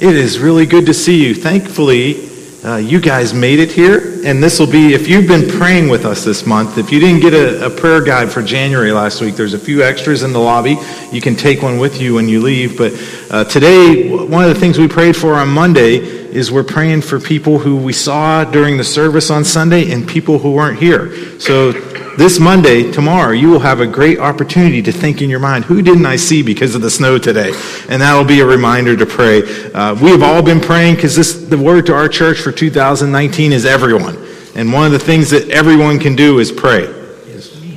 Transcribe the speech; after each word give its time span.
It 0.00 0.14
is 0.14 0.38
really 0.38 0.64
good 0.64 0.86
to 0.86 0.94
see 0.94 1.26
you. 1.26 1.34
Thankfully, 1.34 2.30
uh, 2.64 2.76
you 2.76 3.00
guys 3.00 3.34
made 3.34 3.58
it 3.58 3.72
here, 3.72 4.20
and 4.24 4.40
this 4.40 4.60
will 4.60 4.70
be, 4.70 4.94
if 4.94 5.08
you've 5.08 5.26
been 5.26 5.50
praying 5.58 5.88
with 5.88 6.04
us 6.04 6.24
this 6.24 6.46
month, 6.46 6.78
if 6.78 6.92
you 6.92 7.00
didn't 7.00 7.20
get 7.20 7.34
a, 7.34 7.66
a, 7.66 7.70
prayer 7.70 8.00
guide 8.00 8.30
for 8.30 8.40
January 8.40 8.92
last 8.92 9.20
week, 9.20 9.34
there's 9.34 9.54
a 9.54 9.58
few 9.58 9.82
extras 9.82 10.22
in 10.22 10.32
the 10.32 10.38
lobby. 10.38 10.76
You 11.10 11.20
can 11.20 11.34
take 11.34 11.62
one 11.62 11.78
with 11.78 12.00
you 12.00 12.14
when 12.14 12.28
you 12.28 12.40
leave. 12.40 12.78
But 12.78 12.92
uh, 13.28 13.42
today, 13.46 14.08
one 14.08 14.44
of 14.44 14.54
the 14.54 14.60
things 14.60 14.78
we 14.78 14.86
prayed 14.86 15.16
for 15.16 15.34
on 15.34 15.48
Monday 15.48 16.27
is 16.30 16.50
we're 16.50 16.64
praying 16.64 17.02
for 17.02 17.18
people 17.20 17.58
who 17.58 17.76
we 17.76 17.92
saw 17.92 18.44
during 18.44 18.76
the 18.76 18.84
service 18.84 19.30
on 19.30 19.44
Sunday 19.44 19.90
and 19.90 20.08
people 20.08 20.38
who 20.38 20.52
weren't 20.52 20.78
here. 20.78 21.38
So 21.40 21.72
this 22.18 22.40
Monday, 22.40 22.90
tomorrow, 22.90 23.32
you 23.32 23.48
will 23.48 23.60
have 23.60 23.80
a 23.80 23.86
great 23.86 24.18
opportunity 24.18 24.82
to 24.82 24.90
think 24.90 25.22
in 25.22 25.30
your 25.30 25.38
mind, 25.38 25.64
who 25.64 25.82
didn't 25.82 26.06
I 26.06 26.16
see 26.16 26.42
because 26.42 26.74
of 26.74 26.82
the 26.82 26.90
snow 26.90 27.16
today? 27.16 27.52
And 27.88 28.02
that'll 28.02 28.24
be 28.24 28.40
a 28.40 28.46
reminder 28.46 28.96
to 28.96 29.06
pray. 29.06 29.42
Uh, 29.72 29.94
we 29.94 30.10
have 30.10 30.22
all 30.22 30.42
been 30.42 30.60
praying 30.60 30.96
because 30.96 31.14
this, 31.14 31.34
the 31.34 31.56
word 31.56 31.86
to 31.86 31.94
our 31.94 32.08
church 32.08 32.40
for 32.40 32.50
2019 32.50 33.52
is 33.52 33.64
everyone. 33.64 34.16
And 34.56 34.72
one 34.72 34.86
of 34.86 34.92
the 34.92 34.98
things 34.98 35.30
that 35.30 35.48
everyone 35.50 36.00
can 36.00 36.16
do 36.16 36.40
is 36.40 36.50
pray. 36.50 36.97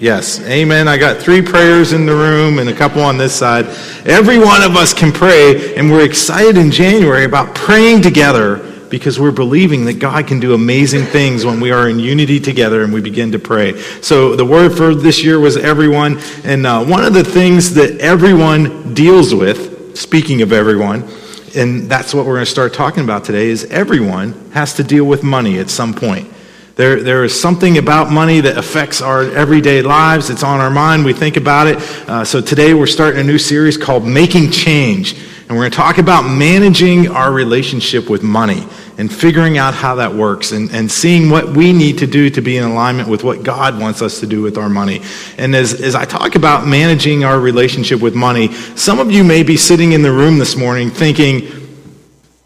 Yes. 0.01 0.41
Amen. 0.47 0.87
I 0.87 0.97
got 0.97 1.17
three 1.21 1.43
prayers 1.43 1.93
in 1.93 2.07
the 2.07 2.15
room 2.15 2.57
and 2.57 2.67
a 2.67 2.73
couple 2.73 3.03
on 3.03 3.19
this 3.19 3.35
side. 3.35 3.67
Every 4.03 4.39
one 4.39 4.63
of 4.63 4.75
us 4.75 4.95
can 4.95 5.11
pray, 5.11 5.75
and 5.75 5.91
we're 5.91 6.03
excited 6.03 6.57
in 6.57 6.71
January 6.71 7.23
about 7.23 7.53
praying 7.53 8.01
together 8.01 8.57
because 8.89 9.19
we're 9.19 9.29
believing 9.29 9.85
that 9.85 9.99
God 9.99 10.25
can 10.25 10.39
do 10.39 10.55
amazing 10.55 11.05
things 11.05 11.45
when 11.45 11.59
we 11.59 11.69
are 11.69 11.87
in 11.87 11.99
unity 11.99 12.39
together 12.39 12.83
and 12.83 12.91
we 12.91 12.99
begin 12.99 13.31
to 13.33 13.37
pray. 13.37 13.79
So 14.01 14.35
the 14.35 14.43
word 14.43 14.75
for 14.75 14.95
this 14.95 15.23
year 15.23 15.39
was 15.39 15.55
everyone. 15.55 16.19
And 16.45 16.65
uh, 16.65 16.83
one 16.83 17.05
of 17.05 17.13
the 17.13 17.23
things 17.23 17.75
that 17.75 17.99
everyone 17.99 18.95
deals 18.95 19.35
with, 19.35 19.95
speaking 19.95 20.41
of 20.41 20.51
everyone, 20.51 21.07
and 21.55 21.83
that's 21.87 22.11
what 22.11 22.25
we're 22.25 22.37
going 22.37 22.45
to 22.45 22.51
start 22.51 22.73
talking 22.73 23.03
about 23.03 23.23
today, 23.23 23.49
is 23.49 23.65
everyone 23.65 24.49
has 24.49 24.73
to 24.77 24.83
deal 24.83 25.05
with 25.05 25.21
money 25.21 25.59
at 25.59 25.69
some 25.69 25.93
point. 25.93 26.27
There, 26.75 27.03
there 27.03 27.25
is 27.25 27.39
something 27.39 27.77
about 27.77 28.11
money 28.11 28.39
that 28.39 28.57
affects 28.57 29.01
our 29.01 29.23
everyday 29.23 29.81
lives. 29.81 30.29
It's 30.29 30.43
on 30.43 30.61
our 30.61 30.69
mind. 30.69 31.03
We 31.03 31.11
think 31.13 31.35
about 31.35 31.67
it. 31.67 31.77
Uh, 32.07 32.23
so 32.23 32.39
today 32.39 32.73
we're 32.73 32.87
starting 32.87 33.19
a 33.19 33.23
new 33.23 33.37
series 33.37 33.77
called 33.77 34.05
Making 34.05 34.51
Change. 34.51 35.13
And 35.13 35.57
we're 35.57 35.63
going 35.63 35.71
to 35.71 35.77
talk 35.77 35.97
about 35.97 36.21
managing 36.21 37.09
our 37.09 37.29
relationship 37.29 38.09
with 38.09 38.23
money 38.23 38.65
and 38.97 39.11
figuring 39.11 39.57
out 39.57 39.73
how 39.73 39.95
that 39.95 40.13
works 40.13 40.53
and, 40.53 40.71
and 40.71 40.89
seeing 40.89 41.29
what 41.29 41.49
we 41.49 41.73
need 41.73 41.97
to 41.97 42.07
do 42.07 42.29
to 42.29 42.41
be 42.41 42.55
in 42.55 42.63
alignment 42.63 43.09
with 43.09 43.25
what 43.25 43.43
God 43.43 43.77
wants 43.77 44.01
us 44.01 44.21
to 44.21 44.27
do 44.27 44.41
with 44.41 44.57
our 44.57 44.69
money. 44.69 45.01
And 45.37 45.53
as, 45.53 45.81
as 45.81 45.93
I 45.93 46.05
talk 46.05 46.35
about 46.35 46.65
managing 46.65 47.25
our 47.25 47.37
relationship 47.37 47.99
with 47.99 48.15
money, 48.15 48.53
some 48.77 48.99
of 48.99 49.11
you 49.11 49.25
may 49.25 49.43
be 49.43 49.57
sitting 49.57 49.91
in 49.91 50.03
the 50.03 50.11
room 50.11 50.37
this 50.37 50.55
morning 50.55 50.89
thinking, 50.89 51.49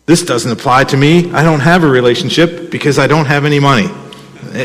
this 0.07 0.23
doesn't 0.23 0.51
apply 0.51 0.85
to 0.85 0.97
me. 0.97 1.31
I 1.31 1.43
don't 1.43 1.59
have 1.59 1.83
a 1.83 1.87
relationship 1.87 2.71
because 2.71 2.97
I 2.97 3.05
don't 3.05 3.25
have 3.25 3.45
any 3.45 3.59
money. 3.59 3.87
Uh, 4.55 4.59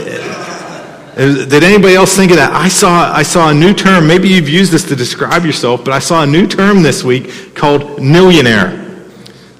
uh, 1.16 1.44
did 1.46 1.64
anybody 1.64 1.96
else 1.96 2.14
think 2.14 2.30
of 2.30 2.36
that? 2.36 2.52
I 2.52 2.68
saw, 2.68 3.12
I 3.12 3.24
saw 3.24 3.50
a 3.50 3.54
new 3.54 3.74
term. 3.74 4.06
Maybe 4.06 4.28
you've 4.28 4.48
used 4.48 4.70
this 4.70 4.84
to 4.84 4.94
describe 4.94 5.44
yourself, 5.44 5.84
but 5.84 5.92
I 5.92 5.98
saw 5.98 6.22
a 6.22 6.26
new 6.26 6.46
term 6.46 6.82
this 6.82 7.02
week 7.02 7.56
called 7.56 8.00
millionaire. 8.00 8.86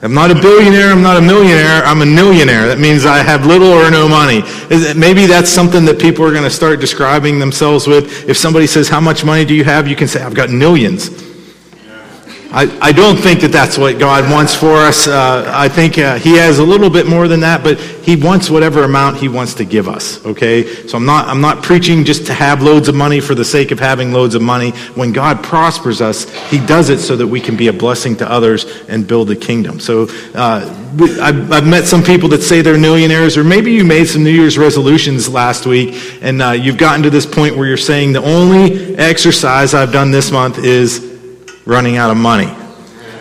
I'm 0.02 0.14
not 0.14 0.30
a 0.30 0.34
billionaire, 0.34 0.92
I'm 0.92 1.02
not 1.02 1.16
a 1.16 1.20
millionaire, 1.20 1.82
I'm 1.84 2.00
a 2.00 2.06
millionaire. 2.06 2.68
That 2.68 2.78
means 2.78 3.04
I 3.04 3.18
have 3.18 3.44
little 3.44 3.68
or 3.68 3.90
no 3.90 4.08
money. 4.08 4.42
Maybe 4.94 5.26
that's 5.26 5.50
something 5.50 5.84
that 5.84 6.00
people 6.00 6.24
are 6.24 6.30
going 6.30 6.44
to 6.44 6.50
start 6.50 6.80
describing 6.80 7.38
themselves 7.38 7.86
with. 7.86 8.28
If 8.28 8.38
somebody 8.38 8.66
says, 8.66 8.88
How 8.88 9.00
much 9.00 9.24
money 9.24 9.44
do 9.44 9.52
you 9.52 9.64
have? 9.64 9.88
You 9.88 9.96
can 9.96 10.08
say, 10.08 10.22
I've 10.22 10.34
got 10.34 10.48
millions. 10.48 11.29
I, 12.52 12.62
I 12.80 12.90
don't 12.90 13.16
think 13.16 13.42
that 13.42 13.52
that's 13.52 13.78
what 13.78 14.00
God 14.00 14.28
wants 14.28 14.56
for 14.56 14.74
us. 14.74 15.06
Uh, 15.06 15.48
I 15.54 15.68
think 15.68 15.98
uh, 15.98 16.18
He 16.18 16.36
has 16.36 16.58
a 16.58 16.64
little 16.64 16.90
bit 16.90 17.06
more 17.06 17.28
than 17.28 17.40
that, 17.40 17.62
but 17.62 17.78
He 17.78 18.16
wants 18.16 18.50
whatever 18.50 18.82
amount 18.82 19.18
He 19.18 19.28
wants 19.28 19.54
to 19.54 19.64
give 19.64 19.86
us. 19.86 20.24
Okay, 20.26 20.64
so 20.88 20.98
I'm 20.98 21.06
not 21.06 21.28
I'm 21.28 21.40
not 21.40 21.62
preaching 21.62 22.04
just 22.04 22.26
to 22.26 22.34
have 22.34 22.60
loads 22.60 22.88
of 22.88 22.96
money 22.96 23.20
for 23.20 23.36
the 23.36 23.44
sake 23.44 23.70
of 23.70 23.78
having 23.78 24.12
loads 24.12 24.34
of 24.34 24.42
money. 24.42 24.72
When 24.96 25.12
God 25.12 25.44
prospers 25.44 26.00
us, 26.00 26.28
He 26.48 26.58
does 26.66 26.88
it 26.88 26.98
so 26.98 27.14
that 27.14 27.26
we 27.26 27.40
can 27.40 27.56
be 27.56 27.68
a 27.68 27.72
blessing 27.72 28.16
to 28.16 28.28
others 28.28 28.64
and 28.88 29.06
build 29.06 29.28
the 29.28 29.36
kingdom. 29.36 29.78
So 29.78 30.08
uh, 30.34 30.76
I've, 31.22 31.52
I've, 31.52 31.66
met 31.68 31.84
some 31.84 32.02
people 32.02 32.28
that 32.30 32.42
say 32.42 32.62
they're 32.62 32.76
millionaires, 32.76 33.36
or 33.36 33.44
maybe 33.44 33.70
you 33.70 33.84
made 33.84 34.06
some 34.06 34.24
New 34.24 34.30
Year's 34.30 34.58
resolutions 34.58 35.28
last 35.28 35.66
week, 35.66 36.18
and 36.20 36.42
uh, 36.42 36.50
you've 36.50 36.78
gotten 36.78 37.04
to 37.04 37.10
this 37.10 37.26
point 37.26 37.56
where 37.56 37.68
you're 37.68 37.76
saying 37.76 38.12
the 38.12 38.24
only 38.24 38.96
exercise 38.96 39.72
I've 39.72 39.92
done 39.92 40.10
this 40.10 40.32
month 40.32 40.58
is 40.58 41.09
running 41.64 41.96
out 41.96 42.10
of 42.10 42.16
money. 42.16 42.54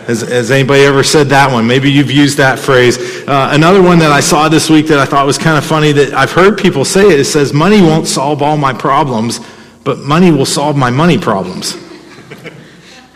Has, 0.06 0.22
has, 0.22 0.50
anybody 0.50 0.82
ever 0.82 1.04
said 1.04 1.28
that 1.28 1.52
one? 1.52 1.66
Maybe 1.66 1.90
you've 1.90 2.10
used 2.10 2.38
that 2.38 2.58
phrase. 2.58 2.98
Uh, 3.28 3.50
another 3.52 3.80
one 3.82 3.98
that 4.00 4.10
I 4.10 4.20
saw 4.20 4.48
this 4.48 4.68
week 4.68 4.86
that 4.88 4.98
I 4.98 5.04
thought 5.04 5.24
was 5.24 5.38
kind 5.38 5.56
of 5.56 5.64
funny 5.64 5.92
that 5.92 6.12
I've 6.14 6.32
heard 6.32 6.58
people 6.58 6.84
say 6.84 7.06
it, 7.06 7.20
it 7.20 7.26
says, 7.26 7.52
Money 7.52 7.80
won't 7.80 8.08
solve 8.08 8.42
all 8.42 8.56
my 8.56 8.72
problems, 8.72 9.40
but 9.84 9.98
money 9.98 10.32
will 10.32 10.46
solve 10.46 10.76
my 10.76 10.90
money 10.90 11.16
problems. 11.16 11.76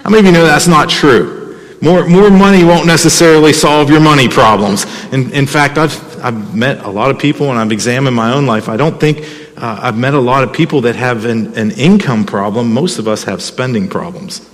How 0.04 0.10
many 0.10 0.20
of 0.20 0.26
you 0.26 0.32
know 0.32 0.44
that's 0.44 0.68
not 0.68 0.90
true? 0.90 1.58
More, 1.80 2.06
more 2.06 2.30
money 2.30 2.62
won't 2.62 2.86
necessarily 2.86 3.52
solve 3.52 3.90
your 3.90 4.00
money 4.00 4.28
problems. 4.28 4.84
In, 5.12 5.32
in 5.32 5.46
fact, 5.46 5.78
I've, 5.78 6.24
I've 6.24 6.54
met 6.54 6.84
a 6.84 6.90
lot 6.90 7.10
of 7.10 7.18
people 7.18 7.50
and 7.50 7.58
I've 7.58 7.72
examined 7.72 8.14
my 8.14 8.32
own 8.32 8.46
life. 8.46 8.68
I 8.68 8.76
don't 8.76 9.00
think 9.00 9.26
uh, 9.56 9.80
I've 9.82 9.98
met 9.98 10.14
a 10.14 10.20
lot 10.20 10.44
of 10.44 10.52
people 10.52 10.82
that 10.82 10.96
have 10.96 11.24
an, 11.24 11.56
an 11.58 11.72
income 11.72 12.24
problem. 12.24 12.72
Most 12.72 12.98
of 12.98 13.08
us 13.08 13.24
have 13.24 13.42
spending 13.42 13.88
problems. 13.88 14.48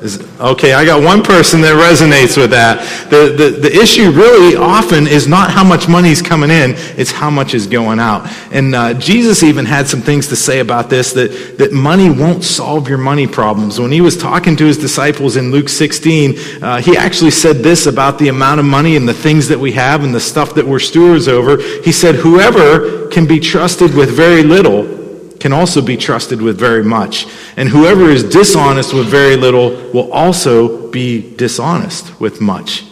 Is, 0.00 0.22
okay, 0.38 0.74
I 0.74 0.84
got 0.84 1.02
one 1.02 1.24
person 1.24 1.60
that 1.62 1.74
resonates 1.74 2.36
with 2.36 2.50
that. 2.50 2.78
The, 3.10 3.34
the, 3.36 3.50
the 3.58 3.82
issue 3.82 4.12
really 4.12 4.54
often 4.54 5.08
is 5.08 5.26
not 5.26 5.50
how 5.50 5.64
much 5.64 5.88
money 5.88 6.10
is 6.10 6.22
coming 6.22 6.50
in, 6.50 6.74
it's 6.96 7.10
how 7.10 7.30
much 7.30 7.52
is 7.52 7.66
going 7.66 7.98
out. 7.98 8.30
And 8.52 8.76
uh, 8.76 8.94
Jesus 8.94 9.42
even 9.42 9.64
had 9.64 9.88
some 9.88 10.00
things 10.00 10.28
to 10.28 10.36
say 10.36 10.60
about 10.60 10.88
this 10.88 11.12
that, 11.14 11.58
that 11.58 11.72
money 11.72 12.10
won't 12.10 12.44
solve 12.44 12.88
your 12.88 12.98
money 12.98 13.26
problems. 13.26 13.80
When 13.80 13.90
he 13.90 14.00
was 14.00 14.16
talking 14.16 14.56
to 14.58 14.66
his 14.66 14.78
disciples 14.78 15.34
in 15.36 15.50
Luke 15.50 15.68
16, 15.68 16.62
uh, 16.62 16.80
he 16.80 16.96
actually 16.96 17.32
said 17.32 17.56
this 17.56 17.86
about 17.86 18.20
the 18.20 18.28
amount 18.28 18.60
of 18.60 18.66
money 18.66 18.94
and 18.94 19.08
the 19.08 19.14
things 19.14 19.48
that 19.48 19.58
we 19.58 19.72
have 19.72 20.04
and 20.04 20.14
the 20.14 20.20
stuff 20.20 20.54
that 20.54 20.64
we're 20.64 20.78
stewards 20.78 21.26
over. 21.26 21.60
He 21.82 21.90
said, 21.90 22.14
Whoever 22.14 23.08
can 23.08 23.26
be 23.26 23.40
trusted 23.40 23.94
with 23.94 24.10
very 24.10 24.44
little 24.44 24.97
can 25.40 25.52
also 25.52 25.80
be 25.80 25.96
trusted 25.96 26.42
with 26.42 26.58
very 26.58 26.82
much. 26.82 27.26
And 27.56 27.68
whoever 27.68 28.10
is 28.10 28.24
dishonest 28.24 28.92
with 28.92 29.06
very 29.06 29.36
little 29.36 29.70
will 29.92 30.12
also 30.12 30.90
be 30.90 31.34
dishonest 31.36 32.20
with 32.20 32.40
much. 32.40 32.84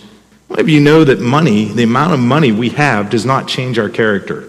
Of 0.51 0.69
you 0.69 0.81
know 0.81 1.05
that 1.05 1.21
money, 1.21 1.67
the 1.67 1.83
amount 1.83 2.15
of 2.15 2.21
money 2.21 2.53
we 2.53 2.71
have, 2.71 3.11
does 3.11 3.27
not 3.27 3.49
change 3.49 3.79
our 3.79 3.89
character? 3.89 4.46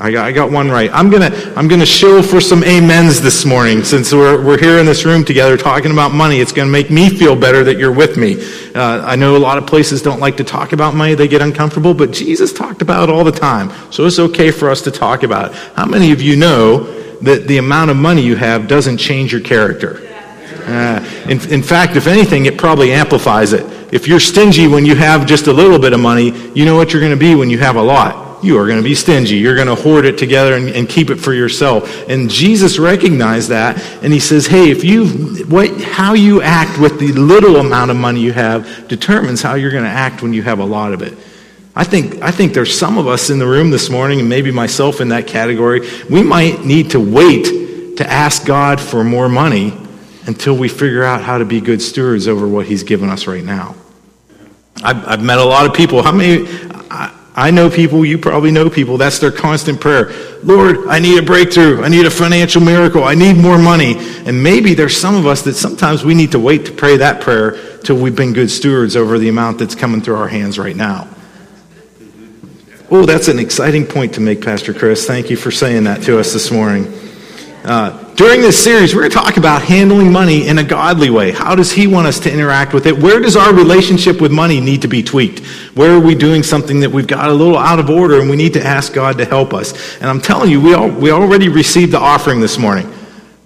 I 0.00 0.12
got, 0.12 0.26
I 0.26 0.30
got 0.30 0.52
one 0.52 0.70
right. 0.70 0.90
I'm 0.92 1.10
going 1.10 1.28
to 1.28 1.58
I'm 1.58 1.66
gonna 1.66 1.84
show 1.84 2.22
for 2.22 2.40
some 2.40 2.62
amens 2.62 3.20
this 3.20 3.44
morning 3.44 3.82
since 3.82 4.12
we're, 4.12 4.40
we're 4.44 4.58
here 4.58 4.78
in 4.78 4.86
this 4.86 5.04
room 5.04 5.24
together 5.24 5.56
talking 5.56 5.90
about 5.90 6.12
money. 6.12 6.38
It's 6.38 6.52
going 6.52 6.68
to 6.68 6.72
make 6.72 6.88
me 6.88 7.10
feel 7.10 7.34
better 7.34 7.64
that 7.64 7.78
you're 7.78 7.92
with 7.92 8.16
me. 8.16 8.36
Uh, 8.76 9.04
I 9.04 9.16
know 9.16 9.36
a 9.36 9.38
lot 9.38 9.58
of 9.58 9.66
places 9.66 10.00
don't 10.00 10.20
like 10.20 10.36
to 10.36 10.44
talk 10.44 10.72
about 10.72 10.94
money, 10.94 11.14
they 11.14 11.26
get 11.26 11.42
uncomfortable, 11.42 11.94
but 11.94 12.12
Jesus 12.12 12.52
talked 12.52 12.80
about 12.80 13.08
it 13.08 13.12
all 13.12 13.24
the 13.24 13.32
time. 13.32 13.72
So 13.90 14.06
it's 14.06 14.20
okay 14.20 14.52
for 14.52 14.70
us 14.70 14.82
to 14.82 14.92
talk 14.92 15.24
about 15.24 15.50
it. 15.50 15.56
How 15.74 15.86
many 15.86 16.12
of 16.12 16.22
you 16.22 16.36
know 16.36 16.84
that 17.22 17.48
the 17.48 17.58
amount 17.58 17.90
of 17.90 17.96
money 17.96 18.22
you 18.22 18.36
have 18.36 18.68
doesn't 18.68 18.98
change 18.98 19.32
your 19.32 19.40
character? 19.40 20.00
Uh, 20.64 21.04
in, 21.28 21.40
in 21.50 21.62
fact, 21.62 21.96
if 21.96 22.06
anything, 22.06 22.46
it 22.46 22.56
probably 22.56 22.92
amplifies 22.92 23.52
it. 23.52 23.66
If 23.92 24.06
you're 24.06 24.20
stingy 24.20 24.68
when 24.68 24.86
you 24.86 24.94
have 24.94 25.26
just 25.26 25.48
a 25.48 25.52
little 25.52 25.80
bit 25.80 25.92
of 25.92 25.98
money, 25.98 26.30
you 26.54 26.64
know 26.64 26.76
what 26.76 26.92
you're 26.92 27.00
going 27.00 27.10
to 27.10 27.18
be 27.18 27.34
when 27.34 27.50
you 27.50 27.58
have 27.58 27.74
a 27.74 27.82
lot 27.82 28.27
you 28.42 28.58
are 28.58 28.66
going 28.66 28.78
to 28.78 28.84
be 28.84 28.94
stingy. 28.94 29.36
You're 29.36 29.54
going 29.54 29.68
to 29.68 29.74
hoard 29.74 30.04
it 30.04 30.18
together 30.18 30.54
and, 30.54 30.68
and, 30.68 30.88
keep 30.88 31.10
it 31.10 31.16
for 31.16 31.32
yourself. 31.32 32.08
And 32.08 32.30
Jesus 32.30 32.78
recognized 32.78 33.48
that, 33.50 33.78
and 34.02 34.12
he 34.12 34.20
says, 34.20 34.46
"Hey, 34.46 34.70
if 34.70 34.84
you 34.84 35.08
what 35.46 35.80
how 35.80 36.14
you 36.14 36.42
act 36.42 36.78
with 36.80 36.98
the 36.98 37.12
little 37.12 37.56
amount 37.56 37.90
of 37.90 37.96
money 37.96 38.20
you 38.20 38.32
have 38.32 38.88
determines 38.88 39.42
how 39.42 39.54
you're 39.54 39.70
going 39.70 39.84
to 39.84 39.90
act 39.90 40.22
when 40.22 40.32
you 40.32 40.42
have 40.42 40.58
a 40.58 40.64
lot 40.64 40.92
of 40.92 41.02
it." 41.02 41.16
I 41.74 41.84
think 41.84 42.22
I 42.22 42.30
think 42.30 42.54
there's 42.54 42.76
some 42.76 42.98
of 42.98 43.06
us 43.06 43.30
in 43.30 43.38
the 43.38 43.46
room 43.46 43.70
this 43.70 43.90
morning, 43.90 44.20
and 44.20 44.28
maybe 44.28 44.50
myself 44.50 45.00
in 45.00 45.08
that 45.08 45.26
category. 45.26 45.88
We 46.10 46.22
might 46.22 46.64
need 46.64 46.90
to 46.90 47.00
wait 47.00 47.96
to 47.98 48.10
ask 48.10 48.44
God 48.44 48.80
for 48.80 49.04
more 49.04 49.28
money 49.28 49.72
until 50.26 50.56
we 50.56 50.68
figure 50.68 51.02
out 51.02 51.22
how 51.22 51.38
to 51.38 51.44
be 51.44 51.60
good 51.60 51.80
stewards 51.80 52.28
over 52.28 52.46
what 52.46 52.66
He's 52.66 52.82
given 52.82 53.08
us 53.10 53.26
right 53.26 53.44
now. 53.44 53.74
I've, 54.82 55.08
I've 55.08 55.22
met 55.22 55.38
a 55.38 55.44
lot 55.44 55.66
of 55.66 55.74
people. 55.74 56.02
How 56.02 56.12
many? 56.12 56.46
I, 57.38 57.50
know 57.50 57.70
people, 57.70 58.04
you 58.04 58.18
probably 58.18 58.50
know 58.50 58.68
people, 58.68 58.98
that's 58.98 59.18
their 59.18 59.30
constant 59.30 59.80
prayer. 59.80 60.12
Lord, 60.42 60.88
I 60.88 60.98
need 60.98 61.18
a 61.18 61.22
breakthrough. 61.22 61.82
I 61.82 61.88
need 61.88 62.04
a 62.06 62.10
financial 62.10 62.60
miracle. 62.60 63.04
I 63.04 63.14
need 63.14 63.36
more 63.36 63.58
money. 63.58 63.96
And 64.26 64.42
maybe 64.42 64.74
there's 64.74 64.96
some 64.96 65.14
of 65.14 65.26
us 65.26 65.42
that 65.42 65.54
sometimes 65.54 66.04
we 66.04 66.14
need 66.14 66.32
to 66.32 66.38
wait 66.38 66.66
to 66.66 66.72
pray 66.72 66.96
that 66.96 67.20
prayer 67.20 67.78
till 67.78 67.96
we've 67.96 68.16
been 68.16 68.32
good 68.32 68.50
stewards 68.50 68.96
over 68.96 69.18
the 69.18 69.28
amount 69.28 69.58
that's 69.58 69.74
coming 69.74 70.00
through 70.00 70.16
our 70.16 70.28
hands 70.28 70.58
right 70.58 70.76
now. 70.76 71.08
Oh, 72.90 73.04
that's 73.04 73.28
an 73.28 73.38
exciting 73.38 73.86
point 73.86 74.14
to 74.14 74.20
make, 74.20 74.42
Pastor 74.42 74.74
Chris. 74.74 75.06
Thank 75.06 75.30
you 75.30 75.36
for 75.36 75.50
saying 75.50 75.84
that 75.84 76.02
to 76.04 76.18
us 76.18 76.32
this 76.32 76.50
morning. 76.50 77.07
Uh, 77.64 78.14
during 78.14 78.40
this 78.40 78.62
series, 78.62 78.94
we're 78.94 79.02
going 79.02 79.10
to 79.10 79.16
talk 79.16 79.36
about 79.36 79.62
handling 79.62 80.10
money 80.12 80.46
in 80.46 80.58
a 80.58 80.64
godly 80.64 81.10
way. 81.10 81.32
How 81.32 81.54
does 81.54 81.72
He 81.72 81.86
want 81.86 82.06
us 82.06 82.20
to 82.20 82.32
interact 82.32 82.72
with 82.72 82.86
it? 82.86 82.96
Where 82.96 83.20
does 83.20 83.36
our 83.36 83.52
relationship 83.52 84.20
with 84.20 84.32
money 84.32 84.60
need 84.60 84.82
to 84.82 84.88
be 84.88 85.02
tweaked? 85.02 85.40
Where 85.74 85.94
are 85.94 86.00
we 86.00 86.14
doing 86.14 86.42
something 86.42 86.80
that 86.80 86.90
we've 86.90 87.06
got 87.06 87.28
a 87.28 87.32
little 87.32 87.58
out 87.58 87.78
of 87.78 87.90
order 87.90 88.20
and 88.20 88.30
we 88.30 88.36
need 88.36 88.54
to 88.54 88.64
ask 88.64 88.92
God 88.92 89.18
to 89.18 89.24
help 89.24 89.52
us? 89.52 89.96
And 89.98 90.06
I'm 90.08 90.20
telling 90.20 90.50
you, 90.50 90.60
we, 90.60 90.74
all, 90.74 90.88
we 90.88 91.10
already 91.10 91.48
received 91.48 91.92
the 91.92 92.00
offering 92.00 92.40
this 92.40 92.58
morning. 92.58 92.92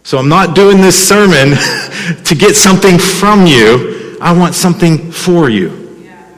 So 0.05 0.19
I'm 0.19 0.29
not 0.29 0.55
doing 0.55 0.79
this 0.79 1.09
sermon 1.09 1.57
to 2.25 2.35
get 2.35 2.55
something 2.55 2.99
from 2.99 3.47
you. 3.47 4.19
I 4.21 4.37
want 4.37 4.55
something 4.55 5.11
for 5.11 5.49
you. 5.49 5.82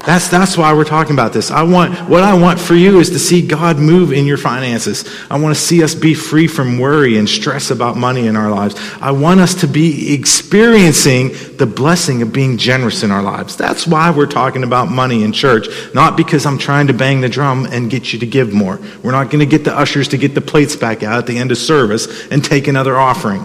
That's, 0.07 0.29
that's 0.29 0.59
why 0.59 0.75
we're 0.75 0.85
talking 0.85 1.15
about 1.15 1.33
this. 1.33 1.51
I 1.51 1.63
want, 1.63 1.99
what 2.11 2.23
I 2.23 2.35
want 2.35 2.61
for 2.61 2.75
you 2.75 3.01
is 3.01 3.11
to 3.11 3.19
see 3.19 3.47
God 3.47 3.79
move 3.79 4.13
in 4.13 4.27
your 4.27 4.37
finances. 4.37 5.09
I 5.31 5.39
want 5.39 5.55
to 5.55 5.61
see 5.61 5.83
us 5.83 5.95
be 5.95 6.13
free 6.13 6.47
from 6.47 6.79
worry 6.79 7.17
and 7.17 7.27
stress 7.27 7.71
about 7.71 7.97
money 7.97 8.27
in 8.27 8.37
our 8.37 8.51
lives. 8.51 8.75
I 9.01 9.13
want 9.13 9.41
us 9.41 9.55
to 9.63 9.67
be 9.67 10.13
experiencing 10.13 11.33
the 11.57 11.65
blessing 11.67 12.21
of 12.21 12.35
being 12.35 12.59
generous 12.59 13.03
in 13.03 13.11
our 13.11 13.23
lives. 13.23 13.57
That's 13.57 13.87
why 13.87 14.11
we're 14.11 14.27
talking 14.27 14.63
about 14.63 14.91
money 14.91 15.23
in 15.23 15.33
church, 15.33 15.69
not 15.95 16.19
because 16.19 16.45
I'm 16.45 16.59
trying 16.59 16.89
to 16.89 16.93
bang 16.93 17.23
the 17.23 17.29
drum 17.31 17.67
and 17.67 17.91
get 17.91 18.13
you 18.13 18.19
to 18.19 18.27
give 18.27 18.53
more. 18.53 18.79
We're 19.03 19.13
not 19.13 19.31
going 19.31 19.41
to 19.41 19.47
get 19.47 19.65
the 19.65 19.75
ushers 19.75 20.09
to 20.09 20.19
get 20.19 20.35
the 20.35 20.43
plates 20.43 20.77
back 20.77 21.03
out 21.03 21.19
at 21.19 21.27
the 21.27 21.39
end 21.39 21.51
of 21.51 21.57
service 21.57 22.29
and 22.29 22.45
take 22.45 22.69
another 22.69 22.99
offering. 22.99 23.43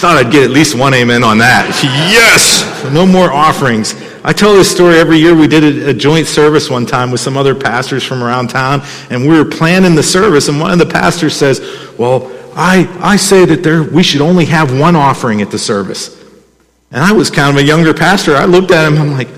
I 0.00 0.02
thought 0.02 0.16
I'd 0.16 0.32
get 0.32 0.44
at 0.44 0.50
least 0.50 0.74
one 0.74 0.94
amen 0.94 1.22
on 1.22 1.36
that. 1.44 1.68
Yes! 1.84 2.64
No 2.90 3.04
more 3.04 3.30
offerings. 3.30 3.94
I 4.24 4.32
tell 4.32 4.54
this 4.54 4.70
story 4.70 4.96
every 4.96 5.18
year. 5.18 5.34
We 5.34 5.46
did 5.46 5.62
a, 5.62 5.90
a, 5.90 5.92
joint 5.92 6.26
service 6.26 6.70
one 6.70 6.86
time 6.86 7.10
with 7.10 7.20
some 7.20 7.36
other 7.36 7.54
pastors 7.54 8.02
from 8.02 8.22
around 8.22 8.48
town, 8.48 8.80
and 9.10 9.28
we 9.28 9.36
were 9.36 9.44
planning 9.44 9.94
the 9.94 10.02
service, 10.02 10.48
and 10.48 10.58
one 10.58 10.70
of 10.70 10.78
the 10.78 10.86
pastors 10.86 11.36
says, 11.36 11.60
Well, 11.98 12.32
I, 12.56 12.88
I 13.02 13.16
say 13.16 13.44
that 13.44 13.62
there, 13.62 13.82
we 13.82 14.02
should 14.02 14.22
only 14.22 14.46
have 14.46 14.72
one 14.80 14.96
offering 14.96 15.42
at 15.42 15.50
the 15.50 15.58
service. 15.58 16.18
And 16.90 17.04
I 17.04 17.12
was 17.12 17.30
kind 17.30 17.54
of 17.54 17.62
a 17.62 17.66
younger 17.66 17.92
pastor. 17.92 18.36
I 18.36 18.46
looked 18.46 18.70
at 18.70 18.90
him, 18.90 18.98
I'm 18.98 19.12
like, 19.12 19.28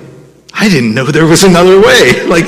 I 0.54 0.68
didn't 0.68 0.94
know 0.94 1.06
there 1.06 1.26
was 1.26 1.42
another 1.42 1.82
way. 1.82 2.24
like, 2.26 2.46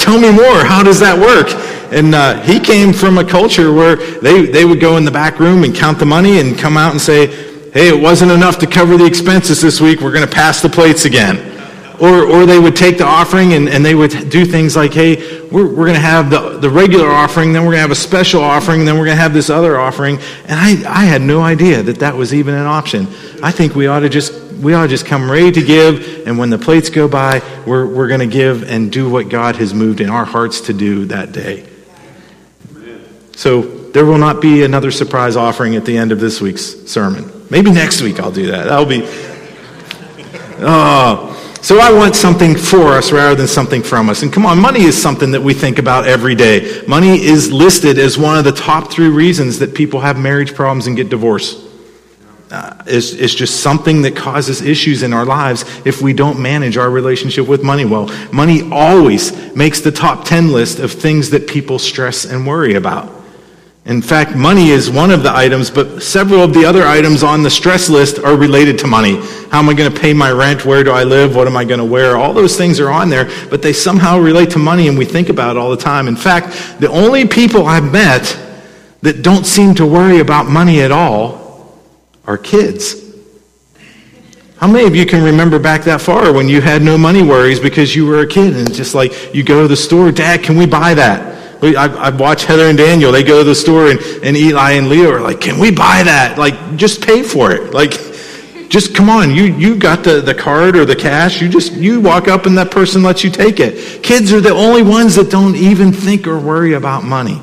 tell 0.00 0.18
me 0.18 0.32
more. 0.32 0.64
How 0.64 0.82
does 0.82 0.98
that 0.98 1.16
work? 1.16 1.46
And 1.94 2.12
uh, 2.12 2.42
he 2.42 2.58
came 2.58 2.92
from 2.92 3.18
a 3.18 3.24
culture 3.24 3.72
where 3.72 3.94
they, 3.94 4.46
they 4.46 4.64
would 4.64 4.80
go 4.80 4.96
in 4.96 5.04
the 5.04 5.12
back 5.12 5.38
room 5.38 5.62
and 5.62 5.72
count 5.72 6.00
the 6.00 6.04
money 6.04 6.40
and 6.40 6.58
come 6.58 6.76
out 6.76 6.90
and 6.90 7.00
say, 7.00 7.28
hey, 7.70 7.88
it 7.88 8.00
wasn't 8.00 8.32
enough 8.32 8.58
to 8.58 8.66
cover 8.66 8.96
the 8.96 9.06
expenses 9.06 9.62
this 9.62 9.80
week. 9.80 10.00
We're 10.00 10.12
going 10.12 10.26
to 10.26 10.34
pass 10.34 10.60
the 10.60 10.68
plates 10.68 11.04
again. 11.04 11.52
Or, 12.00 12.24
or 12.24 12.46
they 12.46 12.58
would 12.58 12.74
take 12.74 12.98
the 12.98 13.04
offering 13.04 13.52
and, 13.52 13.68
and 13.68 13.84
they 13.84 13.94
would 13.94 14.28
do 14.28 14.44
things 14.44 14.74
like, 14.74 14.92
hey, 14.92 15.42
we're, 15.50 15.68
we're 15.68 15.86
going 15.86 15.94
to 15.94 16.00
have 16.00 16.30
the, 16.30 16.58
the 16.58 16.68
regular 16.68 17.08
offering, 17.08 17.52
then 17.52 17.62
we're 17.62 17.70
going 17.70 17.78
to 17.78 17.82
have 17.82 17.92
a 17.92 17.94
special 17.94 18.42
offering, 18.42 18.84
then 18.84 18.98
we're 18.98 19.04
going 19.04 19.16
to 19.16 19.22
have 19.22 19.32
this 19.32 19.48
other 19.48 19.78
offering. 19.78 20.18
And 20.46 20.58
I, 20.58 21.02
I 21.02 21.04
had 21.04 21.22
no 21.22 21.42
idea 21.42 21.80
that 21.84 22.00
that 22.00 22.16
was 22.16 22.34
even 22.34 22.54
an 22.54 22.66
option. 22.66 23.06
I 23.40 23.52
think 23.52 23.76
we 23.76 23.86
ought 23.86 24.00
to 24.00 24.08
just, 24.08 24.32
we 24.54 24.74
ought 24.74 24.82
to 24.82 24.88
just 24.88 25.06
come 25.06 25.30
ready 25.30 25.52
to 25.52 25.62
give, 25.62 26.26
and 26.26 26.36
when 26.36 26.50
the 26.50 26.58
plates 26.58 26.90
go 26.90 27.06
by, 27.06 27.40
we're, 27.64 27.86
we're 27.86 28.08
going 28.08 28.18
to 28.18 28.26
give 28.26 28.68
and 28.68 28.90
do 28.90 29.08
what 29.08 29.28
God 29.28 29.54
has 29.56 29.72
moved 29.72 30.00
in 30.00 30.10
our 30.10 30.24
hearts 30.24 30.62
to 30.62 30.72
do 30.72 31.04
that 31.06 31.30
day. 31.30 31.64
So 33.36 33.62
there 33.62 34.04
will 34.04 34.18
not 34.18 34.40
be 34.40 34.62
another 34.64 34.90
surprise 34.90 35.36
offering 35.36 35.76
at 35.76 35.84
the 35.84 35.96
end 35.96 36.12
of 36.12 36.20
this 36.20 36.40
week's 36.40 36.62
sermon. 36.90 37.30
Maybe 37.50 37.70
next 37.70 38.02
week 38.02 38.20
I'll 38.20 38.32
do 38.32 38.46
that. 38.48 38.64
That'll 38.68 38.86
be. 38.86 39.02
Oh. 40.60 41.30
So 41.64 41.78
I 41.78 41.90
want 41.90 42.14
something 42.14 42.56
for 42.56 42.88
us 42.88 43.10
rather 43.10 43.34
than 43.34 43.48
something 43.48 43.82
from 43.82 44.10
us. 44.10 44.22
And 44.22 44.30
come 44.30 44.44
on, 44.44 44.60
money 44.60 44.82
is 44.82 45.00
something 45.00 45.30
that 45.30 45.40
we 45.40 45.54
think 45.54 45.78
about 45.78 46.06
every 46.06 46.34
day. 46.34 46.82
Money 46.86 47.22
is 47.22 47.50
listed 47.50 47.98
as 47.98 48.18
one 48.18 48.36
of 48.36 48.44
the 48.44 48.52
top 48.52 48.92
three 48.92 49.08
reasons 49.08 49.60
that 49.60 49.74
people 49.74 50.00
have 50.00 50.18
marriage 50.18 50.52
problems 50.52 50.86
and 50.88 50.94
get 50.94 51.08
divorced. 51.08 51.58
Uh, 52.50 52.82
it's, 52.86 53.14
it's 53.14 53.34
just 53.34 53.60
something 53.60 54.02
that 54.02 54.14
causes 54.14 54.60
issues 54.60 55.02
in 55.02 55.14
our 55.14 55.24
lives 55.24 55.64
if 55.86 56.02
we 56.02 56.12
don't 56.12 56.38
manage 56.38 56.76
our 56.76 56.90
relationship 56.90 57.48
with 57.48 57.62
money 57.62 57.86
well. 57.86 58.10
Money 58.30 58.70
always 58.70 59.32
makes 59.56 59.80
the 59.80 59.90
top 59.90 60.26
10 60.26 60.52
list 60.52 60.80
of 60.80 60.92
things 60.92 61.30
that 61.30 61.48
people 61.48 61.78
stress 61.78 62.26
and 62.26 62.46
worry 62.46 62.74
about. 62.74 63.23
In 63.86 64.00
fact, 64.00 64.34
money 64.34 64.70
is 64.70 64.90
one 64.90 65.10
of 65.10 65.22
the 65.22 65.34
items, 65.34 65.70
but 65.70 66.02
several 66.02 66.42
of 66.42 66.54
the 66.54 66.64
other 66.64 66.84
items 66.84 67.22
on 67.22 67.42
the 67.42 67.50
stress 67.50 67.90
list 67.90 68.18
are 68.18 68.34
related 68.34 68.78
to 68.78 68.86
money. 68.86 69.16
How 69.50 69.58
am 69.58 69.68
I 69.68 69.74
going 69.74 69.92
to 69.92 70.00
pay 70.00 70.14
my 70.14 70.30
rent? 70.30 70.64
Where 70.64 70.82
do 70.82 70.90
I 70.90 71.04
live? 71.04 71.36
What 71.36 71.46
am 71.46 71.54
I 71.54 71.64
going 71.64 71.80
to 71.80 71.84
wear? 71.84 72.16
All 72.16 72.32
those 72.32 72.56
things 72.56 72.80
are 72.80 72.88
on 72.88 73.10
there, 73.10 73.26
but 73.50 73.60
they 73.60 73.74
somehow 73.74 74.18
relate 74.18 74.50
to 74.52 74.58
money 74.58 74.88
and 74.88 74.96
we 74.96 75.04
think 75.04 75.28
about 75.28 75.56
it 75.56 75.58
all 75.58 75.70
the 75.70 75.76
time. 75.76 76.08
In 76.08 76.16
fact, 76.16 76.80
the 76.80 76.88
only 76.88 77.28
people 77.28 77.66
I've 77.66 77.92
met 77.92 78.40
that 79.02 79.20
don't 79.20 79.44
seem 79.44 79.74
to 79.74 79.84
worry 79.84 80.20
about 80.20 80.46
money 80.46 80.80
at 80.80 80.90
all 80.90 81.78
are 82.26 82.38
kids. 82.38 83.02
How 84.56 84.66
many 84.66 84.86
of 84.86 84.96
you 84.96 85.04
can 85.04 85.22
remember 85.22 85.58
back 85.58 85.82
that 85.82 86.00
far 86.00 86.32
when 86.32 86.48
you 86.48 86.62
had 86.62 86.80
no 86.80 86.96
money 86.96 87.22
worries 87.22 87.60
because 87.60 87.94
you 87.94 88.06
were 88.06 88.20
a 88.20 88.26
kid 88.26 88.56
and 88.56 88.72
just 88.72 88.94
like 88.94 89.34
you 89.34 89.42
go 89.42 89.60
to 89.60 89.68
the 89.68 89.76
store, 89.76 90.10
Dad, 90.10 90.42
can 90.42 90.56
we 90.56 90.64
buy 90.64 90.94
that? 90.94 91.33
I've, 91.64 91.96
I've 91.96 92.20
watched 92.20 92.44
Heather 92.44 92.64
and 92.64 92.76
Daniel. 92.76 93.12
They 93.12 93.22
go 93.22 93.38
to 93.38 93.44
the 93.44 93.54
store, 93.54 93.88
and, 93.88 94.00
and 94.22 94.36
Eli 94.36 94.72
and 94.72 94.88
Leo 94.88 95.10
are 95.10 95.20
like, 95.20 95.40
"Can 95.40 95.58
we 95.58 95.70
buy 95.70 96.02
that? 96.04 96.36
Like, 96.38 96.76
just 96.76 97.02
pay 97.02 97.22
for 97.22 97.52
it. 97.52 97.72
Like, 97.72 97.92
just 98.68 98.94
come 98.94 99.08
on. 99.08 99.30
You 99.30 99.44
you 99.44 99.76
got 99.76 100.04
the, 100.04 100.20
the 100.20 100.34
card 100.34 100.76
or 100.76 100.84
the 100.84 100.96
cash. 100.96 101.40
You 101.40 101.48
just 101.48 101.72
you 101.72 102.00
walk 102.00 102.28
up, 102.28 102.46
and 102.46 102.58
that 102.58 102.70
person 102.70 103.02
lets 103.02 103.24
you 103.24 103.30
take 103.30 103.60
it. 103.60 104.02
Kids 104.02 104.32
are 104.32 104.40
the 104.40 104.50
only 104.50 104.82
ones 104.82 105.14
that 105.16 105.30
don't 105.30 105.56
even 105.56 105.92
think 105.92 106.26
or 106.26 106.38
worry 106.38 106.74
about 106.74 107.04
money. 107.04 107.40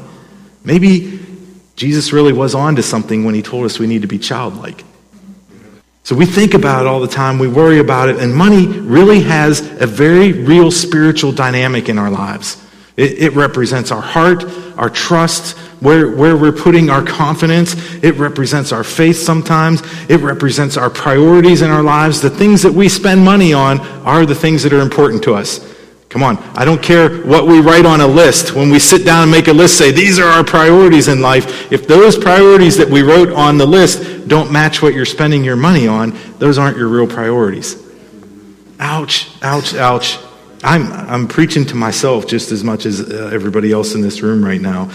Maybe 0.63 1.19
Jesus 1.75 2.13
really 2.13 2.33
was 2.33 2.53
on 2.53 2.75
to 2.75 2.83
something 2.83 3.24
when 3.24 3.33
he 3.33 3.41
told 3.41 3.65
us 3.65 3.79
we 3.79 3.88
need 3.88 4.03
to 4.03 4.07
be 4.07 4.19
childlike. 4.19 4.83
So 6.03 6.15
we 6.15 6.25
think 6.25 6.53
about 6.53 6.81
it 6.81 6.88
all 6.88 7.00
the 7.00 7.07
time, 7.07 7.38
we 7.38 7.47
worry 7.47 7.79
about 7.79 8.09
it, 8.09 8.17
and 8.17 8.35
money 8.35 8.67
really 8.67 9.21
has 9.21 9.62
a 9.81 9.85
very 9.85 10.31
real 10.31 10.71
spiritual 10.71 11.31
dynamic 11.31 11.89
in 11.89 12.00
our 12.00 12.09
lives. 12.09 12.61
It, 12.97 13.19
it, 13.19 13.33
represents 13.33 13.91
our 13.91 14.01
heart, 14.01 14.43
our 14.77 14.89
trust, 14.89 15.57
where, 15.79 16.11
where 16.11 16.35
we're 16.35 16.51
putting 16.51 16.89
our 16.89 17.03
confidence. 17.03 17.73
It 18.03 18.15
represents 18.15 18.71
our 18.71 18.83
faith 18.83 19.17
sometimes. 19.17 19.81
It 20.09 20.19
represents 20.19 20.75
our 20.75 20.89
priorities 20.89 21.61
in 21.61 21.71
our 21.71 21.83
lives. 21.83 22.21
The 22.21 22.29
things 22.29 22.61
that 22.63 22.73
we 22.73 22.89
spend 22.89 23.23
money 23.23 23.53
on 23.53 23.79
are 24.05 24.25
the 24.25 24.35
things 24.35 24.63
that 24.63 24.73
are 24.73 24.81
important 24.81 25.23
to 25.23 25.33
us. 25.33 25.67
Come 26.09 26.23
on, 26.23 26.38
I 26.55 26.65
don't 26.65 26.83
care 26.83 27.23
what 27.23 27.47
we 27.47 27.61
write 27.61 27.85
on 27.85 28.01
a 28.01 28.07
list. 28.07 28.53
When 28.53 28.69
we 28.69 28.79
sit 28.79 29.05
down 29.05 29.23
and 29.23 29.31
make 29.31 29.47
a 29.47 29.53
list, 29.53 29.77
say, 29.77 29.91
these 29.91 30.19
are 30.19 30.27
our 30.27 30.43
priorities 30.43 31.07
in 31.07 31.21
life. 31.21 31.71
If 31.71 31.88
those 31.88 32.17
priorities 32.17 32.75
that 32.75 32.89
we 32.89 33.01
wrote 33.01 33.31
on 33.31 33.57
the 33.57 33.65
list 33.65 34.27
don't 34.27 34.51
match 34.51 34.81
what 34.81 34.93
you're 34.93 35.05
spending 35.05 35.41
your 35.41 35.55
money 35.55 35.88
on, 35.88 36.17
those 36.38 36.57
aren't 36.57 36.75
your 36.75 36.89
real 36.89 37.07
priorities. 37.07 37.81
Ouch, 38.77 39.29
ouch, 39.41 39.73
ouch. 39.73 40.17
I'm, 40.63 40.92
I'm 40.92 41.27
preaching 41.27 41.65
to 41.65 41.75
myself 41.75 42.27
just 42.27 42.51
as 42.51 42.63
much 42.63 42.86
as 42.86 43.01
uh, 43.01 43.30
everybody 43.34 43.72
else 43.72 43.96
in 43.96 44.01
this 44.01 44.22
room 44.22 44.44
right 44.44 44.62
now. 44.62 44.91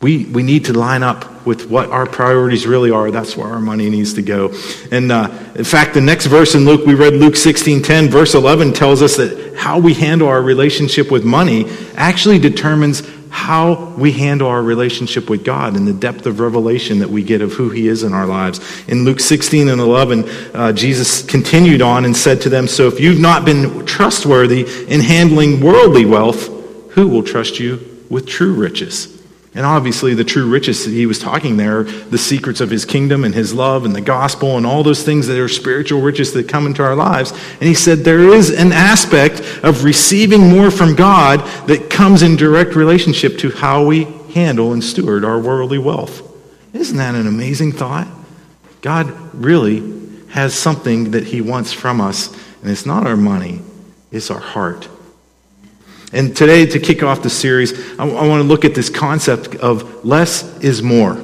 We, 0.00 0.26
we 0.26 0.44
need 0.44 0.66
to 0.66 0.72
line 0.72 1.02
up 1.02 1.44
with 1.44 1.68
what 1.68 1.90
our 1.90 2.06
priorities 2.06 2.68
really 2.68 2.92
are. 2.92 3.10
That's 3.10 3.36
where 3.36 3.48
our 3.48 3.60
money 3.60 3.90
needs 3.90 4.14
to 4.14 4.22
go. 4.22 4.54
And 4.92 5.10
uh, 5.10 5.36
in 5.56 5.64
fact, 5.64 5.94
the 5.94 6.00
next 6.00 6.26
verse 6.26 6.54
in 6.54 6.64
Luke, 6.64 6.86
we 6.86 6.94
read 6.94 7.14
Luke 7.14 7.34
16 7.34 7.82
10, 7.82 8.08
verse 8.08 8.34
11 8.34 8.74
tells 8.74 9.02
us 9.02 9.16
that 9.16 9.56
how 9.56 9.80
we 9.80 9.94
handle 9.94 10.28
our 10.28 10.40
relationship 10.40 11.10
with 11.10 11.24
money 11.24 11.68
actually 11.96 12.38
determines 12.38 13.02
how 13.30 13.94
we 13.96 14.12
handle 14.12 14.48
our 14.48 14.62
relationship 14.62 15.28
with 15.28 15.44
God 15.44 15.76
and 15.76 15.86
the 15.86 15.92
depth 15.92 16.26
of 16.26 16.40
revelation 16.40 17.00
that 17.00 17.10
we 17.10 17.22
get 17.22 17.42
of 17.42 17.52
who 17.52 17.70
He 17.70 17.88
is 17.88 18.02
in 18.02 18.12
our 18.12 18.26
lives. 18.26 18.60
In 18.88 19.04
Luke 19.04 19.20
16 19.20 19.68
and 19.68 19.80
11, 19.80 20.28
uh, 20.54 20.72
Jesus 20.72 21.22
continued 21.22 21.82
on 21.82 22.04
and 22.04 22.16
said 22.16 22.40
to 22.42 22.48
them, 22.48 22.66
So 22.66 22.88
if 22.88 23.00
you've 23.00 23.20
not 23.20 23.44
been 23.44 23.84
trustworthy 23.86 24.62
in 24.86 25.00
handling 25.00 25.60
worldly 25.60 26.04
wealth, 26.04 26.48
who 26.92 27.08
will 27.08 27.22
trust 27.22 27.58
you 27.58 28.04
with 28.08 28.26
true 28.26 28.52
riches? 28.52 29.17
And 29.54 29.64
obviously, 29.64 30.14
the 30.14 30.24
true 30.24 30.48
riches 30.48 30.84
that 30.84 30.90
he 30.90 31.06
was 31.06 31.18
talking 31.18 31.56
there, 31.56 31.84
the 31.84 32.18
secrets 32.18 32.60
of 32.60 32.70
his 32.70 32.84
kingdom 32.84 33.24
and 33.24 33.34
his 33.34 33.54
love 33.54 33.84
and 33.84 33.94
the 33.94 34.00
gospel 34.00 34.56
and 34.56 34.66
all 34.66 34.82
those 34.82 35.02
things 35.02 35.26
that 35.26 35.38
are 35.38 35.48
spiritual 35.48 36.02
riches 36.02 36.32
that 36.34 36.48
come 36.48 36.66
into 36.66 36.82
our 36.82 36.94
lives. 36.94 37.32
And 37.32 37.62
he 37.62 37.74
said 37.74 38.00
there 38.00 38.28
is 38.28 38.50
an 38.50 38.72
aspect 38.72 39.40
of 39.62 39.84
receiving 39.84 40.50
more 40.50 40.70
from 40.70 40.94
God 40.94 41.40
that 41.66 41.88
comes 41.88 42.22
in 42.22 42.36
direct 42.36 42.76
relationship 42.76 43.38
to 43.38 43.50
how 43.50 43.84
we 43.84 44.04
handle 44.34 44.74
and 44.74 44.84
steward 44.84 45.24
our 45.24 45.40
worldly 45.40 45.78
wealth. 45.78 46.22
Isn't 46.74 46.98
that 46.98 47.14
an 47.14 47.26
amazing 47.26 47.72
thought? 47.72 48.06
God 48.82 49.10
really 49.34 49.98
has 50.28 50.54
something 50.54 51.12
that 51.12 51.24
he 51.24 51.40
wants 51.40 51.72
from 51.72 52.00
us, 52.00 52.32
and 52.62 52.70
it's 52.70 52.84
not 52.84 53.06
our 53.06 53.16
money, 53.16 53.62
it's 54.12 54.30
our 54.30 54.38
heart. 54.38 54.88
And 56.12 56.34
today, 56.34 56.64
to 56.64 56.78
kick 56.78 57.02
off 57.02 57.22
the 57.22 57.30
series, 57.30 57.98
I, 57.98 58.04
want 58.04 58.40
to 58.40 58.48
look 58.48 58.64
at 58.64 58.74
this 58.74 58.88
concept 58.88 59.56
of 59.56 60.04
less 60.04 60.58
is 60.60 60.82
more. 60.82 61.22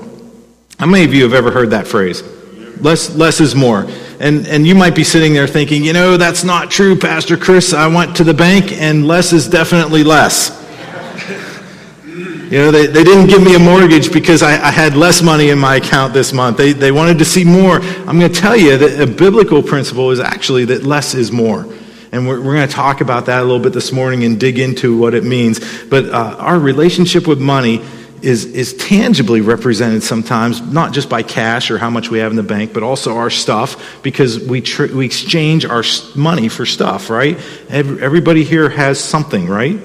How 0.78 0.86
many 0.86 1.04
of 1.04 1.14
you 1.14 1.22
have 1.22 1.32
ever 1.32 1.50
heard 1.50 1.70
that 1.70 1.86
phrase? 1.86 2.22
Less, 2.80 3.14
less 3.16 3.40
is 3.40 3.54
more. 3.54 3.86
And, 4.20 4.46
and 4.46 4.66
you 4.66 4.74
might 4.74 4.94
be 4.94 5.04
sitting 5.04 5.32
there 5.32 5.46
thinking, 5.46 5.84
you 5.84 5.94
know, 5.94 6.16
that's 6.18 6.44
not 6.44 6.70
true, 6.70 6.98
Pastor 6.98 7.36
Chris. 7.36 7.72
I 7.72 7.86
went 7.86 8.16
to 8.16 8.24
the 8.24 8.34
bank 8.34 8.72
and 8.72 9.06
less 9.06 9.32
is 9.32 9.48
definitely 9.48 10.04
less. 10.04 10.60
You 12.50 12.58
know, 12.60 12.70
they, 12.70 12.86
they 12.86 13.02
didn't 13.02 13.28
give 13.28 13.42
me 13.42 13.56
a 13.56 13.58
mortgage 13.58 14.12
because 14.12 14.42
I, 14.42 14.52
I 14.52 14.70
had 14.70 14.96
less 14.96 15.22
money 15.22 15.48
in 15.48 15.58
my 15.58 15.76
account 15.76 16.12
this 16.12 16.32
month. 16.32 16.58
They, 16.58 16.72
they 16.72 16.92
wanted 16.92 17.18
to 17.18 17.24
see 17.24 17.42
more. 17.42 17.80
I'm 17.80 18.18
going 18.18 18.32
to 18.32 18.40
tell 18.40 18.54
you 18.54 18.76
that 18.76 19.00
a 19.00 19.06
biblical 19.06 19.62
principle 19.62 20.10
is 20.10 20.20
actually 20.20 20.66
that 20.66 20.84
less 20.84 21.14
is 21.14 21.32
more. 21.32 21.66
And 22.14 22.28
we're, 22.28 22.40
we're 22.40 22.54
going 22.54 22.68
to 22.68 22.72
talk 22.72 23.00
about 23.00 23.26
that 23.26 23.40
a 23.40 23.42
little 23.42 23.58
bit 23.58 23.72
this 23.72 23.90
morning 23.90 24.22
and 24.22 24.38
dig 24.38 24.60
into 24.60 24.96
what 24.96 25.14
it 25.14 25.24
means. 25.24 25.58
But 25.86 26.10
uh, 26.10 26.36
our 26.38 26.56
relationship 26.56 27.26
with 27.26 27.40
money 27.40 27.84
is, 28.22 28.44
is 28.44 28.72
tangibly 28.74 29.40
represented 29.40 30.04
sometimes, 30.04 30.60
not 30.60 30.92
just 30.92 31.08
by 31.08 31.24
cash 31.24 31.72
or 31.72 31.78
how 31.78 31.90
much 31.90 32.10
we 32.10 32.20
have 32.20 32.30
in 32.30 32.36
the 32.36 32.44
bank, 32.44 32.72
but 32.72 32.84
also 32.84 33.16
our 33.16 33.30
stuff, 33.30 34.00
because 34.04 34.38
we, 34.38 34.60
tr- 34.60 34.94
we 34.94 35.04
exchange 35.04 35.64
our 35.64 35.82
money 36.14 36.48
for 36.48 36.64
stuff, 36.64 37.10
right? 37.10 37.36
Everybody 37.68 38.44
here 38.44 38.68
has 38.68 39.02
something, 39.02 39.48
right? 39.48 39.80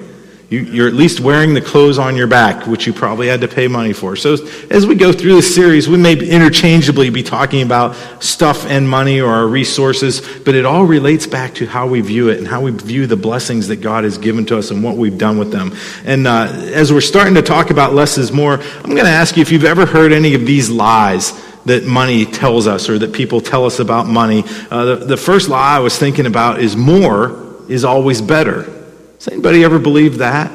You, 0.50 0.84
are 0.84 0.88
at 0.88 0.94
least 0.94 1.20
wearing 1.20 1.54
the 1.54 1.60
clothes 1.60 1.96
on 1.96 2.16
your 2.16 2.26
back, 2.26 2.66
which 2.66 2.84
you 2.84 2.92
probably 2.92 3.28
had 3.28 3.40
to 3.42 3.46
pay 3.48 3.68
money 3.68 3.92
for. 3.92 4.16
So, 4.16 4.36
as 4.68 4.84
we 4.84 4.96
go 4.96 5.12
through 5.12 5.36
this 5.36 5.54
series, 5.54 5.88
we 5.88 5.96
may 5.96 6.18
interchangeably 6.18 7.08
be 7.10 7.22
talking 7.22 7.62
about 7.62 7.94
stuff 8.20 8.66
and 8.66 8.88
money 8.88 9.20
or 9.20 9.32
our 9.32 9.46
resources, 9.46 10.20
but 10.40 10.56
it 10.56 10.66
all 10.66 10.84
relates 10.84 11.24
back 11.24 11.54
to 11.54 11.66
how 11.66 11.86
we 11.86 12.00
view 12.00 12.30
it 12.30 12.38
and 12.38 12.48
how 12.48 12.62
we 12.62 12.72
view 12.72 13.06
the 13.06 13.16
blessings 13.16 13.68
that 13.68 13.76
God 13.76 14.02
has 14.02 14.18
given 14.18 14.44
to 14.46 14.58
us 14.58 14.72
and 14.72 14.82
what 14.82 14.96
we've 14.96 15.16
done 15.16 15.38
with 15.38 15.52
them. 15.52 15.72
And 16.04 16.26
uh, 16.26 16.48
as 16.74 16.92
we're 16.92 17.00
starting 17.00 17.34
to 17.34 17.42
talk 17.42 17.70
about 17.70 17.94
less 17.94 18.18
is 18.18 18.32
more, 18.32 18.54
I'm 18.54 18.90
going 18.90 19.04
to 19.04 19.08
ask 19.08 19.36
you 19.36 19.42
if 19.42 19.52
you've 19.52 19.62
ever 19.62 19.86
heard 19.86 20.12
any 20.12 20.34
of 20.34 20.46
these 20.46 20.68
lies 20.68 21.30
that 21.66 21.84
money 21.84 22.26
tells 22.26 22.66
us 22.66 22.88
or 22.88 22.98
that 22.98 23.12
people 23.12 23.40
tell 23.40 23.66
us 23.66 23.78
about 23.78 24.08
money. 24.08 24.42
Uh, 24.68 24.96
the, 24.96 24.96
the 24.96 25.16
first 25.16 25.48
lie 25.48 25.76
I 25.76 25.78
was 25.78 25.96
thinking 25.96 26.26
about 26.26 26.58
is 26.58 26.74
more 26.74 27.54
is 27.68 27.84
always 27.84 28.20
better. 28.20 28.79
Does 29.20 29.28
anybody 29.28 29.64
ever 29.64 29.78
believe 29.78 30.16
that? 30.18 30.50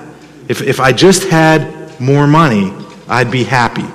If, 0.47 0.63
if 0.63 0.79
I 0.79 0.91
just 0.91 1.29
had 1.29 2.01
more 2.01 2.25
money, 2.25 2.73
I'd 3.07 3.29
be 3.29 3.43
happy. 3.43 3.85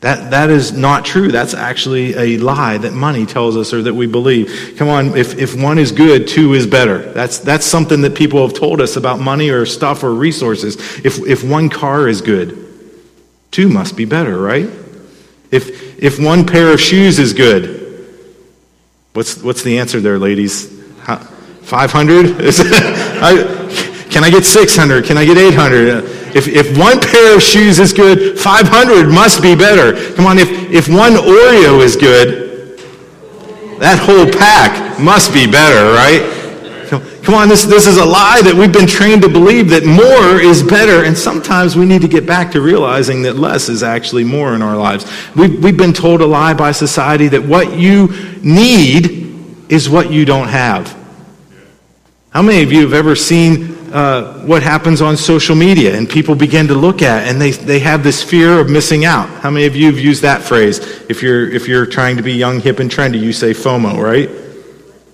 That, 0.00 0.32
that 0.32 0.50
is 0.50 0.72
not 0.72 1.04
true. 1.04 1.30
That's 1.30 1.54
actually 1.54 2.16
a 2.16 2.38
lie 2.38 2.78
that 2.78 2.92
money 2.92 3.26
tells 3.26 3.56
us 3.56 3.72
or 3.72 3.80
that 3.82 3.94
we 3.94 4.08
believe. 4.08 4.74
Come 4.76 4.88
on, 4.88 5.16
if, 5.16 5.38
if 5.38 5.54
one 5.54 5.78
is 5.78 5.92
good, 5.92 6.26
two 6.26 6.54
is 6.54 6.66
better. 6.66 7.12
That's, 7.12 7.38
that's 7.38 7.64
something 7.64 8.00
that 8.00 8.16
people 8.16 8.44
have 8.44 8.58
told 8.58 8.80
us 8.80 8.96
about 8.96 9.20
money 9.20 9.50
or 9.50 9.64
stuff 9.66 10.02
or 10.02 10.12
resources. 10.12 10.74
If, 11.04 11.24
if 11.24 11.44
one 11.44 11.68
car 11.68 12.08
is 12.08 12.22
good, 12.22 12.66
two 13.52 13.68
must 13.68 13.96
be 13.96 14.04
better, 14.04 14.36
right? 14.36 14.68
If, 15.52 16.02
if 16.02 16.18
one 16.18 16.44
pair 16.44 16.72
of 16.72 16.80
shoes 16.80 17.20
is 17.20 17.34
good, 17.34 18.16
what's, 19.12 19.40
what's 19.40 19.62
the 19.62 19.78
answer 19.78 20.00
there, 20.00 20.18
ladies? 20.18 20.76
How, 21.02 21.24
500? 21.62 22.26
Can 24.10 24.24
I 24.24 24.30
get 24.30 24.44
600? 24.44 25.04
Can 25.04 25.16
I 25.16 25.24
get 25.24 25.38
800? 25.38 26.04
If, 26.34 26.48
if 26.48 26.76
one 26.78 27.00
pair 27.00 27.36
of 27.36 27.42
shoes 27.42 27.78
is 27.78 27.92
good, 27.92 28.38
500 28.38 29.08
must 29.08 29.42
be 29.42 29.54
better. 29.54 30.14
Come 30.14 30.26
on, 30.26 30.38
if, 30.38 30.48
if 30.70 30.88
one 30.88 31.12
Oreo 31.12 31.82
is 31.82 31.96
good, 31.96 32.78
that 33.78 33.98
whole 33.98 34.26
pack 34.26 35.00
must 35.00 35.32
be 35.32 35.46
better, 35.50 35.92
right? 35.92 36.38
Come 37.22 37.34
on, 37.34 37.48
this, 37.48 37.64
this 37.64 37.86
is 37.86 37.98
a 37.98 38.04
lie 38.04 38.40
that 38.42 38.54
we've 38.54 38.72
been 38.72 38.86
trained 38.86 39.22
to 39.22 39.28
believe 39.28 39.70
that 39.70 39.84
more 39.84 40.40
is 40.40 40.62
better, 40.62 41.04
and 41.04 41.16
sometimes 41.16 41.76
we 41.76 41.84
need 41.84 42.02
to 42.02 42.08
get 42.08 42.26
back 42.26 42.50
to 42.52 42.60
realizing 42.60 43.22
that 43.22 43.36
less 43.36 43.68
is 43.68 43.82
actually 43.82 44.24
more 44.24 44.54
in 44.54 44.62
our 44.62 44.76
lives. 44.76 45.10
We've, 45.36 45.62
we've 45.62 45.76
been 45.76 45.92
told 45.92 46.20
a 46.20 46.26
lie 46.26 46.54
by 46.54 46.72
society 46.72 47.28
that 47.28 47.42
what 47.42 47.78
you 47.78 48.08
need 48.42 49.70
is 49.70 49.88
what 49.88 50.10
you 50.10 50.24
don't 50.24 50.48
have. 50.48 50.99
How 52.30 52.42
many 52.42 52.62
of 52.62 52.70
you 52.70 52.82
have 52.82 52.92
ever 52.92 53.16
seen 53.16 53.74
uh, 53.92 54.44
what 54.44 54.62
happens 54.62 55.02
on 55.02 55.16
social 55.16 55.56
media 55.56 55.96
and 55.96 56.08
people 56.08 56.36
begin 56.36 56.68
to 56.68 56.74
look 56.74 57.02
at 57.02 57.26
and 57.26 57.40
they, 57.40 57.50
they 57.50 57.80
have 57.80 58.04
this 58.04 58.22
fear 58.22 58.60
of 58.60 58.70
missing 58.70 59.04
out? 59.04 59.28
How 59.40 59.50
many 59.50 59.66
of 59.66 59.74
you 59.74 59.86
have 59.86 59.98
used 59.98 60.22
that 60.22 60.40
phrase? 60.40 60.78
If 61.10 61.24
you're, 61.24 61.50
if 61.50 61.66
you're 61.66 61.86
trying 61.86 62.16
to 62.18 62.22
be 62.22 62.32
young, 62.32 62.60
hip, 62.60 62.78
and 62.78 62.88
trendy, 62.88 63.20
you 63.20 63.32
say 63.32 63.50
FOMO, 63.50 64.00
right? 64.00 64.30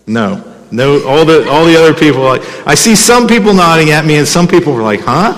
No. 0.07 0.45
No, 0.71 1.07
all 1.07 1.25
the, 1.25 1.49
all 1.49 1.65
the 1.65 1.77
other 1.77 1.95
people, 1.95 2.23
like, 2.23 2.43
I 2.67 2.75
see 2.75 2.95
some 2.95 3.27
people 3.27 3.55
nodding 3.55 3.93
at 3.93 4.05
me 4.05 4.17
and 4.17 4.29
some 4.29 4.47
people 4.47 4.75
were 4.75 4.83
like, 4.83 5.01
huh? 5.01 5.33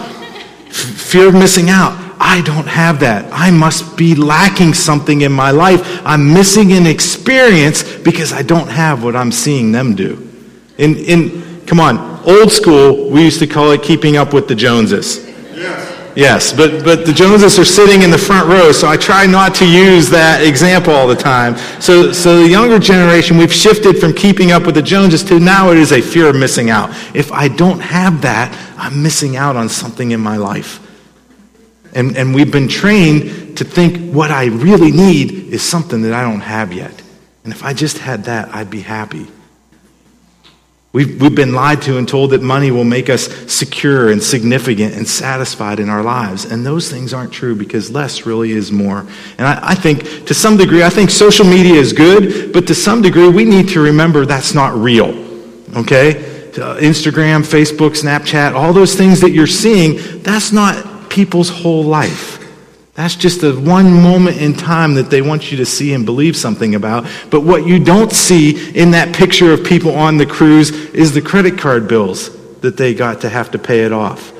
F- 0.66 0.74
fear 0.74 1.28
of 1.28 1.34
missing 1.34 1.70
out. 1.70 1.92
I 2.18 2.40
don't 2.40 2.66
have 2.66 2.98
that. 3.00 3.30
I 3.32 3.52
must 3.52 3.96
be 3.96 4.16
lacking 4.16 4.74
something 4.74 5.20
in 5.20 5.30
my 5.30 5.52
life. 5.52 6.00
I'm 6.04 6.32
missing 6.34 6.72
an 6.72 6.86
experience 6.86 7.84
because 7.98 8.32
I 8.32 8.42
don't 8.42 8.68
have 8.68 9.04
what 9.04 9.14
I'm 9.14 9.30
seeing 9.30 9.70
them 9.70 9.94
do. 9.94 10.28
In, 10.78 10.96
in, 10.96 11.47
Come 11.68 11.80
on, 11.80 11.98
old 12.26 12.50
school, 12.50 13.10
we 13.10 13.22
used 13.22 13.40
to 13.40 13.46
call 13.46 13.72
it 13.72 13.82
keeping 13.82 14.16
up 14.16 14.32
with 14.32 14.48
the 14.48 14.54
Joneses. 14.54 15.26
Yes. 15.54 16.12
Yes, 16.16 16.50
but, 16.50 16.82
but 16.82 17.04
the 17.04 17.12
Joneses 17.12 17.58
are 17.58 17.64
sitting 17.66 18.00
in 18.00 18.10
the 18.10 18.16
front 18.16 18.48
row, 18.48 18.72
so 18.72 18.88
I 18.88 18.96
try 18.96 19.26
not 19.26 19.54
to 19.56 19.66
use 19.70 20.08
that 20.08 20.42
example 20.42 20.94
all 20.94 21.06
the 21.06 21.14
time. 21.14 21.58
So, 21.78 22.10
so 22.10 22.42
the 22.42 22.48
younger 22.48 22.78
generation, 22.78 23.36
we've 23.36 23.52
shifted 23.52 23.98
from 23.98 24.14
keeping 24.14 24.50
up 24.50 24.64
with 24.64 24.76
the 24.76 24.82
Joneses 24.82 25.22
to 25.24 25.38
now 25.38 25.70
it 25.70 25.76
is 25.76 25.92
a 25.92 26.00
fear 26.00 26.30
of 26.30 26.36
missing 26.36 26.70
out. 26.70 26.88
If 27.14 27.30
I 27.32 27.48
don't 27.48 27.80
have 27.80 28.22
that, 28.22 28.50
I'm 28.78 29.02
missing 29.02 29.36
out 29.36 29.54
on 29.54 29.68
something 29.68 30.12
in 30.12 30.20
my 30.20 30.38
life. 30.38 30.80
And, 31.94 32.16
and 32.16 32.34
we've 32.34 32.50
been 32.50 32.68
trained 32.68 33.58
to 33.58 33.64
think 33.64 34.14
what 34.14 34.30
I 34.30 34.46
really 34.46 34.90
need 34.90 35.52
is 35.52 35.62
something 35.62 36.00
that 36.00 36.14
I 36.14 36.22
don't 36.22 36.40
have 36.40 36.72
yet. 36.72 37.02
And 37.44 37.52
if 37.52 37.62
I 37.62 37.74
just 37.74 37.98
had 37.98 38.24
that, 38.24 38.54
I'd 38.54 38.70
be 38.70 38.80
happy. 38.80 39.26
We've, 40.90 41.20
we've 41.20 41.34
been 41.34 41.52
lied 41.52 41.82
to 41.82 41.98
and 41.98 42.08
told 42.08 42.30
that 42.30 42.40
money 42.40 42.70
will 42.70 42.84
make 42.84 43.10
us 43.10 43.28
secure 43.52 44.10
and 44.10 44.22
significant 44.22 44.94
and 44.94 45.06
satisfied 45.06 45.80
in 45.80 45.90
our 45.90 46.02
lives. 46.02 46.46
And 46.46 46.64
those 46.64 46.90
things 46.90 47.12
aren't 47.12 47.32
true 47.32 47.54
because 47.54 47.90
less 47.90 48.24
really 48.24 48.52
is 48.52 48.72
more. 48.72 49.00
And 49.36 49.46
I, 49.46 49.60
I 49.62 49.74
think, 49.74 50.26
to 50.26 50.32
some 50.32 50.56
degree, 50.56 50.82
I 50.82 50.88
think 50.88 51.10
social 51.10 51.44
media 51.44 51.74
is 51.74 51.92
good, 51.92 52.54
but 52.54 52.66
to 52.68 52.74
some 52.74 53.02
degree, 53.02 53.28
we 53.28 53.44
need 53.44 53.68
to 53.70 53.80
remember 53.80 54.24
that's 54.24 54.54
not 54.54 54.74
real. 54.74 55.10
Okay? 55.76 56.24
Uh, 56.58 56.78
Instagram, 56.78 57.44
Facebook, 57.44 57.90
Snapchat, 57.90 58.54
all 58.54 58.72
those 58.72 58.94
things 58.94 59.20
that 59.20 59.30
you're 59.30 59.46
seeing, 59.46 60.22
that's 60.22 60.52
not 60.52 61.10
people's 61.10 61.50
whole 61.50 61.84
life. 61.84 62.37
That's 62.98 63.14
just 63.14 63.42
the 63.42 63.52
one 63.52 63.92
moment 63.92 64.38
in 64.38 64.54
time 64.54 64.94
that 64.94 65.08
they 65.08 65.22
want 65.22 65.52
you 65.52 65.58
to 65.58 65.64
see 65.64 65.94
and 65.94 66.04
believe 66.04 66.36
something 66.36 66.74
about. 66.74 67.06
But 67.30 67.42
what 67.42 67.64
you 67.64 67.78
don't 67.78 68.10
see 68.10 68.76
in 68.76 68.90
that 68.90 69.14
picture 69.14 69.52
of 69.52 69.62
people 69.62 69.94
on 69.94 70.16
the 70.16 70.26
cruise 70.26 70.72
is 70.72 71.14
the 71.14 71.22
credit 71.22 71.56
card 71.58 71.86
bills 71.86 72.36
that 72.58 72.76
they 72.76 72.94
got 72.94 73.20
to 73.20 73.28
have 73.28 73.52
to 73.52 73.58
pay 73.60 73.84
it 73.84 73.92
off. 73.92 74.30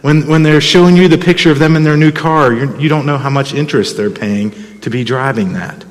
When, 0.00 0.26
when 0.26 0.42
they're 0.42 0.60
showing 0.60 0.96
you 0.96 1.06
the 1.06 1.18
picture 1.18 1.52
of 1.52 1.60
them 1.60 1.76
in 1.76 1.84
their 1.84 1.96
new 1.96 2.10
car, 2.10 2.52
you 2.52 2.88
don't 2.88 3.06
know 3.06 3.16
how 3.16 3.30
much 3.30 3.54
interest 3.54 3.96
they're 3.96 4.10
paying 4.10 4.80
to 4.80 4.90
be 4.90 5.04
driving 5.04 5.52
that. 5.52 5.81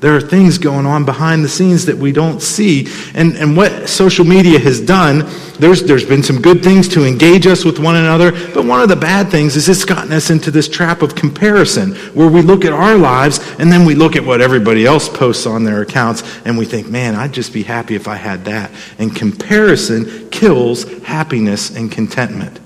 There 0.00 0.16
are 0.16 0.20
things 0.20 0.56
going 0.56 0.86
on 0.86 1.04
behind 1.04 1.44
the 1.44 1.48
scenes 1.48 1.84
that 1.84 1.96
we 1.96 2.10
don't 2.10 2.40
see. 2.40 2.88
And, 3.14 3.36
and 3.36 3.54
what 3.54 3.86
social 3.86 4.24
media 4.24 4.58
has 4.58 4.80
done, 4.80 5.28
there's, 5.58 5.82
there's 5.82 6.06
been 6.06 6.22
some 6.22 6.40
good 6.40 6.64
things 6.64 6.88
to 6.88 7.04
engage 7.04 7.46
us 7.46 7.66
with 7.66 7.78
one 7.78 7.96
another, 7.96 8.32
but 8.54 8.64
one 8.64 8.80
of 8.80 8.88
the 8.88 8.96
bad 8.96 9.30
things 9.30 9.56
is 9.56 9.68
it's 9.68 9.84
gotten 9.84 10.10
us 10.12 10.30
into 10.30 10.50
this 10.50 10.68
trap 10.68 11.02
of 11.02 11.14
comparison 11.14 11.94
where 12.14 12.30
we 12.30 12.40
look 12.40 12.64
at 12.64 12.72
our 12.72 12.96
lives 12.96 13.40
and 13.58 13.70
then 13.70 13.84
we 13.84 13.94
look 13.94 14.16
at 14.16 14.24
what 14.24 14.40
everybody 14.40 14.86
else 14.86 15.06
posts 15.06 15.44
on 15.44 15.64
their 15.64 15.82
accounts 15.82 16.22
and 16.46 16.56
we 16.56 16.64
think, 16.64 16.88
man, 16.88 17.14
I'd 17.14 17.32
just 17.32 17.52
be 17.52 17.62
happy 17.62 17.94
if 17.94 18.08
I 18.08 18.16
had 18.16 18.46
that. 18.46 18.70
And 18.98 19.14
comparison 19.14 20.30
kills 20.30 20.84
happiness 21.02 21.76
and 21.76 21.92
contentment. 21.92 22.58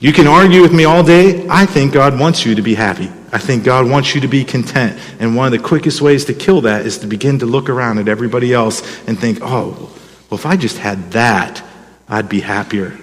You 0.00 0.12
can 0.12 0.26
argue 0.26 0.62
with 0.62 0.72
me 0.72 0.84
all 0.84 1.04
day. 1.04 1.46
I 1.48 1.64
think 1.64 1.92
God 1.92 2.18
wants 2.18 2.44
you 2.44 2.56
to 2.56 2.62
be 2.62 2.74
happy. 2.74 3.10
I 3.30 3.38
think 3.38 3.64
God 3.64 3.88
wants 3.88 4.14
you 4.14 4.20
to 4.22 4.28
be 4.28 4.44
content. 4.44 4.98
And 5.20 5.36
one 5.36 5.46
of 5.46 5.52
the 5.52 5.66
quickest 5.66 6.00
ways 6.00 6.24
to 6.26 6.34
kill 6.34 6.62
that 6.62 6.86
is 6.86 6.98
to 6.98 7.06
begin 7.06 7.38
to 7.40 7.46
look 7.46 7.68
around 7.68 7.98
at 7.98 8.08
everybody 8.08 8.54
else 8.54 8.80
and 9.06 9.18
think, 9.18 9.38
oh, 9.42 9.94
well, 10.30 10.38
if 10.38 10.46
I 10.46 10.56
just 10.56 10.78
had 10.78 11.12
that, 11.12 11.62
I'd 12.08 12.28
be 12.28 12.40
happier. 12.40 12.96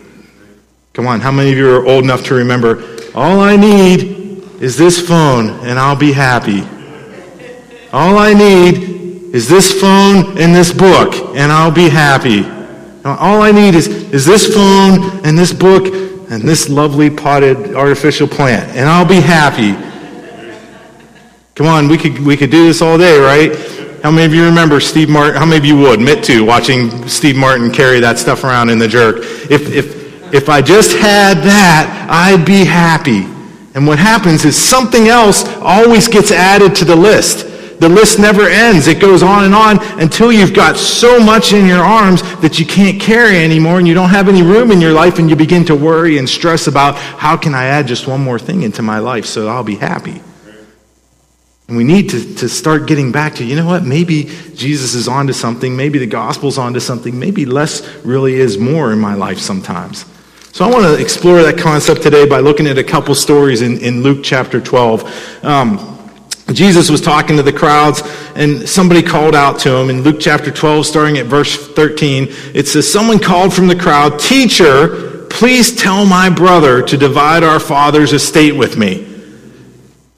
Come 0.94 1.08
on, 1.08 1.20
how 1.20 1.32
many 1.32 1.51
of 1.51 1.58
you 1.58 1.70
are 1.75 1.86
old 1.86 2.03
enough 2.03 2.24
to 2.25 2.36
remember, 2.36 2.82
all 3.13 3.39
I 3.39 3.55
need 3.55 4.44
is 4.62 4.77
this 4.77 5.05
phone 5.05 5.50
and 5.65 5.77
I'll 5.77 5.96
be 5.96 6.13
happy? 6.13 6.62
All 7.91 8.17
I 8.17 8.34
need 8.34 9.34
is 9.36 9.50
this 9.50 9.79
phone 9.79 10.38
and 10.38 10.55
this 10.55 10.74
book 10.74 11.13
and 11.36 11.51
I'll 11.51 11.72
be 11.72 11.89
happy. 11.89 12.46
All 13.03 13.41
I 13.41 13.51
need 13.51 13.75
is, 13.75 13.88
is 13.88 14.25
this 14.25 14.53
phone 14.53 15.25
and 15.25 15.38
this 15.38 15.53
book 15.53 15.86
and 16.32 16.41
this 16.41 16.70
lovely 16.70 17.10
potted 17.10 17.75
artificial 17.75 18.27
plant 18.27 18.70
and 18.75 18.89
I'll 18.89 19.08
be 19.08 19.22
happy. 19.22 19.74
Come 21.55 21.67
on, 21.67 21.88
we 21.88 21.97
could, 21.97 22.19
we 22.19 22.35
could 22.35 22.51
do 22.51 22.65
this 22.65 22.81
all 22.81 22.97
day, 22.97 23.17
right? 23.17 23.55
How 24.03 24.12
many 24.12 24.25
of 24.25 24.33
you 24.33 24.43
remember 24.43 24.81
Steve 24.81 25.07
Martin? 25.07 25.35
How 25.38 25.45
many 25.45 25.55
of 25.55 25.63
you 25.63 25.77
would 25.77 26.00
admit 26.00 26.21
to 26.25 26.43
watching 26.43 27.07
Steve 27.07 27.38
Martin 27.38 27.71
carry 27.71 28.01
that 28.01 28.19
stuff 28.19 28.43
around 28.43 28.69
in 28.69 28.77
the 28.77 28.89
jerk? 28.89 29.19
If, 29.50 29.71
if, 29.71 30.33
if 30.33 30.50
I 30.50 30.62
just 30.62 30.91
had 30.97 31.38
that, 31.43 32.07
I'd 32.12 32.45
be 32.45 32.65
happy. 32.65 33.24
And 33.74 33.88
what 33.88 33.97
happens 33.97 34.43
is 34.43 34.57
something 34.57 35.07
else 35.07 35.47
always 35.62 36.09
gets 36.09 36.29
added 36.29 36.75
to 36.75 36.83
the 36.83 36.95
list. 36.95 37.79
The 37.79 37.88
list 37.88 38.19
never 38.19 38.50
ends. 38.50 38.88
It 38.88 39.00
goes 39.00 39.24
on 39.24 39.45
and 39.45 39.55
on 39.55 39.79
until 40.01 40.33
you've 40.33 40.53
got 40.53 40.75
so 40.75 41.21
much 41.21 41.53
in 41.53 41.65
your 41.65 41.85
arms 41.85 42.21
that 42.41 42.59
you 42.59 42.65
can't 42.65 43.00
carry 43.00 43.41
anymore 43.41 43.77
and 43.77 43.88
you 43.88 43.93
don't 43.93 44.09
have 44.09 44.27
any 44.27 44.43
room 44.43 44.71
in 44.71 44.81
your 44.81 44.91
life 44.91 45.19
and 45.19 45.29
you 45.29 45.38
begin 45.38 45.63
to 45.65 45.75
worry 45.75 46.17
and 46.17 46.27
stress 46.27 46.67
about 46.67 46.95
how 46.95 47.38
can 47.38 47.55
I 47.55 47.67
add 47.67 47.88
just 47.88 48.07
one 48.07 48.19
more 48.19 48.39
thing 48.39 48.63
into 48.63 48.81
my 48.81 49.00
life 49.00 49.25
so 49.25 49.47
I'll 49.47 49.63
be 49.63 49.75
happy. 49.75 50.21
And 51.67 51.77
we 51.77 51.84
need 51.84 52.12
to, 52.12 52.36
to 52.36 52.48
start 52.48 52.86
getting 52.86 53.12
back 53.12 53.36
to, 53.36 53.43
you 53.43 53.55
know 53.55 53.65
what, 53.65 53.84
maybe 53.84 54.25
Jesus 54.53 54.93
is 54.93 55.07
onto 55.07 55.34
something, 55.34 55.75
maybe 55.75 55.98
the 55.98 56.05
gospel's 56.05 56.60
onto 56.60 56.79
something, 56.79 57.17
maybe 57.17 57.45
less 57.45 57.84
really 58.05 58.36
is 58.36 58.57
more 58.57 58.93
in 58.93 59.00
my 59.00 59.15
life 59.15 59.39
sometimes. 59.39 60.05
So 60.51 60.63
I 60.63 60.69
want 60.69 60.86
to 60.86 61.01
explore 61.01 61.41
that 61.41 61.57
concept 61.57 62.03
today 62.03 62.27
by 62.27 62.39
looking 62.39 62.67
at 62.67 62.77
a 62.77 62.84
couple 62.84 63.15
stories 63.15 63.62
in, 63.62 63.79
in 63.79 64.03
Luke 64.03 64.19
chapter 64.24 64.62
12. 64.62 65.43
Um, 65.43 65.91
Jesus 66.53 66.91
was 66.91 67.01
talking 67.01 67.36
to 67.38 67.43
the 67.43 67.51
crowds, 67.51 68.03
and 68.36 68.69
somebody 68.69 69.01
called 69.01 69.36
out 69.36 69.57
to 69.62 69.75
him 69.75 69.89
in 69.89 70.03
Luke 70.03 70.17
chapter 70.19 70.51
12, 70.51 70.86
starting 70.86 71.17
at 71.17 71.25
verse 71.25 71.74
13. 71.74 72.27
It 72.53 72.67
says, 72.67 72.89
Someone 72.89 73.17
called 73.17 73.51
from 73.51 73.67
the 73.67 73.75
crowd, 73.75 74.19
Teacher, 74.19 75.25
please 75.31 75.75
tell 75.75 76.05
my 76.05 76.29
brother 76.29 76.84
to 76.84 76.95
divide 76.95 77.43
our 77.43 77.60
father's 77.60 78.13
estate 78.13 78.55
with 78.55 78.77
me. 78.77 79.14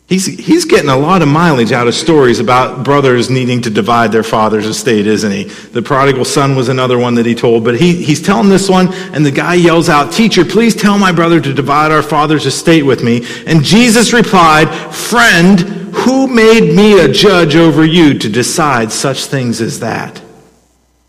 He's, 0.08 0.26
he's 0.26 0.64
getting 0.64 0.90
a 0.90 0.96
lot 0.96 1.22
of 1.22 1.28
mileage 1.28 1.74
out 1.74 1.90
of 1.90 1.94
stories 1.94 2.40
about 2.40 2.86
brothers 2.86 3.30
needing 3.30 3.62
to 3.64 3.70
divide 3.70 4.14
their 4.14 4.24
father's 4.24 4.66
estate, 4.66 5.06
isn't 5.06 5.32
he? 5.32 5.44
The 5.44 5.82
prodigal 5.82 6.24
son 6.24 6.56
was 6.56 6.70
another 6.70 6.98
one 6.98 7.16
that 7.16 7.26
he 7.26 7.36
told, 7.36 7.66
but 7.66 7.78
he, 7.78 8.02
he's 8.02 8.22
telling 8.22 8.48
this 8.48 8.70
one, 8.70 8.94
and 9.14 9.26
the 9.26 9.32
guy 9.32 9.56
yells 9.56 9.90
out, 9.90 10.14
Teacher, 10.14 10.46
please 10.46 10.74
tell 10.74 10.98
my 10.98 11.12
brother 11.12 11.42
to 11.42 11.54
divide 11.54 11.92
our 11.92 12.02
father's 12.02 12.46
estate 12.46 12.84
with 12.84 13.04
me. 13.04 13.28
And 13.46 13.66
Jesus 13.66 14.14
replied, 14.14 14.70
Friend, 14.96 15.60
who 15.60 16.28
made 16.28 16.74
me 16.74 17.02
a 17.02 17.12
judge 17.12 17.58
over 17.58 17.84
you 17.84 18.18
to 18.18 18.30
decide 18.30 18.94
such 18.94 19.26
things 19.26 19.60
as 19.60 19.82
that? 19.82 20.22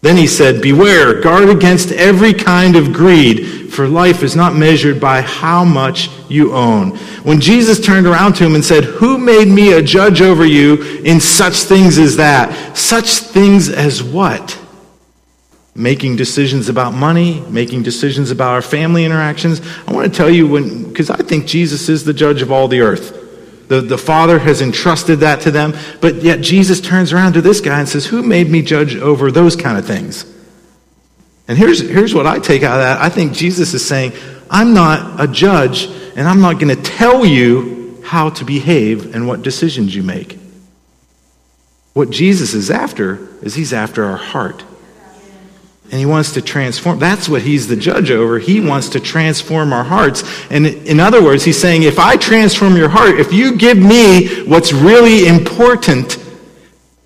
Then 0.01 0.17
he 0.17 0.27
said, 0.27 0.61
Beware, 0.61 1.21
guard 1.21 1.49
against 1.49 1.93
every 1.93 2.35
kind 2.35 2.75
of 2.75 2.93
greed, 2.93 3.73
for 3.73 3.87
life 3.87 4.25
is 4.25 4.35
not 4.35 4.57
measured 4.57 5.01
by 5.01 5.21
how 5.21 5.65
much 5.65 6.11
you 6.29 6.53
own. 6.55 6.97
When 7.25 7.41
Jesus 7.41 7.81
turned 7.81 8.07
around 8.07 8.35
to 8.35 8.45
him 8.45 8.55
and 8.55 8.65
said, 8.65 8.85
Who 8.85 9.19
made 9.19 9.49
me 9.49 9.73
a 9.73 9.83
judge 9.83 10.21
over 10.21 10.45
you 10.45 10.83
in 11.03 11.21
such 11.21 11.55
things 11.65 11.99
as 11.99 12.17
that? 12.17 12.77
Such 12.77 13.19
things 13.19 13.69
as 13.69 14.03
what? 14.03 14.59
Making 15.75 16.17
decisions 16.17 16.69
about 16.69 16.93
money, 16.93 17.41
making 17.49 17.83
decisions 17.83 18.31
about 18.31 18.53
our 18.53 18.63
family 18.63 19.05
interactions. 19.05 19.61
I 19.87 19.93
want 19.93 20.13
to 20.13 20.17
tell 20.17 20.31
you 20.31 20.47
when, 20.49 20.85
because 20.85 21.11
I 21.11 21.19
think 21.19 21.47
Jesus 21.47 21.89
is 21.89 22.05
the 22.05 22.15
judge 22.15 22.43
of 22.43 22.51
all 22.51 22.69
the 22.69 22.81
earth. 22.81 23.15
The, 23.69 23.83
the 23.83 23.99
Father 23.99 24.39
has 24.39 24.63
entrusted 24.63 25.21
that 25.21 25.43
to 25.43 25.51
them, 25.51 25.75
but 26.01 26.17
yet 26.17 26.41
Jesus 26.41 26.81
turns 26.81 27.13
around 27.13 27.35
to 27.35 27.43
this 27.43 27.61
guy 27.61 27.79
and 27.79 27.89
says, 27.89 28.07
Who 28.07 28.23
made 28.23 28.51
me 28.51 28.63
judge 28.63 28.97
over 28.97 29.31
those 29.31 29.57
kind 29.57 29.79
of 29.79 29.87
things? 29.87 30.25
And 31.49 31.57
here's, 31.57 31.81
here's 31.81 32.15
what 32.15 32.27
I 32.27 32.39
take 32.39 32.63
out 32.63 32.75
of 32.75 32.85
that. 32.85 33.01
I 33.01 33.09
think 33.09 33.33
Jesus 33.33 33.73
is 33.73 33.87
saying, 33.87 34.13
I'm 34.51 34.75
not 34.75 35.21
a 35.21 35.27
judge, 35.27 35.89
and 36.19 36.27
I'm 36.27 36.41
not 36.41 36.59
going 36.59 36.75
to 36.75 36.83
tell 36.83 37.25
you 37.25 38.03
how 38.05 38.31
to 38.31 38.45
behave 38.45 39.15
and 39.15 39.29
what 39.29 39.43
decisions 39.43 39.95
you 39.95 40.03
make. 40.03 40.37
What 41.95 42.11
Jesus 42.11 42.55
is 42.55 42.73
after 42.73 43.29
is 43.41 43.55
he's 43.55 43.73
after 43.73 44.05
our 44.05 44.17
heart. 44.17 44.65
And 45.85 46.01
he 46.01 46.07
wants 46.07 46.33
to 46.33 46.43
transform. 46.43 46.99
That's 46.99 47.29
what 47.29 47.43
he's 47.43 47.69
the 47.69 47.77
judge 47.77 48.11
over. 48.11 48.41
He 48.41 48.61
wants 48.61 48.89
to 48.91 49.01
transform 49.01 49.73
our 49.73 49.85
hearts. 49.85 50.25
And 50.51 50.67
in 50.67 50.99
other 50.99 51.23
words, 51.23 51.45
he's 51.45 51.61
saying, 51.61 51.85
if 51.85 52.01
I 52.01 52.17
transform 52.17 52.77
your 52.77 52.89
heart, 52.89 53.21
if 53.21 53.33
you 53.33 53.57
give 53.57 53.79
me 53.79 54.43
what's 54.43 54.73
really 54.73 55.29
important, 55.29 56.19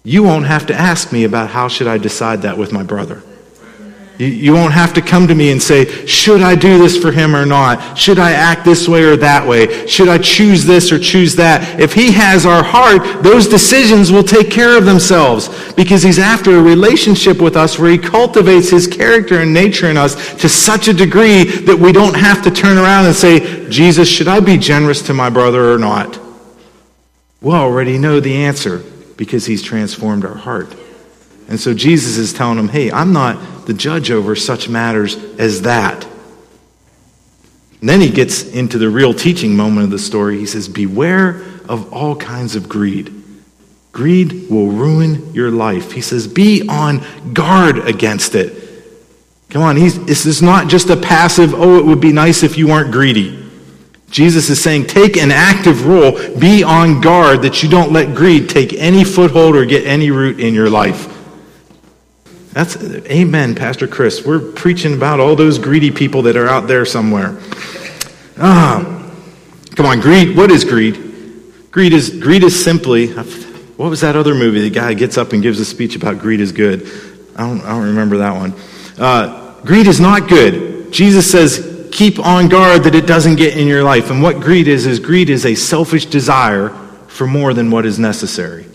you 0.04 0.22
won't 0.22 0.46
have 0.46 0.68
to 0.68 0.74
ask 0.74 1.12
me 1.12 1.24
about 1.24 1.50
how 1.50 1.68
should 1.68 1.86
I 1.86 1.98
decide 1.98 2.42
that 2.42 2.56
with 2.56 2.72
my 2.72 2.82
brother. 2.82 3.22
You, 4.22 4.52
won't 4.54 4.72
have 4.72 4.94
to 4.94 5.02
come 5.02 5.26
to 5.26 5.34
me 5.34 5.50
and 5.50 5.60
say, 5.60 5.84
should 6.06 6.42
I 6.42 6.54
do 6.54 6.78
this 6.78 6.96
for 6.96 7.10
him 7.10 7.34
or 7.34 7.44
not? 7.44 7.98
Should 7.98 8.20
I 8.20 8.30
act 8.30 8.64
this 8.64 8.86
way 8.86 9.02
or 9.02 9.16
that 9.16 9.48
way? 9.48 9.86
Should 9.88 10.08
I 10.08 10.18
choose 10.18 10.64
this 10.64 10.92
or 10.92 10.98
choose 11.00 11.34
that? 11.36 11.80
If 11.80 11.92
he 11.92 12.12
has 12.12 12.46
our 12.46 12.62
heart, 12.62 13.24
those 13.24 13.48
decisions 13.48 14.12
will 14.12 14.22
take 14.22 14.48
care 14.48 14.78
of 14.78 14.84
themselves 14.84 15.72
because 15.72 16.04
he's 16.04 16.20
after 16.20 16.56
a 16.56 16.62
relationship 16.62 17.40
with 17.40 17.56
us 17.56 17.80
where 17.80 17.90
he 17.90 17.98
cultivates 17.98 18.70
his 18.70 18.86
character 18.86 19.40
and 19.40 19.52
nature 19.52 19.90
in 19.90 19.96
us 19.96 20.34
to 20.36 20.48
such 20.48 20.86
a 20.86 20.92
degree 20.92 21.42
that 21.42 21.76
we 21.76 21.90
don't 21.90 22.14
have 22.14 22.44
to 22.44 22.50
turn 22.52 22.78
around 22.78 23.06
and 23.06 23.16
say, 23.16 23.68
Jesus, 23.70 24.08
should 24.08 24.28
I 24.28 24.38
be 24.38 24.56
generous 24.56 25.02
to 25.02 25.14
my 25.14 25.30
brother 25.30 25.72
or 25.72 25.78
not? 25.78 26.20
We 27.40 27.50
already 27.50 27.98
know 27.98 28.20
the 28.20 28.44
answer 28.44 28.84
because 29.16 29.46
he's 29.46 29.62
transformed 29.62 30.24
our 30.24 30.36
heart. 30.36 30.76
And 31.52 31.60
so 31.60 31.74
Jesus 31.74 32.16
is 32.16 32.32
telling 32.32 32.58
him, 32.58 32.68
hey, 32.68 32.90
I'm 32.90 33.12
not 33.12 33.66
the 33.66 33.74
judge 33.74 34.10
over 34.10 34.34
such 34.34 34.70
matters 34.70 35.16
as 35.38 35.60
that. 35.62 36.02
And 37.80 37.88
then 37.90 38.00
he 38.00 38.08
gets 38.08 38.42
into 38.48 38.78
the 38.78 38.88
real 38.88 39.12
teaching 39.12 39.54
moment 39.54 39.84
of 39.84 39.90
the 39.90 39.98
story. 39.98 40.38
He 40.38 40.46
says, 40.46 40.66
Beware 40.66 41.42
of 41.68 41.92
all 41.92 42.16
kinds 42.16 42.56
of 42.56 42.70
greed. 42.70 43.12
Greed 43.92 44.48
will 44.48 44.68
ruin 44.68 45.34
your 45.34 45.50
life. 45.50 45.92
He 45.92 46.00
says, 46.00 46.26
Be 46.26 46.66
on 46.70 47.02
guard 47.34 47.86
against 47.86 48.34
it. 48.34 48.56
Come 49.50 49.60
on, 49.60 49.76
he's, 49.76 50.02
this 50.06 50.24
is 50.24 50.40
not 50.40 50.68
just 50.68 50.88
a 50.88 50.96
passive, 50.96 51.52
oh, 51.52 51.78
it 51.78 51.84
would 51.84 52.00
be 52.00 52.12
nice 52.12 52.42
if 52.42 52.56
you 52.56 52.68
weren't 52.68 52.92
greedy. 52.92 53.46
Jesus 54.08 54.48
is 54.48 54.62
saying, 54.62 54.86
take 54.86 55.18
an 55.18 55.30
active 55.30 55.86
role, 55.86 56.12
be 56.38 56.62
on 56.62 57.02
guard 57.02 57.42
that 57.42 57.62
you 57.62 57.68
don't 57.68 57.92
let 57.92 58.14
greed 58.14 58.48
take 58.48 58.72
any 58.72 59.04
foothold 59.04 59.54
or 59.54 59.66
get 59.66 59.86
any 59.86 60.10
root 60.10 60.40
in 60.40 60.54
your 60.54 60.70
life. 60.70 61.21
That's 62.52 62.76
amen, 62.76 63.54
Pastor 63.54 63.86
Chris. 63.86 64.24
We're 64.24 64.52
preaching 64.52 64.94
about 64.94 65.20
all 65.20 65.36
those 65.36 65.58
greedy 65.58 65.90
people 65.90 66.22
that 66.22 66.36
are 66.36 66.48
out 66.48 66.66
there 66.66 66.84
somewhere. 66.84 67.38
Ah, 68.38 69.10
come 69.74 69.86
on, 69.86 70.00
greed. 70.00 70.36
What 70.36 70.50
is 70.50 70.64
greed? 70.64 71.12
Greed 71.70 71.94
is 71.94 72.10
greed 72.10 72.44
is 72.44 72.62
simply. 72.62 73.08
What 73.08 73.88
was 73.88 74.02
that 74.02 74.16
other 74.16 74.34
movie? 74.34 74.60
The 74.60 74.70
guy 74.70 74.92
gets 74.94 75.16
up 75.16 75.32
and 75.32 75.42
gives 75.42 75.58
a 75.60 75.64
speech 75.64 75.96
about 75.96 76.18
greed 76.18 76.40
is 76.40 76.52
good. 76.52 76.82
I 77.34 77.46
don't, 77.46 77.62
I 77.62 77.70
don't 77.70 77.86
remember 77.86 78.18
that 78.18 78.34
one. 78.34 78.54
Uh, 78.98 79.60
greed 79.62 79.86
is 79.86 79.98
not 79.98 80.28
good. 80.28 80.92
Jesus 80.92 81.30
says, 81.30 81.88
keep 81.90 82.18
on 82.18 82.48
guard 82.48 82.84
that 82.84 82.94
it 82.94 83.06
doesn't 83.06 83.36
get 83.36 83.56
in 83.56 83.66
your 83.66 83.82
life. 83.82 84.10
And 84.10 84.22
what 84.22 84.40
greed 84.40 84.68
is, 84.68 84.84
is 84.84 85.00
greed 85.00 85.30
is 85.30 85.46
a 85.46 85.54
selfish 85.54 86.04
desire 86.04 86.68
for 87.08 87.26
more 87.26 87.54
than 87.54 87.70
what 87.70 87.86
is 87.86 87.98
necessary. 87.98 88.66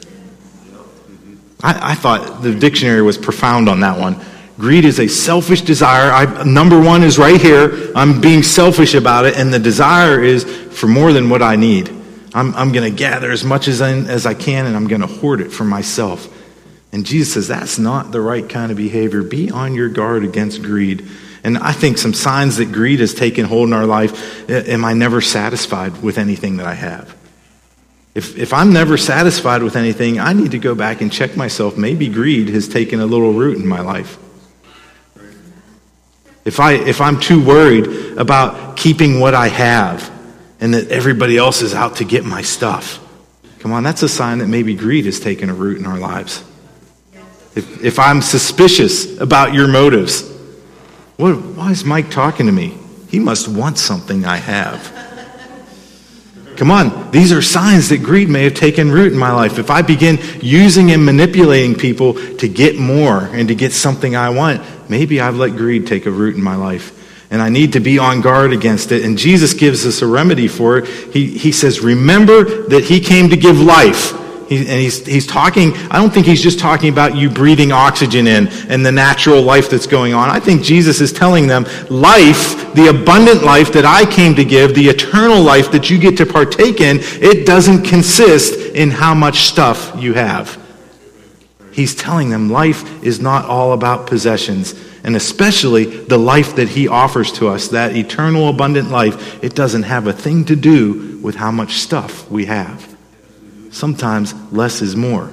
I, 1.63 1.91
I, 1.91 1.96
thought 1.96 2.41
the 2.43 2.54
dictionary 2.54 3.02
was 3.02 3.17
profound 3.17 3.67
on 3.67 3.80
that 3.80 4.00
one. 4.00 4.24
Greed 4.60 4.86
is 4.86 5.00
a 5.00 5.08
selfish 5.08 5.62
desire. 5.62 6.12
I, 6.12 6.43
number 6.43 6.80
one 6.80 7.04
is 7.04 7.17
right 7.17 7.39
here. 7.39 7.91
I'm 7.96 8.22
being 8.22 8.43
selfish 8.43 8.93
about 8.93 9.26
it, 9.26 9.38
and 9.38 9.54
the 9.54 9.60
desire 9.60 10.24
is 10.24 10.43
for 10.43 10.88
more 10.88 11.13
than 11.13 11.30
what 11.30 11.41
I 11.41 11.56
need. 11.56 11.89
I'm, 12.34 12.54
I'm 12.56 12.72
going 12.72 12.89
to 12.89 12.96
gather 12.96 13.32
as 13.32 13.43
much 13.43 13.67
as 13.67 13.82
I, 13.82 13.91
as 13.91 14.26
I 14.26 14.34
can, 14.34 14.65
and 14.65 14.76
I'm 14.76 14.88
going 14.88 15.02
to 15.02 15.08
hoard 15.08 15.41
it 15.41 15.52
for 15.52 15.63
myself. 15.63 16.32
And 16.91 17.06
Jesus 17.06 17.34
says 17.34 17.48
that's 17.48 17.80
not 17.80 18.12
the 18.12 18.22
right 18.22 18.48
kind 18.48 18.72
of 18.72 18.78
behavior. 18.78 19.24
Be 19.24 19.50
on 19.50 19.74
your 19.74 19.89
guard 19.89 20.24
against 20.24 20.62
greed. 20.62 21.08
And 21.43 21.58
I 21.58 21.72
think 21.72 21.98
some 21.98 22.13
signs 22.13 22.58
that 22.58 22.72
greed 22.72 23.00
has 23.00 23.13
taken 23.13 23.46
hold 23.46 23.70
in 23.70 23.74
our 23.74 23.86
life 23.86 24.50
eh, 24.50 24.63
am 24.67 24.86
I 24.86 24.93
never 24.93 25.22
satisfied 25.22 26.02
with 26.04 26.17
anything 26.17 26.58
that 26.58 26.67
I 26.67 26.74
have? 26.74 27.16
If, 28.17 28.36
if 28.36 28.51
I'm 28.51 28.73
never 28.73 28.97
satisfied 28.97 29.62
with 29.62 29.75
anything, 29.75 30.19
I 30.19 30.34
need 30.34 30.49
to 30.49 30.58
go 30.58 30.73
back 30.73 31.01
and 31.01 31.13
check 31.13 31.38
myself. 31.38 31.77
Maybe 31.77 32.10
greed 32.10 32.49
has 32.49 32.67
taken 32.67 32.99
a 32.99 33.06
little 33.06 33.32
root 33.32 33.60
in 33.60 33.67
my 33.67 33.82
life. 33.82 34.17
If, 36.43 36.60
I, 36.60 36.73
if 36.73 36.99
I'm 36.99 37.19
too 37.19 37.45
worried 37.45 38.17
about 38.17 38.75
keeping 38.75 39.19
what 39.19 39.36
I 39.36 39.49
have 39.49 40.12
and 40.60 40.73
that 40.73 40.89
everybody 40.89 41.38
else 41.38 41.62
is 41.62 41.75
out 41.75 41.97
to 41.97 42.06
get 42.06 42.25
my 42.25 42.41
stuff, 42.41 42.99
come 43.60 43.71
on, 43.71 43.84
that's 43.84 44.01
a 44.01 44.10
sign 44.10 44.39
that 44.39 44.47
maybe 44.47 44.73
greed 44.73 45.06
has 45.06 45.19
taken 45.19 45.51
a 45.51 45.53
root 45.53 45.77
in 45.77 45.86
our 45.86 45.99
lives. 45.99 46.43
If, 47.53 47.84
if 47.84 47.99
I'm 47.99 48.23
suspicious 48.23 49.19
about 49.19 49.53
your 49.53 49.67
motives, 49.67 50.27
what, 51.17 51.34
why 51.34 51.69
is 51.69 51.86
Mike 51.86 52.10
talking 52.10 52.47
to 52.47 52.51
me? 52.51 52.80
He 53.10 53.19
must 53.19 53.47
want 53.47 53.77
something 53.77 54.25
I 54.25 54.38
have. 54.38 55.07
Come 56.58 56.72
on, 56.72 57.12
these 57.12 57.32
are 57.32 57.41
signs 57.41 57.89
that 57.89 58.00
greed 58.00 58.30
may 58.30 58.43
have 58.43 58.56
taken 58.56 58.89
root 58.89 59.13
in 59.13 59.20
my 59.20 59.32
life. 59.32 59.60
If 59.60 59.70
I 59.70 59.84
begin 59.84 60.17
using 60.41 60.91
and 60.91 61.06
manipulating 61.06 61.76
people 61.76 62.15
to 62.38 62.48
get 62.50 62.80
more 62.80 63.20
and 63.20 63.48
to 63.50 63.56
get 63.56 63.74
something 63.74 64.15
I 64.15 64.32
want, 64.32 64.63
maybe 64.89 65.22
I've 65.22 65.36
let 65.36 65.52
greed 65.52 65.86
take 65.86 66.08
a 66.08 66.12
root 66.12 66.36
in 66.36 66.41
my 66.41 66.56
life. 66.56 66.96
And 67.30 67.43
I 67.43 67.50
need 67.50 67.74
to 67.74 67.80
be 67.80 68.00
on 68.00 68.22
guard 68.22 68.54
against 68.54 68.91
it. 68.91 69.06
And 69.06 69.20
Jesus 69.20 69.54
gives 69.54 69.86
us 69.86 70.02
a 70.02 70.08
remedy 70.08 70.48
for 70.48 70.80
it. 70.80 70.88
He, 71.13 71.38
he 71.38 71.52
says, 71.52 71.82
Remember 71.82 72.67
that 72.70 72.86
He 72.86 73.02
came 73.02 73.30
to 73.30 73.38
give 73.38 73.60
life, 73.60 74.13
And 74.49 74.79
he's, 74.79 75.05
he's 75.05 75.27
talking, 75.27 75.73
I 75.91 75.97
don't 75.97 76.13
think 76.13 76.25
he's 76.25 76.41
just 76.41 76.57
talking 76.57 76.89
about 76.89 77.17
you 77.17 77.29
breathing 77.29 77.73
oxygen 77.73 78.27
in 78.27 78.47
and 78.69 78.86
the 78.86 78.91
natural 78.91 79.41
life 79.41 79.69
that's 79.69 79.88
going 79.88 80.13
on. 80.13 80.29
I 80.29 80.39
think 80.39 80.63
Jesus 80.63 81.01
is 81.01 81.12
telling 81.12 81.47
them 81.47 81.65
life, 81.89 82.73
the 82.73 82.88
abundant 82.89 83.43
life 83.43 83.73
that 83.73 83.86
I 83.86 84.10
came 84.10 84.36
to 84.36 84.45
give, 84.45 84.73
the 84.73 84.88
eternal 84.88 85.41
life 85.41 85.71
that 85.73 85.89
you 85.89 85.99
get 85.99 86.15
to 86.17 86.25
partake 86.25 86.79
in, 86.79 86.99
it 87.01 87.45
doesn't 87.45 87.83
consist 87.83 88.73
in 88.73 88.89
how 88.89 89.13
much 89.13 89.43
stuff 89.43 89.91
you 89.97 90.13
have. 90.13 90.57
He's 91.73 91.93
telling 91.93 92.29
them 92.29 92.49
life 92.49 93.03
is 93.03 93.19
not 93.19 93.45
all 93.45 93.73
about 93.73 94.07
possessions, 94.07 94.73
and 95.03 95.15
especially 95.15 95.86
the 95.86 96.17
life 96.17 96.55
that 96.55 96.69
he 96.69 96.88
offers 96.88 97.31
to 97.33 97.49
us, 97.49 97.67
that 97.67 97.95
eternal 97.95 98.49
abundant 98.49 98.89
life, 98.89 99.43
it 99.43 99.53
doesn't 99.53 99.83
have 99.83 100.07
a 100.07 100.13
thing 100.13 100.45
to 100.45 100.55
do 100.55 101.19
with 101.21 101.36
how 101.36 101.51
much 101.51 101.73
stuff 101.73 102.27
we 102.31 102.45
have. 102.45 102.96
Sometimes 103.71 104.34
less 104.51 104.82
is 104.82 104.95
more. 104.95 105.32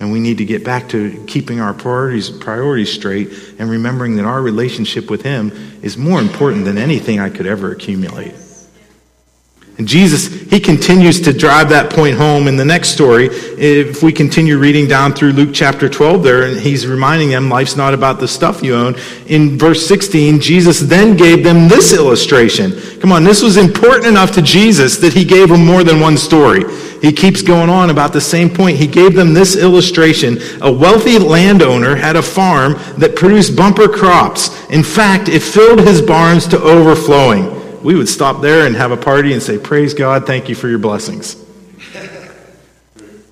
And 0.00 0.12
we 0.12 0.20
need 0.20 0.38
to 0.38 0.44
get 0.44 0.64
back 0.64 0.88
to 0.90 1.24
keeping 1.26 1.60
our 1.60 1.72
priorities, 1.72 2.28
priorities 2.28 2.92
straight 2.92 3.30
and 3.58 3.70
remembering 3.70 4.16
that 4.16 4.24
our 4.24 4.42
relationship 4.42 5.08
with 5.08 5.22
Him 5.22 5.50
is 5.82 5.96
more 5.96 6.20
important 6.20 6.64
than 6.64 6.78
anything 6.78 7.20
I 7.20 7.30
could 7.30 7.46
ever 7.46 7.72
accumulate. 7.72 8.34
And 9.76 9.88
Jesus, 9.88 10.28
he 10.28 10.60
continues 10.60 11.20
to 11.22 11.32
drive 11.32 11.68
that 11.70 11.92
point 11.92 12.16
home 12.16 12.46
in 12.46 12.56
the 12.56 12.64
next 12.64 12.90
story. 12.90 13.26
If 13.32 14.04
we 14.04 14.12
continue 14.12 14.56
reading 14.56 14.86
down 14.86 15.14
through 15.14 15.32
Luke 15.32 15.50
chapter 15.52 15.88
12 15.88 16.22
there, 16.22 16.44
and 16.44 16.60
he's 16.60 16.86
reminding 16.86 17.30
them 17.30 17.48
life's 17.48 17.74
not 17.74 17.92
about 17.92 18.20
the 18.20 18.28
stuff 18.28 18.62
you 18.62 18.76
own. 18.76 18.94
In 19.26 19.58
verse 19.58 19.84
16, 19.84 20.40
Jesus 20.40 20.78
then 20.78 21.16
gave 21.16 21.42
them 21.42 21.66
this 21.66 21.92
illustration. 21.92 22.72
Come 23.00 23.10
on, 23.10 23.24
this 23.24 23.42
was 23.42 23.56
important 23.56 24.06
enough 24.06 24.30
to 24.32 24.42
Jesus 24.42 24.96
that 24.98 25.12
he 25.12 25.24
gave 25.24 25.48
them 25.48 25.66
more 25.66 25.82
than 25.82 25.98
one 25.98 26.16
story. 26.16 26.62
He 27.02 27.12
keeps 27.12 27.42
going 27.42 27.68
on 27.68 27.90
about 27.90 28.12
the 28.12 28.20
same 28.20 28.48
point. 28.48 28.76
He 28.76 28.86
gave 28.86 29.14
them 29.14 29.34
this 29.34 29.56
illustration. 29.56 30.38
A 30.62 30.72
wealthy 30.72 31.18
landowner 31.18 31.96
had 31.96 32.14
a 32.14 32.22
farm 32.22 32.74
that 32.98 33.16
produced 33.16 33.56
bumper 33.56 33.88
crops. 33.88 34.70
In 34.70 34.84
fact, 34.84 35.28
it 35.28 35.42
filled 35.42 35.80
his 35.80 36.00
barns 36.00 36.46
to 36.46 36.62
overflowing 36.62 37.53
we 37.84 37.94
would 37.94 38.08
stop 38.08 38.40
there 38.40 38.66
and 38.66 38.74
have 38.74 38.90
a 38.90 38.96
party 38.96 39.34
and 39.34 39.42
say, 39.42 39.58
Praise 39.58 39.92
God, 39.92 40.26
thank 40.26 40.48
you 40.48 40.54
for 40.54 40.68
your 40.68 40.78
blessings. 40.78 41.36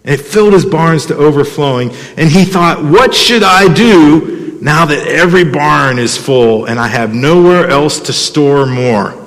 And 0.04 0.14
it 0.14 0.20
filled 0.20 0.52
his 0.52 0.66
barns 0.66 1.06
to 1.06 1.16
overflowing. 1.16 1.90
And 2.16 2.28
he 2.28 2.44
thought, 2.44 2.84
What 2.84 3.14
should 3.14 3.42
I 3.42 3.72
do 3.72 4.58
now 4.60 4.84
that 4.84 5.08
every 5.08 5.44
barn 5.44 5.98
is 5.98 6.16
full 6.16 6.66
and 6.66 6.78
I 6.78 6.86
have 6.86 7.14
nowhere 7.14 7.68
else 7.68 7.98
to 8.00 8.12
store 8.12 8.66
more? 8.66 9.22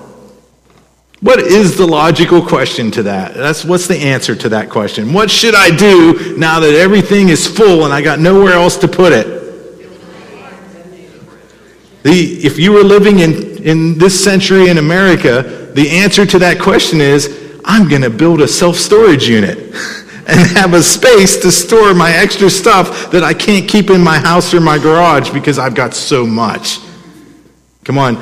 What 1.21 1.39
is 1.39 1.75
the 1.75 1.87
logical 1.87 2.45
question 2.45 2.91
to 2.91 3.03
that? 3.03 3.33
That's 3.33 3.65
what's 3.65 3.87
the 3.87 3.97
answer 3.97 4.35
to 4.35 4.49
that 4.49 4.69
question. 4.69 5.11
What 5.11 5.31
should 5.31 5.55
I 5.55 5.75
do 5.75 6.37
now 6.37 6.59
that 6.59 6.75
everything 6.75 7.29
is 7.29 7.47
full 7.47 7.85
and 7.85 7.91
I 7.93 8.03
got 8.03 8.19
nowhere 8.19 8.53
else 8.53 8.77
to 8.77 8.87
put 8.87 9.11
it? 9.11 9.25
The, 12.03 12.45
if 12.45 12.59
you 12.59 12.73
were 12.73 12.83
living 12.83 13.17
in, 13.17 13.54
in 13.65 13.97
this 13.97 14.23
century 14.23 14.69
in 14.69 14.77
America, 14.77 15.41
the 15.73 15.89
answer 15.89 16.23
to 16.25 16.39
that 16.39 16.61
question 16.61 17.01
is 17.01 17.59
I'm 17.65 17.89
going 17.89 18.03
to 18.03 18.11
build 18.11 18.41
a 18.41 18.47
self 18.47 18.75
storage 18.75 19.27
unit 19.27 19.57
and 20.27 20.49
have 20.57 20.73
a 20.75 20.83
space 20.83 21.37
to 21.37 21.51
store 21.51 21.95
my 21.95 22.11
extra 22.11 22.49
stuff 22.49 23.11
that 23.11 23.23
I 23.23 23.33
can't 23.33 23.67
keep 23.67 23.89
in 23.89 24.01
my 24.01 24.19
house 24.19 24.53
or 24.53 24.61
my 24.61 24.77
garage 24.77 25.31
because 25.31 25.57
I've 25.57 25.73
got 25.73 25.95
so 25.95 26.27
much. 26.27 26.79
Come 27.83 27.97
on. 27.97 28.17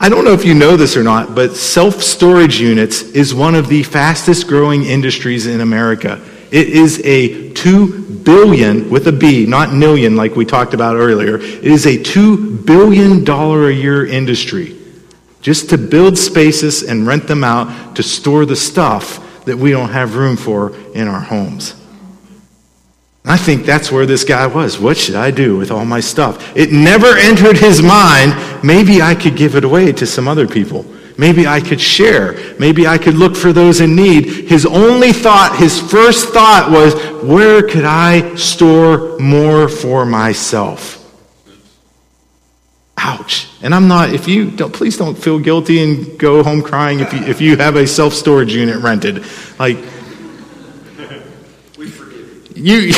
I 0.00 0.08
don't 0.08 0.24
know 0.24 0.32
if 0.32 0.44
you 0.44 0.54
know 0.54 0.76
this 0.76 0.96
or 0.96 1.02
not, 1.02 1.34
but 1.34 1.56
self 1.56 2.00
storage 2.00 2.60
units 2.60 3.02
is 3.02 3.34
one 3.34 3.56
of 3.56 3.68
the 3.68 3.82
fastest 3.82 4.46
growing 4.46 4.84
industries 4.84 5.46
in 5.46 5.60
America. 5.60 6.24
It 6.52 6.68
is 6.68 7.02
a 7.04 7.52
2 7.54 8.07
billion 8.24 8.90
with 8.90 9.06
a 9.08 9.12
B, 9.12 9.46
not 9.46 9.72
million 9.72 10.16
like 10.16 10.36
we 10.36 10.44
talked 10.44 10.74
about 10.74 10.96
earlier. 10.96 11.38
It 11.38 11.64
is 11.64 11.86
a 11.86 12.02
2 12.02 12.58
billion 12.58 13.24
dollar 13.24 13.68
a 13.68 13.72
year 13.72 14.06
industry 14.06 14.76
just 15.40 15.70
to 15.70 15.78
build 15.78 16.18
spaces 16.18 16.82
and 16.82 17.06
rent 17.06 17.26
them 17.26 17.44
out 17.44 17.96
to 17.96 18.02
store 18.02 18.44
the 18.44 18.56
stuff 18.56 19.44
that 19.44 19.56
we 19.56 19.70
don't 19.70 19.90
have 19.90 20.16
room 20.16 20.36
for 20.36 20.76
in 20.94 21.08
our 21.08 21.20
homes. 21.20 21.74
I 23.24 23.36
think 23.36 23.66
that's 23.66 23.92
where 23.92 24.06
this 24.06 24.24
guy 24.24 24.46
was. 24.46 24.78
What 24.78 24.96
should 24.96 25.14
I 25.14 25.30
do 25.30 25.56
with 25.56 25.70
all 25.70 25.84
my 25.84 26.00
stuff? 26.00 26.56
It 26.56 26.72
never 26.72 27.16
entered 27.16 27.58
his 27.58 27.82
mind, 27.82 28.34
maybe 28.64 29.02
I 29.02 29.14
could 29.14 29.36
give 29.36 29.54
it 29.54 29.64
away 29.64 29.92
to 29.92 30.06
some 30.06 30.26
other 30.26 30.46
people. 30.48 30.86
Maybe 31.18 31.48
I 31.48 31.60
could 31.60 31.80
share. 31.80 32.54
Maybe 32.60 32.86
I 32.86 32.96
could 32.96 33.14
look 33.14 33.34
for 33.36 33.52
those 33.52 33.80
in 33.80 33.96
need. 33.96 34.48
His 34.48 34.64
only 34.64 35.12
thought, 35.12 35.56
his 35.58 35.78
first 35.80 36.28
thought 36.28 36.70
was, 36.70 36.94
where 37.24 37.60
could 37.66 37.84
I 37.84 38.36
store 38.36 39.18
more 39.18 39.68
for 39.68 40.06
myself? 40.06 40.94
Ouch. 42.96 43.48
And 43.62 43.74
I'm 43.74 43.88
not, 43.88 44.10
if 44.10 44.28
you 44.28 44.48
don't, 44.48 44.72
please 44.72 44.96
don't 44.96 45.16
feel 45.16 45.40
guilty 45.40 45.82
and 45.82 46.16
go 46.20 46.44
home 46.44 46.62
crying 46.62 47.00
if 47.00 47.12
you, 47.12 47.20
if 47.24 47.40
you 47.40 47.56
have 47.56 47.74
a 47.74 47.86
self 47.86 48.14
storage 48.14 48.54
unit 48.54 48.76
rented. 48.76 49.24
Like, 49.58 49.78
we 51.76 51.88
forgive 51.88 52.56
you. 52.56 52.92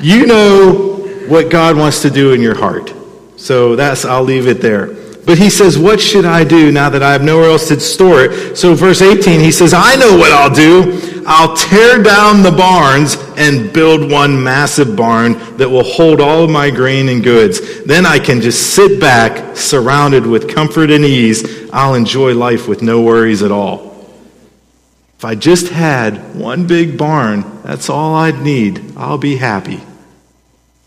you 0.00 0.26
know 0.26 1.06
what 1.26 1.50
God 1.50 1.78
wants 1.78 2.02
to 2.02 2.10
do 2.10 2.34
in 2.34 2.42
your 2.42 2.54
heart. 2.54 2.92
So 3.36 3.76
that's, 3.76 4.04
I'll 4.04 4.24
leave 4.24 4.46
it 4.46 4.60
there. 4.60 5.03
But 5.26 5.38
he 5.38 5.48
says, 5.48 5.78
What 5.78 6.00
should 6.00 6.24
I 6.24 6.44
do 6.44 6.70
now 6.70 6.90
that 6.90 7.02
I 7.02 7.12
have 7.12 7.22
nowhere 7.22 7.48
else 7.48 7.68
to 7.68 7.80
store 7.80 8.24
it? 8.24 8.56
So, 8.56 8.74
verse 8.74 9.00
18, 9.00 9.40
he 9.40 9.50
says, 9.50 9.72
I 9.74 9.96
know 9.96 10.16
what 10.16 10.32
I'll 10.32 10.54
do. 10.54 11.22
I'll 11.26 11.56
tear 11.56 12.02
down 12.02 12.42
the 12.42 12.50
barns 12.50 13.16
and 13.36 13.72
build 13.72 14.10
one 14.10 14.42
massive 14.42 14.94
barn 14.94 15.32
that 15.56 15.68
will 15.68 15.82
hold 15.82 16.20
all 16.20 16.44
of 16.44 16.50
my 16.50 16.70
grain 16.70 17.08
and 17.08 17.24
goods. 17.24 17.84
Then 17.84 18.04
I 18.04 18.18
can 18.18 18.42
just 18.42 18.74
sit 18.74 19.00
back, 19.00 19.56
surrounded 19.56 20.26
with 20.26 20.54
comfort 20.54 20.90
and 20.90 21.04
ease. 21.04 21.70
I'll 21.72 21.94
enjoy 21.94 22.34
life 22.34 22.68
with 22.68 22.82
no 22.82 23.00
worries 23.00 23.42
at 23.42 23.50
all. 23.50 23.94
If 25.16 25.24
I 25.24 25.34
just 25.34 25.68
had 25.68 26.34
one 26.34 26.66
big 26.66 26.98
barn, 26.98 27.62
that's 27.62 27.88
all 27.88 28.14
I'd 28.14 28.42
need. 28.42 28.92
I'll 28.94 29.16
be 29.16 29.36
happy. 29.36 29.80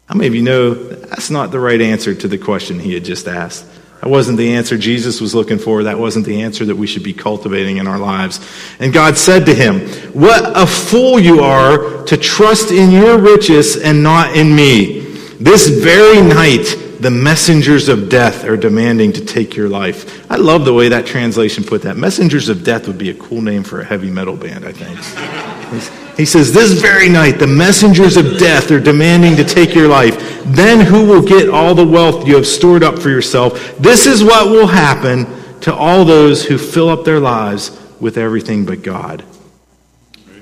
How 0.06 0.16
many 0.16 0.28
of 0.28 0.36
you 0.36 0.44
know 0.44 0.74
that's 0.76 1.32
not 1.32 1.50
the 1.50 1.60
right 1.60 1.82
answer 1.82 2.14
to 2.14 2.28
the 2.28 2.38
question 2.38 2.80
he 2.80 2.94
had 2.94 3.04
just 3.04 3.28
asked? 3.28 3.66
That 4.02 4.10
wasn't 4.10 4.38
the 4.38 4.54
answer 4.54 4.78
Jesus 4.78 5.20
was 5.20 5.34
looking 5.34 5.58
for. 5.58 5.84
That 5.84 5.98
wasn't 5.98 6.26
the 6.26 6.42
answer 6.42 6.66
that 6.66 6.76
we 6.76 6.86
should 6.86 7.04
be 7.04 7.14
cultivating 7.14 7.78
in 7.78 7.88
our 7.88 7.98
lives. 7.98 8.40
And 8.80 8.94
God 8.94 9.18
said 9.18 9.46
to 9.48 9.56
him, 9.56 9.82
What 10.14 10.44
a 10.56 10.68
fool 10.68 11.20
you 11.20 11.42
are 11.42 12.04
to 12.06 12.18
trust 12.18 12.72
in 12.72 12.92
your 12.92 13.18
riches 13.18 13.76
and 13.76 14.04
not 14.04 14.36
in 14.36 14.56
me. 14.56 15.00
This 15.40 15.68
very 15.68 16.22
night, 16.22 16.76
the 17.00 17.12
messengers 17.12 17.90
of 17.90 18.10
death 18.10 18.44
are 18.44 18.58
demanding 18.58 19.14
to 19.14 19.26
take 19.26 19.56
your 19.56 19.70
life. 19.70 20.30
I 20.32 20.36
love 20.38 20.66
the 20.66 20.74
way 20.74 20.90
that 20.90 21.06
translation 21.06 21.64
put 21.64 21.82
that. 21.84 21.98
Messengers 21.98 22.50
of 22.50 22.64
death 22.64 22.88
would 22.88 22.98
be 22.98 23.10
a 23.10 23.16
cool 23.16 23.42
name 23.42 23.64
for 23.64 23.82
a 23.82 23.86
heavy 23.86 24.10
metal 24.10 24.36
band, 24.36 24.66
I 24.66 24.74
think. 24.74 26.07
He 26.18 26.26
says, 26.26 26.52
This 26.52 26.74
very 26.74 27.08
night, 27.08 27.38
the 27.38 27.48
messengers 27.48 28.18
of 28.18 28.40
death 28.40 28.72
are 28.72 28.80
demanding 28.80 29.36
to 29.36 29.44
take 29.44 29.76
your 29.76 29.88
life. 29.88 30.44
Then 30.46 30.84
who 30.84 31.06
will 31.06 31.22
get 31.22 31.48
all 31.48 31.76
the 31.76 31.86
wealth 31.86 32.28
you 32.28 32.36
have 32.36 32.48
stored 32.48 32.84
up 32.84 32.98
for 32.98 33.10
yourself? 33.10 33.78
This 33.78 34.08
is 34.08 34.24
what 34.24 34.50
will 34.50 34.68
happen 34.68 35.28
to 35.62 35.74
all 35.74 36.04
those 36.04 36.44
who 36.44 36.58
fill 36.58 36.90
up 36.90 37.06
their 37.06 37.20
lives 37.20 37.80
with 38.00 38.18
everything 38.18 38.66
but 38.66 38.82
God. 38.82 39.24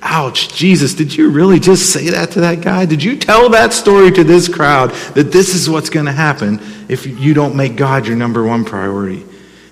Ouch, 0.01 0.53
Jesus, 0.53 0.93
did 0.93 1.15
you 1.15 1.29
really 1.29 1.59
just 1.59 1.91
say 1.91 2.09
that 2.11 2.31
to 2.31 2.41
that 2.41 2.61
guy? 2.61 2.85
Did 2.85 3.03
you 3.03 3.17
tell 3.17 3.49
that 3.49 3.73
story 3.73 4.11
to 4.11 4.23
this 4.23 4.47
crowd 4.47 4.91
that 5.15 5.31
this 5.31 5.55
is 5.55 5.69
what's 5.69 5.89
going 5.89 6.05
to 6.05 6.11
happen 6.11 6.59
if 6.87 7.05
you 7.05 7.33
don't 7.33 7.55
make 7.55 7.75
God 7.75 8.07
your 8.07 8.15
number 8.15 8.45
one 8.45 8.63
priority? 8.63 9.25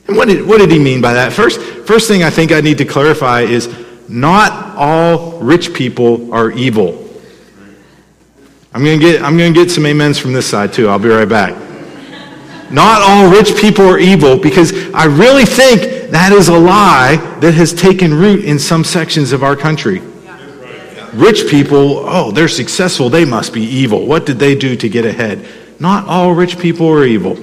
And 0.08 0.18
what 0.18 0.28
did, 0.28 0.46
what 0.46 0.58
did 0.58 0.72
he 0.72 0.80
mean 0.80 1.02
by 1.02 1.14
that? 1.14 1.32
First, 1.32 1.62
first 1.62 2.08
thing 2.08 2.24
I 2.24 2.30
think 2.30 2.52
I 2.52 2.62
need 2.62 2.80
to 2.80 2.86
clarify 2.86 3.42
is 3.42 3.68
not 4.14 4.76
all 4.78 5.40
rich 5.40 5.74
people 5.74 6.32
are 6.32 6.52
evil. 6.52 7.10
I'm 8.72 8.84
going 8.84 9.00
to 9.00 9.04
get 9.04 9.24
I'm 9.24 9.38
going 9.38 9.52
to 9.52 9.60
get 9.60 9.72
some 9.72 9.88
amens 9.88 10.20
from 10.20 10.34
this 10.34 10.48
side 10.48 10.72
too. 10.72 10.88
I'll 10.88 11.00
be 11.00 11.10
right 11.10 11.28
back. 11.28 11.56
Not 12.72 13.02
all 13.02 13.32
rich 13.32 13.56
people 13.60 13.86
are 13.86 13.98
evil 13.98 14.38
because 14.38 14.72
I 14.94 15.06
really 15.06 15.46
think 15.46 16.12
that 16.12 16.32
is 16.32 16.48
a 16.48 16.58
lie 16.58 17.16
that 17.40 17.56
has 17.56 17.74
taken 17.74 18.14
root 18.14 18.46
in 18.46 18.60
some 18.60 18.84
sections 18.84 19.32
of 19.32 19.42
our 19.42 19.56
country. 19.56 20.00
Rich 21.14 21.50
people, 21.50 22.00
oh, 22.08 22.32
they're 22.32 22.48
successful, 22.48 23.10
they 23.10 23.26
must 23.26 23.52
be 23.52 23.62
evil. 23.62 24.06
What 24.06 24.28
did 24.28 24.38
they 24.38 24.54
do 24.54 24.76
to 24.76 24.90
get 24.90 25.06
ahead? 25.06 25.48
Not 25.80 26.08
all 26.08 26.34
rich 26.34 26.60
people 26.60 26.88
are 26.88 27.04
evil. 27.04 27.34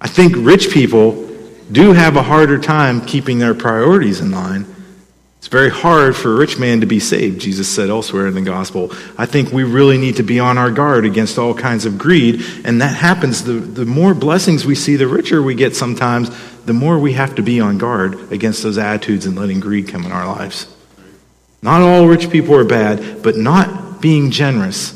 I 0.00 0.06
think 0.06 0.34
rich 0.36 0.70
people 0.70 1.27
do 1.70 1.92
have 1.92 2.16
a 2.16 2.22
harder 2.22 2.58
time 2.58 3.04
keeping 3.04 3.38
their 3.38 3.54
priorities 3.54 4.20
in 4.20 4.30
line. 4.30 4.66
It's 5.38 5.48
very 5.48 5.70
hard 5.70 6.16
for 6.16 6.32
a 6.32 6.36
rich 6.36 6.58
man 6.58 6.80
to 6.80 6.86
be 6.86 6.98
saved, 6.98 7.40
Jesus 7.40 7.68
said 7.68 7.90
elsewhere 7.90 8.26
in 8.26 8.34
the 8.34 8.42
gospel. 8.42 8.90
I 9.16 9.26
think 9.26 9.52
we 9.52 9.62
really 9.62 9.96
need 9.96 10.16
to 10.16 10.24
be 10.24 10.40
on 10.40 10.58
our 10.58 10.70
guard 10.70 11.04
against 11.04 11.38
all 11.38 11.54
kinds 11.54 11.86
of 11.86 11.96
greed, 11.96 12.42
and 12.64 12.82
that 12.82 12.96
happens. 12.96 13.44
The, 13.44 13.52
the 13.52 13.86
more 13.86 14.14
blessings 14.14 14.66
we 14.66 14.74
see, 14.74 14.96
the 14.96 15.06
richer 15.06 15.40
we 15.40 15.54
get 15.54 15.76
sometimes, 15.76 16.30
the 16.64 16.72
more 16.72 16.98
we 16.98 17.12
have 17.12 17.36
to 17.36 17.42
be 17.42 17.60
on 17.60 17.78
guard 17.78 18.32
against 18.32 18.64
those 18.64 18.78
attitudes 18.78 19.26
and 19.26 19.36
letting 19.36 19.60
greed 19.60 19.86
come 19.88 20.04
in 20.04 20.10
our 20.10 20.26
lives. 20.26 20.66
Not 21.62 21.82
all 21.82 22.06
rich 22.08 22.30
people 22.30 22.54
are 22.56 22.64
bad, 22.64 23.22
but 23.22 23.36
not 23.36 24.00
being 24.00 24.30
generous 24.30 24.94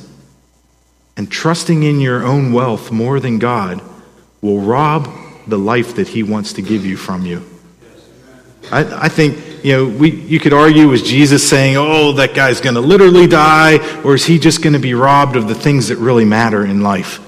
and 1.17 1.31
trusting 1.31 1.83
in 1.83 2.01
your 2.01 2.25
own 2.25 2.53
wealth 2.53 2.91
more 2.91 3.21
than 3.21 3.39
God 3.39 3.81
will 4.41 4.61
rob 4.61 5.07
the 5.47 5.59
life 5.59 5.97
that 5.97 6.09
He 6.09 6.23
wants 6.23 6.55
to 6.55 6.63
give 6.63 6.85
you 6.85 6.97
from 6.97 7.27
you. 7.27 7.43
I, 8.71 9.07
I 9.07 9.09
think, 9.09 9.65
you 9.65 9.73
know, 9.73 9.87
we, 9.87 10.11
you 10.11 10.39
could 10.39 10.53
argue, 10.53 10.89
was 10.89 11.03
Jesus 11.03 11.49
saying, 11.49 11.77
oh, 11.77 12.13
that 12.13 12.35
guy's 12.35 12.61
going 12.61 12.75
to 12.75 12.81
literally 12.81 13.27
die, 13.27 13.79
or 14.03 14.15
is 14.15 14.25
he 14.25 14.39
just 14.39 14.63
going 14.63 14.73
to 14.75 14.79
be 14.79 14.95
robbed 14.95 15.37
of 15.37 15.49
the 15.49 15.55
things 15.55 15.89
that 15.89 15.97
really 15.97 16.25
matter 16.25 16.65
in 16.65 16.81
life? 16.81 17.19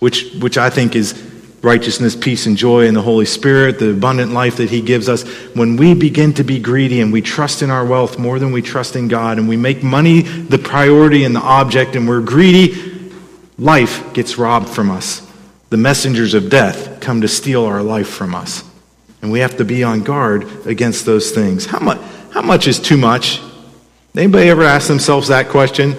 Which, 0.00 0.32
which 0.34 0.58
I 0.58 0.70
think 0.70 0.96
is 0.96 1.30
righteousness, 1.62 2.16
peace, 2.16 2.46
and 2.46 2.56
joy 2.56 2.86
in 2.86 2.94
the 2.94 3.02
Holy 3.02 3.24
Spirit, 3.24 3.78
the 3.78 3.92
abundant 3.92 4.32
life 4.32 4.56
that 4.56 4.68
He 4.68 4.82
gives 4.82 5.08
us. 5.08 5.22
When 5.54 5.76
we 5.76 5.94
begin 5.94 6.34
to 6.34 6.44
be 6.44 6.58
greedy 6.58 7.00
and 7.00 7.12
we 7.12 7.22
trust 7.22 7.62
in 7.62 7.70
our 7.70 7.86
wealth 7.86 8.18
more 8.18 8.40
than 8.40 8.50
we 8.50 8.62
trust 8.62 8.96
in 8.96 9.06
God, 9.06 9.38
and 9.38 9.48
we 9.48 9.56
make 9.56 9.82
money 9.82 10.22
the 10.22 10.58
priority 10.58 11.24
and 11.24 11.34
the 11.34 11.40
object, 11.40 11.94
and 11.94 12.08
we're 12.08 12.20
greedy, 12.20 13.12
life 13.58 14.12
gets 14.12 14.36
robbed 14.36 14.68
from 14.68 14.90
us. 14.90 15.26
The 15.72 15.78
messengers 15.78 16.34
of 16.34 16.50
death 16.50 17.00
come 17.00 17.22
to 17.22 17.28
steal 17.28 17.64
our 17.64 17.82
life 17.82 18.06
from 18.06 18.34
us. 18.34 18.62
And 19.22 19.32
we 19.32 19.38
have 19.38 19.56
to 19.56 19.64
be 19.64 19.82
on 19.82 20.02
guard 20.02 20.66
against 20.66 21.06
those 21.06 21.30
things. 21.30 21.64
How 21.64 21.78
much, 21.78 21.98
how 22.30 22.42
much 22.42 22.66
is 22.66 22.78
too 22.78 22.98
much? 22.98 23.40
Anybody 24.14 24.50
ever 24.50 24.64
ask 24.64 24.86
themselves 24.86 25.28
that 25.28 25.48
question? 25.48 25.96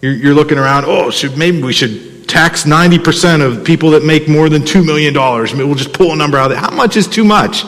You're, 0.00 0.14
you're 0.14 0.32
looking 0.32 0.56
around, 0.56 0.86
oh, 0.86 1.10
should, 1.10 1.36
maybe 1.36 1.62
we 1.62 1.74
should 1.74 2.30
tax 2.30 2.64
90% 2.64 3.44
of 3.44 3.62
people 3.62 3.90
that 3.90 4.06
make 4.06 4.26
more 4.26 4.48
than 4.48 4.62
$2 4.62 4.86
million. 4.86 5.12
We'll 5.12 5.74
just 5.74 5.92
pull 5.92 6.14
a 6.14 6.16
number 6.16 6.38
out 6.38 6.44
of 6.44 6.52
there. 6.52 6.58
How 6.58 6.74
much 6.74 6.96
is 6.96 7.06
too 7.06 7.24
much 7.24 7.64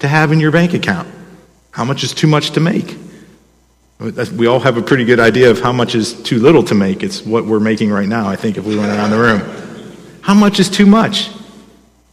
to 0.00 0.06
have 0.06 0.32
in 0.32 0.38
your 0.38 0.52
bank 0.52 0.74
account? 0.74 1.08
How 1.70 1.86
much 1.86 2.04
is 2.04 2.12
too 2.12 2.26
much 2.26 2.50
to 2.50 2.60
make? 2.60 2.98
We 3.98 4.46
all 4.46 4.60
have 4.60 4.76
a 4.76 4.82
pretty 4.82 5.06
good 5.06 5.18
idea 5.18 5.50
of 5.50 5.62
how 5.62 5.72
much 5.72 5.94
is 5.94 6.22
too 6.22 6.40
little 6.40 6.62
to 6.64 6.74
make. 6.74 7.02
It's 7.02 7.24
what 7.24 7.46
we're 7.46 7.58
making 7.58 7.88
right 7.88 8.06
now, 8.06 8.28
I 8.28 8.36
think, 8.36 8.58
if 8.58 8.66
we 8.66 8.76
went 8.76 8.92
around 8.92 9.12
the 9.12 9.18
room. 9.18 9.69
How 10.22 10.34
much 10.34 10.60
is 10.60 10.68
too 10.68 10.86
much? 10.86 11.30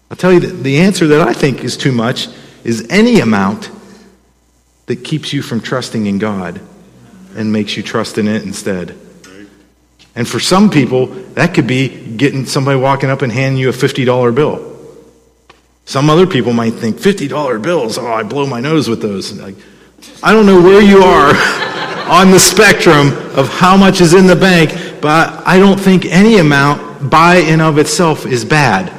I'll 0.09 0.17
tell 0.17 0.31
you 0.31 0.39
the 0.39 0.79
answer 0.79 1.07
that 1.07 1.27
I 1.27 1.33
think 1.33 1.63
is 1.63 1.75
too 1.75 1.91
much 1.91 2.27
is 2.63 2.87
any 2.89 3.19
amount 3.19 3.69
that 4.85 5.03
keeps 5.03 5.33
you 5.33 5.41
from 5.41 5.59
trusting 5.59 6.05
in 6.05 6.17
God 6.17 6.61
and 7.35 7.51
makes 7.51 7.75
you 7.75 7.83
trust 7.83 8.17
in 8.17 8.27
it 8.27 8.43
instead. 8.43 8.97
And 10.15 10.27
for 10.27 10.39
some 10.39 10.69
people, 10.69 11.07
that 11.35 11.53
could 11.53 11.67
be 11.67 11.89
getting 12.17 12.45
somebody 12.45 12.79
walking 12.79 13.09
up 13.09 13.21
and 13.21 13.31
handing 13.31 13.61
you 13.61 13.69
a 13.69 13.73
$50 13.73 14.33
bill. 14.33 14.75
Some 15.85 16.09
other 16.09 16.25
people 16.25 16.53
might 16.53 16.73
think 16.73 16.97
$50 16.97 17.61
bills, 17.61 17.97
oh, 17.97 18.07
I 18.07 18.23
blow 18.23 18.47
my 18.47 18.59
nose 18.59 18.89
with 18.89 19.01
those. 19.01 19.31
Like, 19.39 19.55
I 20.23 20.33
don't 20.33 20.45
know 20.45 20.61
where 20.61 20.81
you 20.81 21.03
are 21.03 21.29
on 22.09 22.31
the 22.31 22.39
spectrum 22.39 23.09
of 23.37 23.47
how 23.49 23.77
much 23.77 24.01
is 24.01 24.13
in 24.13 24.25
the 24.25 24.35
bank, 24.35 24.71
but 25.01 25.45
I 25.45 25.59
don't 25.59 25.79
think 25.79 26.05
any 26.05 26.39
amount 26.39 26.86
by 27.01 27.37
and 27.37 27.61
of 27.61 27.77
itself 27.77 28.25
is 28.25 28.45
bad. 28.45 28.89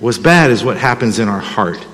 What's 0.00 0.18
bad 0.18 0.50
is 0.50 0.62
what 0.62 0.76
happens 0.76 1.18
in 1.18 1.28
our 1.28 1.40
heart. 1.40 1.84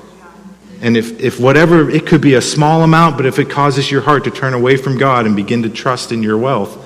And 0.80 0.96
if, 0.96 1.20
if 1.20 1.38
whatever, 1.38 1.88
it 1.88 2.06
could 2.06 2.20
be 2.20 2.34
a 2.34 2.42
small 2.42 2.82
amount, 2.82 3.16
but 3.16 3.24
if 3.24 3.38
it 3.38 3.48
causes 3.48 3.90
your 3.90 4.00
heart 4.00 4.24
to 4.24 4.32
turn 4.32 4.52
away 4.52 4.76
from 4.76 4.98
God 4.98 5.26
and 5.26 5.36
begin 5.36 5.62
to 5.62 5.70
trust 5.70 6.10
in 6.10 6.24
your 6.24 6.36
wealth, 6.36 6.76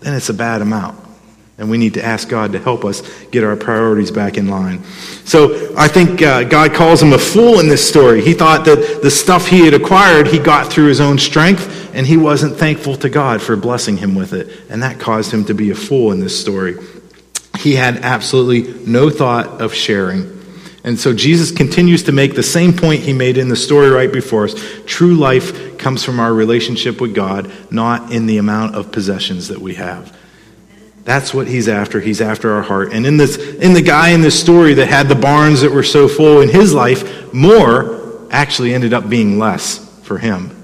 then 0.00 0.14
it's 0.14 0.28
a 0.28 0.34
bad 0.34 0.60
amount. 0.60 1.02
And 1.58 1.70
we 1.70 1.78
need 1.78 1.94
to 1.94 2.04
ask 2.04 2.28
God 2.28 2.52
to 2.52 2.58
help 2.58 2.84
us 2.84 3.00
get 3.28 3.42
our 3.42 3.56
priorities 3.56 4.10
back 4.10 4.36
in 4.36 4.48
line. 4.48 4.84
So 5.24 5.74
I 5.74 5.88
think 5.88 6.20
uh, 6.20 6.44
God 6.44 6.74
calls 6.74 7.02
him 7.02 7.14
a 7.14 7.18
fool 7.18 7.60
in 7.60 7.68
this 7.68 7.88
story. 7.88 8.20
He 8.20 8.34
thought 8.34 8.66
that 8.66 9.00
the 9.02 9.10
stuff 9.10 9.46
he 9.46 9.64
had 9.64 9.72
acquired, 9.72 10.26
he 10.26 10.38
got 10.38 10.70
through 10.70 10.88
his 10.88 11.00
own 11.00 11.18
strength, 11.18 11.94
and 11.94 12.06
he 12.06 12.18
wasn't 12.18 12.56
thankful 12.56 12.94
to 12.96 13.08
God 13.08 13.40
for 13.40 13.56
blessing 13.56 13.96
him 13.96 14.14
with 14.14 14.34
it. 14.34 14.50
And 14.68 14.82
that 14.82 15.00
caused 15.00 15.32
him 15.32 15.46
to 15.46 15.54
be 15.54 15.70
a 15.70 15.74
fool 15.74 16.12
in 16.12 16.20
this 16.20 16.38
story. 16.38 16.76
He 17.58 17.74
had 17.74 17.98
absolutely 17.98 18.72
no 18.86 19.10
thought 19.10 19.60
of 19.60 19.74
sharing. 19.74 20.32
And 20.84 20.98
so 20.98 21.12
Jesus 21.12 21.50
continues 21.50 22.04
to 22.04 22.12
make 22.12 22.34
the 22.34 22.42
same 22.42 22.72
point 22.72 23.02
he 23.02 23.12
made 23.12 23.38
in 23.38 23.48
the 23.48 23.56
story 23.56 23.90
right 23.90 24.12
before 24.12 24.44
us. 24.44 24.54
True 24.86 25.14
life 25.14 25.78
comes 25.78 26.04
from 26.04 26.20
our 26.20 26.32
relationship 26.32 27.00
with 27.00 27.14
God, 27.14 27.50
not 27.70 28.12
in 28.12 28.26
the 28.26 28.38
amount 28.38 28.76
of 28.76 28.92
possessions 28.92 29.48
that 29.48 29.60
we 29.60 29.74
have. 29.74 30.16
That's 31.02 31.34
what 31.34 31.48
he's 31.48 31.68
after. 31.68 32.00
He's 32.00 32.20
after 32.20 32.52
our 32.52 32.62
heart. 32.62 32.92
And 32.92 33.06
in 33.06 33.16
this 33.16 33.36
in 33.36 33.74
the 33.74 33.82
guy 33.82 34.10
in 34.10 34.20
this 34.20 34.40
story 34.40 34.74
that 34.74 34.86
had 34.86 35.08
the 35.08 35.14
barns 35.14 35.60
that 35.62 35.72
were 35.72 35.84
so 35.84 36.08
full 36.08 36.40
in 36.40 36.48
his 36.48 36.72
life, 36.74 37.32
more 37.32 38.26
actually 38.30 38.74
ended 38.74 38.92
up 38.92 39.08
being 39.08 39.38
less 39.38 39.78
for 40.02 40.18
him 40.18 40.55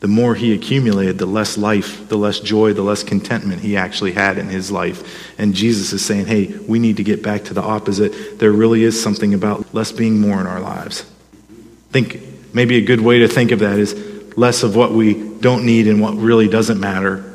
the 0.00 0.08
more 0.08 0.34
he 0.34 0.52
accumulated, 0.52 1.18
the 1.18 1.26
less 1.26 1.56
life, 1.56 2.08
the 2.08 2.18
less 2.18 2.38
joy, 2.38 2.72
the 2.74 2.82
less 2.82 3.02
contentment 3.02 3.62
he 3.62 3.76
actually 3.76 4.12
had 4.12 4.36
in 4.36 4.48
his 4.48 4.70
life. 4.70 5.32
And 5.38 5.54
Jesus 5.54 5.92
is 5.92 6.04
saying, 6.04 6.26
hey, 6.26 6.46
we 6.68 6.78
need 6.78 6.98
to 6.98 7.02
get 7.02 7.22
back 7.22 7.44
to 7.44 7.54
the 7.54 7.62
opposite. 7.62 8.38
There 8.38 8.52
really 8.52 8.82
is 8.82 9.02
something 9.02 9.32
about 9.32 9.74
less 9.74 9.92
being 9.92 10.20
more 10.20 10.40
in 10.40 10.46
our 10.46 10.60
lives. 10.60 11.10
I 11.50 11.92
think 11.92 12.20
maybe 12.52 12.76
a 12.76 12.82
good 12.82 13.00
way 13.00 13.20
to 13.20 13.28
think 13.28 13.52
of 13.52 13.60
that 13.60 13.78
is 13.78 13.94
less 14.36 14.62
of 14.62 14.76
what 14.76 14.92
we 14.92 15.14
don't 15.38 15.64
need 15.64 15.88
and 15.88 16.00
what 16.00 16.14
really 16.14 16.46
doesn't 16.48 16.78
matter, 16.78 17.32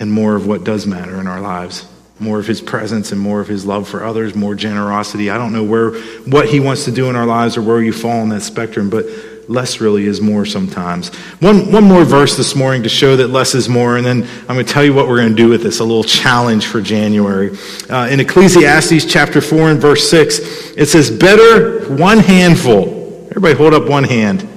and 0.00 0.10
more 0.10 0.34
of 0.34 0.46
what 0.46 0.64
does 0.64 0.86
matter 0.86 1.20
in 1.20 1.26
our 1.26 1.40
lives. 1.40 1.86
More 2.18 2.38
of 2.38 2.46
his 2.46 2.60
presence 2.60 3.12
and 3.12 3.20
more 3.20 3.40
of 3.40 3.48
his 3.48 3.66
love 3.66 3.86
for 3.86 4.02
others, 4.02 4.34
more 4.34 4.54
generosity. 4.54 5.28
I 5.28 5.36
don't 5.36 5.52
know 5.52 5.64
where 5.64 5.90
what 6.22 6.48
he 6.48 6.58
wants 6.58 6.86
to 6.86 6.92
do 6.92 7.10
in 7.10 7.16
our 7.16 7.26
lives 7.26 7.56
or 7.56 7.62
where 7.62 7.82
you 7.82 7.92
fall 7.92 8.20
on 8.20 8.30
that 8.30 8.42
spectrum, 8.42 8.88
but 8.88 9.04
less 9.48 9.80
really 9.80 10.06
is 10.06 10.20
more 10.20 10.46
sometimes. 10.46 11.08
One, 11.40 11.72
one 11.72 11.84
more 11.84 12.04
verse 12.04 12.36
this 12.36 12.54
morning 12.54 12.82
to 12.84 12.88
show 12.88 13.16
that 13.16 13.28
less 13.28 13.54
is 13.54 13.68
more, 13.68 13.96
and 13.96 14.06
then 14.06 14.22
I'm 14.48 14.54
going 14.54 14.64
to 14.64 14.72
tell 14.72 14.84
you 14.84 14.94
what 14.94 15.08
we're 15.08 15.18
going 15.18 15.30
to 15.30 15.34
do 15.34 15.48
with 15.48 15.62
this 15.62 15.80
a 15.80 15.84
little 15.84 16.04
challenge 16.04 16.66
for 16.66 16.80
January. 16.80 17.56
Uh, 17.90 18.08
in 18.08 18.20
Ecclesiastes 18.20 19.04
chapter 19.04 19.40
4 19.40 19.70
and 19.70 19.80
verse 19.80 20.08
6, 20.08 20.38
it 20.76 20.86
says, 20.86 21.10
Better 21.10 21.94
one 21.94 22.18
handful. 22.18 23.26
Everybody 23.30 23.54
hold 23.54 23.74
up 23.74 23.88
one 23.88 24.04
hand. 24.04 24.48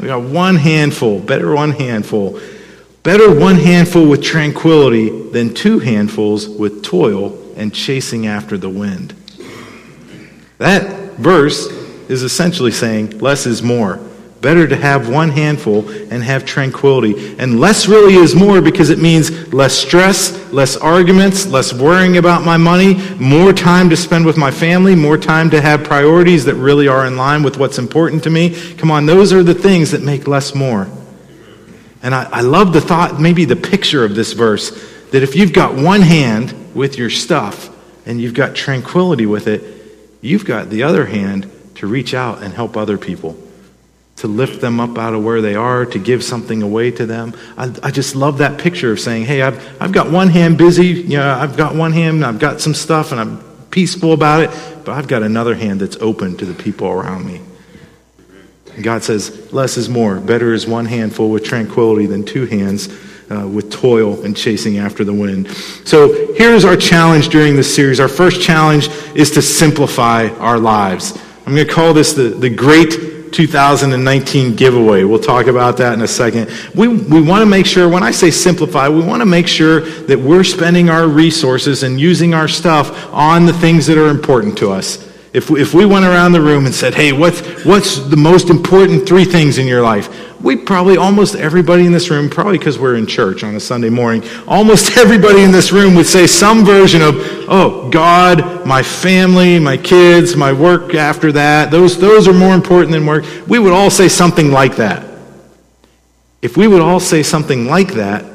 We 0.00 0.08
got 0.08 0.22
one 0.22 0.56
handful. 0.56 1.20
Better 1.20 1.54
one 1.54 1.70
handful. 1.70 2.40
Better 3.02 3.38
one 3.38 3.56
handful 3.56 4.08
with 4.08 4.22
tranquility 4.22 5.10
than 5.30 5.52
two 5.54 5.78
handfuls 5.78 6.48
with 6.48 6.82
toil 6.82 7.38
and 7.56 7.74
chasing 7.74 8.26
after 8.26 8.56
the 8.56 8.70
wind. 8.70 9.14
That 10.58 11.12
verse 11.12 11.66
is 12.08 12.22
essentially 12.22 12.70
saying 12.70 13.18
less 13.18 13.46
is 13.46 13.62
more. 13.62 14.00
Better 14.44 14.68
to 14.68 14.76
have 14.76 15.08
one 15.08 15.30
handful 15.30 15.88
and 15.88 16.22
have 16.22 16.44
tranquility. 16.44 17.34
And 17.38 17.58
less 17.58 17.88
really 17.88 18.16
is 18.16 18.34
more 18.34 18.60
because 18.60 18.90
it 18.90 18.98
means 18.98 19.54
less 19.54 19.72
stress, 19.72 20.52
less 20.52 20.76
arguments, 20.76 21.46
less 21.46 21.72
worrying 21.72 22.18
about 22.18 22.44
my 22.44 22.58
money, 22.58 22.96
more 23.14 23.54
time 23.54 23.88
to 23.88 23.96
spend 23.96 24.26
with 24.26 24.36
my 24.36 24.50
family, 24.50 24.94
more 24.94 25.16
time 25.16 25.48
to 25.48 25.62
have 25.62 25.82
priorities 25.82 26.44
that 26.44 26.56
really 26.56 26.88
are 26.88 27.06
in 27.06 27.16
line 27.16 27.42
with 27.42 27.56
what's 27.56 27.78
important 27.78 28.22
to 28.24 28.28
me. 28.28 28.54
Come 28.74 28.90
on, 28.90 29.06
those 29.06 29.32
are 29.32 29.42
the 29.42 29.54
things 29.54 29.92
that 29.92 30.02
make 30.02 30.28
less 30.28 30.54
more. 30.54 30.88
And 32.02 32.14
I, 32.14 32.28
I 32.30 32.40
love 32.42 32.74
the 32.74 32.82
thought, 32.82 33.18
maybe 33.18 33.46
the 33.46 33.56
picture 33.56 34.04
of 34.04 34.14
this 34.14 34.34
verse, 34.34 34.72
that 35.12 35.22
if 35.22 35.34
you've 35.34 35.54
got 35.54 35.74
one 35.74 36.02
hand 36.02 36.74
with 36.74 36.98
your 36.98 37.08
stuff 37.08 37.70
and 38.04 38.20
you've 38.20 38.34
got 38.34 38.54
tranquility 38.54 39.24
with 39.24 39.46
it, 39.46 39.62
you've 40.20 40.44
got 40.44 40.68
the 40.68 40.82
other 40.82 41.06
hand 41.06 41.50
to 41.76 41.86
reach 41.86 42.12
out 42.12 42.42
and 42.42 42.52
help 42.52 42.76
other 42.76 42.98
people 42.98 43.38
to 44.16 44.28
lift 44.28 44.60
them 44.60 44.78
up 44.80 44.96
out 44.96 45.12
of 45.12 45.24
where 45.24 45.40
they 45.40 45.54
are, 45.54 45.84
to 45.86 45.98
give 45.98 46.22
something 46.22 46.62
away 46.62 46.90
to 46.92 47.04
them. 47.04 47.34
I, 47.56 47.64
I, 47.82 47.90
just 47.90 48.14
love 48.14 48.38
that 48.38 48.60
picture 48.60 48.92
of 48.92 49.00
saying, 49.00 49.24
hey, 49.24 49.42
I've, 49.42 49.82
I've 49.82 49.92
got 49.92 50.10
one 50.10 50.28
hand 50.28 50.56
busy, 50.56 50.86
you 50.86 51.18
know, 51.18 51.34
I've 51.34 51.56
got 51.56 51.74
one 51.74 51.92
hand, 51.92 52.24
I've 52.24 52.38
got 52.38 52.60
some 52.60 52.74
stuff, 52.74 53.10
and 53.10 53.20
I'm 53.20 53.42
peaceful 53.70 54.12
about 54.12 54.42
it, 54.42 54.50
but 54.84 54.92
I've 54.92 55.08
got 55.08 55.24
another 55.24 55.54
hand 55.56 55.80
that's 55.80 55.96
open 55.96 56.36
to 56.36 56.44
the 56.44 56.54
people 56.54 56.86
around 56.86 57.26
me. 57.26 57.40
God 58.82 59.04
says, 59.04 59.52
less 59.52 59.76
is 59.76 59.88
more. 59.88 60.20
Better 60.20 60.52
is 60.52 60.66
one 60.66 60.86
handful 60.86 61.30
with 61.30 61.44
tranquility 61.44 62.06
than 62.06 62.24
two 62.24 62.46
hands 62.46 62.88
uh, 63.30 63.46
with 63.46 63.70
toil 63.70 64.22
and 64.24 64.36
chasing 64.36 64.78
after 64.78 65.04
the 65.04 65.12
wind. 65.12 65.50
So 65.84 66.34
here's 66.34 66.64
our 66.64 66.76
challenge 66.76 67.28
during 67.28 67.56
this 67.56 67.74
series. 67.74 68.00
Our 68.00 68.08
first 68.08 68.42
challenge 68.42 68.88
is 69.14 69.30
to 69.32 69.42
simplify 69.42 70.28
our 70.38 70.58
lives. 70.58 71.18
I'm 71.46 71.54
going 71.54 71.66
to 71.66 71.72
call 71.72 71.94
this 71.94 72.14
the, 72.14 72.30
the 72.30 72.50
great 72.50 73.13
2019 73.34 74.54
giveaway. 74.54 75.02
We'll 75.04 75.18
talk 75.18 75.48
about 75.48 75.76
that 75.78 75.92
in 75.92 76.02
a 76.02 76.08
second. 76.08 76.50
We, 76.74 76.88
we 76.88 77.20
want 77.20 77.42
to 77.42 77.46
make 77.46 77.66
sure, 77.66 77.88
when 77.88 78.02
I 78.02 78.12
say 78.12 78.30
simplify, 78.30 78.88
we 78.88 79.02
want 79.02 79.20
to 79.20 79.26
make 79.26 79.48
sure 79.48 79.80
that 79.80 80.18
we're 80.18 80.44
spending 80.44 80.88
our 80.88 81.08
resources 81.08 81.82
and 81.82 82.00
using 82.00 82.32
our 82.32 82.46
stuff 82.48 83.12
on 83.12 83.44
the 83.44 83.52
things 83.52 83.86
that 83.86 83.98
are 83.98 84.08
important 84.08 84.56
to 84.58 84.70
us. 84.70 85.13
If 85.34 85.50
we, 85.50 85.60
if 85.60 85.74
we 85.74 85.84
went 85.84 86.04
around 86.04 86.30
the 86.30 86.40
room 86.40 86.64
and 86.64 86.72
said, 86.72 86.94
hey, 86.94 87.10
what's, 87.10 87.40
what's 87.64 87.98
the 87.98 88.16
most 88.16 88.50
important 88.50 89.04
three 89.04 89.24
things 89.24 89.58
in 89.58 89.66
your 89.66 89.82
life? 89.82 90.40
We 90.40 90.54
probably, 90.54 90.96
almost 90.96 91.34
everybody 91.34 91.86
in 91.86 91.92
this 91.92 92.08
room, 92.08 92.30
probably 92.30 92.56
because 92.56 92.78
we're 92.78 92.94
in 92.94 93.04
church 93.04 93.42
on 93.42 93.56
a 93.56 93.58
Sunday 93.58 93.90
morning, 93.90 94.22
almost 94.46 94.96
everybody 94.96 95.42
in 95.42 95.50
this 95.50 95.72
room 95.72 95.96
would 95.96 96.06
say 96.06 96.28
some 96.28 96.64
version 96.64 97.02
of, 97.02 97.16
oh, 97.48 97.90
God, 97.90 98.64
my 98.64 98.80
family, 98.80 99.58
my 99.58 99.76
kids, 99.76 100.36
my 100.36 100.52
work 100.52 100.94
after 100.94 101.32
that, 101.32 101.72
those, 101.72 101.98
those 101.98 102.28
are 102.28 102.32
more 102.32 102.54
important 102.54 102.92
than 102.92 103.04
work. 103.04 103.24
We 103.48 103.58
would 103.58 103.72
all 103.72 103.90
say 103.90 104.08
something 104.08 104.52
like 104.52 104.76
that. 104.76 105.04
If 106.42 106.56
we 106.56 106.68
would 106.68 106.80
all 106.80 107.00
say 107.00 107.24
something 107.24 107.66
like 107.66 107.94
that, 107.94 108.33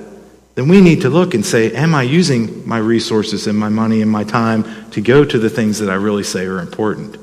then 0.55 0.67
we 0.67 0.81
need 0.81 1.01
to 1.01 1.09
look 1.09 1.33
and 1.33 1.45
say, 1.45 1.73
Am 1.73 1.95
I 1.95 2.03
using 2.03 2.67
my 2.67 2.77
resources 2.77 3.47
and 3.47 3.57
my 3.57 3.69
money 3.69 4.01
and 4.01 4.11
my 4.11 4.23
time 4.23 4.89
to 4.91 5.01
go 5.01 5.23
to 5.23 5.39
the 5.39 5.49
things 5.49 5.79
that 5.79 5.89
I 5.89 5.95
really 5.95 6.23
say 6.23 6.45
are 6.45 6.59
important? 6.59 7.17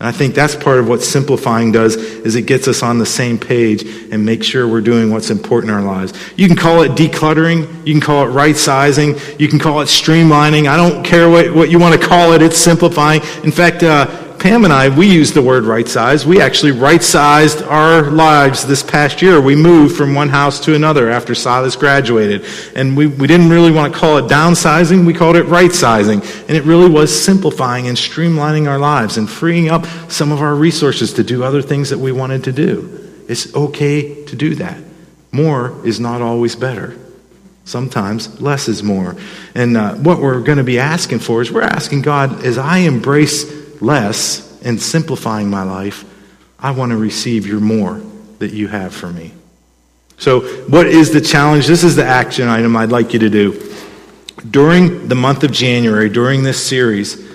And 0.00 0.08
I 0.08 0.12
think 0.12 0.34
that's 0.34 0.56
part 0.56 0.78
of 0.78 0.88
what 0.88 1.02
simplifying 1.02 1.72
does 1.72 1.96
is 1.96 2.34
it 2.34 2.46
gets 2.46 2.66
us 2.68 2.82
on 2.82 2.98
the 2.98 3.04
same 3.04 3.38
page 3.38 3.82
and 4.10 4.24
make 4.24 4.42
sure 4.42 4.66
we're 4.66 4.80
doing 4.80 5.10
what's 5.10 5.28
important 5.28 5.70
in 5.70 5.76
our 5.76 5.84
lives. 5.84 6.14
You 6.38 6.46
can 6.46 6.56
call 6.56 6.80
it 6.80 6.92
decluttering, 6.92 7.86
you 7.86 7.92
can 7.92 8.00
call 8.00 8.26
it 8.26 8.30
right 8.30 8.56
sizing, 8.56 9.16
you 9.38 9.46
can 9.46 9.58
call 9.58 9.82
it 9.82 9.88
streamlining. 9.88 10.70
I 10.70 10.78
don't 10.78 11.04
care 11.04 11.28
what, 11.28 11.54
what 11.54 11.70
you 11.70 11.78
want 11.78 12.00
to 12.00 12.08
call 12.08 12.32
it, 12.32 12.40
it's 12.40 12.56
simplifying. 12.56 13.20
In 13.44 13.52
fact, 13.52 13.82
uh, 13.82 14.19
Pam 14.40 14.64
and 14.64 14.72
I, 14.72 14.88
we 14.88 15.06
use 15.06 15.34
the 15.34 15.42
word 15.42 15.64
right 15.64 15.86
size. 15.86 16.24
We 16.24 16.40
actually 16.40 16.72
right 16.72 17.02
sized 17.02 17.62
our 17.62 18.10
lives 18.10 18.66
this 18.66 18.82
past 18.82 19.20
year. 19.20 19.38
We 19.38 19.54
moved 19.54 19.94
from 19.94 20.14
one 20.14 20.30
house 20.30 20.58
to 20.60 20.74
another 20.74 21.10
after 21.10 21.34
Silas 21.34 21.76
graduated. 21.76 22.46
And 22.74 22.96
we, 22.96 23.06
we 23.06 23.26
didn't 23.26 23.50
really 23.50 23.70
want 23.70 23.92
to 23.92 23.98
call 24.00 24.16
it 24.16 24.30
downsizing, 24.30 25.04
we 25.04 25.12
called 25.12 25.36
it 25.36 25.42
right 25.42 25.70
sizing. 25.70 26.22
And 26.22 26.56
it 26.56 26.64
really 26.64 26.88
was 26.88 27.12
simplifying 27.22 27.86
and 27.86 27.98
streamlining 27.98 28.66
our 28.66 28.78
lives 28.78 29.18
and 29.18 29.28
freeing 29.28 29.68
up 29.68 29.84
some 30.10 30.32
of 30.32 30.40
our 30.40 30.54
resources 30.54 31.12
to 31.14 31.22
do 31.22 31.44
other 31.44 31.60
things 31.60 31.90
that 31.90 31.98
we 31.98 32.10
wanted 32.10 32.44
to 32.44 32.52
do. 32.52 33.24
It's 33.28 33.54
okay 33.54 34.24
to 34.24 34.36
do 34.36 34.54
that. 34.54 34.82
More 35.32 35.86
is 35.86 36.00
not 36.00 36.22
always 36.22 36.56
better. 36.56 36.96
Sometimes 37.66 38.40
less 38.40 38.68
is 38.68 38.82
more. 38.82 39.16
And 39.54 39.76
uh, 39.76 39.96
what 39.96 40.18
we're 40.18 40.40
going 40.40 40.56
to 40.58 40.64
be 40.64 40.78
asking 40.78 41.18
for 41.18 41.42
is 41.42 41.52
we're 41.52 41.60
asking 41.60 42.00
God, 42.00 42.42
as 42.42 42.56
I 42.56 42.78
embrace 42.78 43.59
less 43.80 44.60
and 44.62 44.80
simplifying 44.80 45.50
my 45.50 45.62
life, 45.62 46.04
I 46.58 46.72
want 46.72 46.90
to 46.90 46.96
receive 46.96 47.46
your 47.46 47.60
more 47.60 48.00
that 48.38 48.52
you 48.52 48.68
have 48.68 48.94
for 48.94 49.10
me. 49.10 49.32
So, 50.18 50.40
what 50.66 50.86
is 50.86 51.12
the 51.12 51.20
challenge? 51.20 51.66
This 51.66 51.82
is 51.82 51.96
the 51.96 52.04
action 52.04 52.46
item 52.46 52.76
I'd 52.76 52.90
like 52.90 53.14
you 53.14 53.18
to 53.20 53.30
do. 53.30 53.58
During 54.50 55.08
the 55.08 55.14
month 55.14 55.44
of 55.44 55.50
January, 55.50 56.10
during 56.10 56.42
this 56.42 56.62
series, 56.62 57.26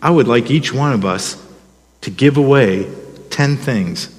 I 0.00 0.10
would 0.10 0.28
like 0.28 0.50
each 0.50 0.72
one 0.72 0.92
of 0.92 1.04
us 1.04 1.36
to 2.02 2.10
give 2.10 2.36
away 2.36 2.88
10 3.30 3.56
things. 3.56 4.16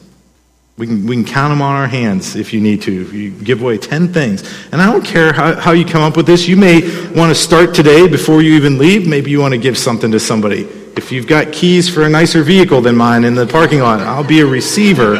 We 0.77 0.87
can, 0.87 1.05
we 1.05 1.15
can 1.15 1.25
count 1.25 1.51
them 1.51 1.61
on 1.61 1.75
our 1.75 1.87
hands 1.87 2.35
if 2.35 2.53
you 2.53 2.59
need 2.61 2.81
to. 2.83 2.91
You 2.91 3.31
give 3.31 3.61
away 3.61 3.77
10 3.77 4.13
things. 4.13 4.43
And 4.71 4.81
I 4.81 4.91
don't 4.91 5.05
care 5.05 5.31
how, 5.31 5.55
how 5.55 5.71
you 5.71 5.85
come 5.85 6.01
up 6.01 6.17
with 6.17 6.25
this. 6.25 6.47
You 6.47 6.57
may 6.57 6.81
want 7.11 7.29
to 7.29 7.35
start 7.35 7.73
today 7.73 8.07
before 8.07 8.41
you 8.41 8.55
even 8.55 8.77
leave. 8.77 9.07
Maybe 9.07 9.31
you 9.31 9.39
want 9.39 9.53
to 9.53 9.59
give 9.59 9.77
something 9.77 10.11
to 10.11 10.19
somebody. 10.19 10.67
If 10.95 11.10
you've 11.12 11.27
got 11.27 11.54
keys 11.54 11.88
for 11.88 12.04
a 12.04 12.10
nicer 12.10 12.43
vehicle 12.43 12.82
than 12.82 12.97
mine 12.97 13.23
in 13.23 13.34
the 13.34 13.47
parking 13.47 13.80
lot, 13.80 14.01
I'll 14.01 14.27
be 14.27 14.41
a 14.41 14.45
receiver. 14.45 15.15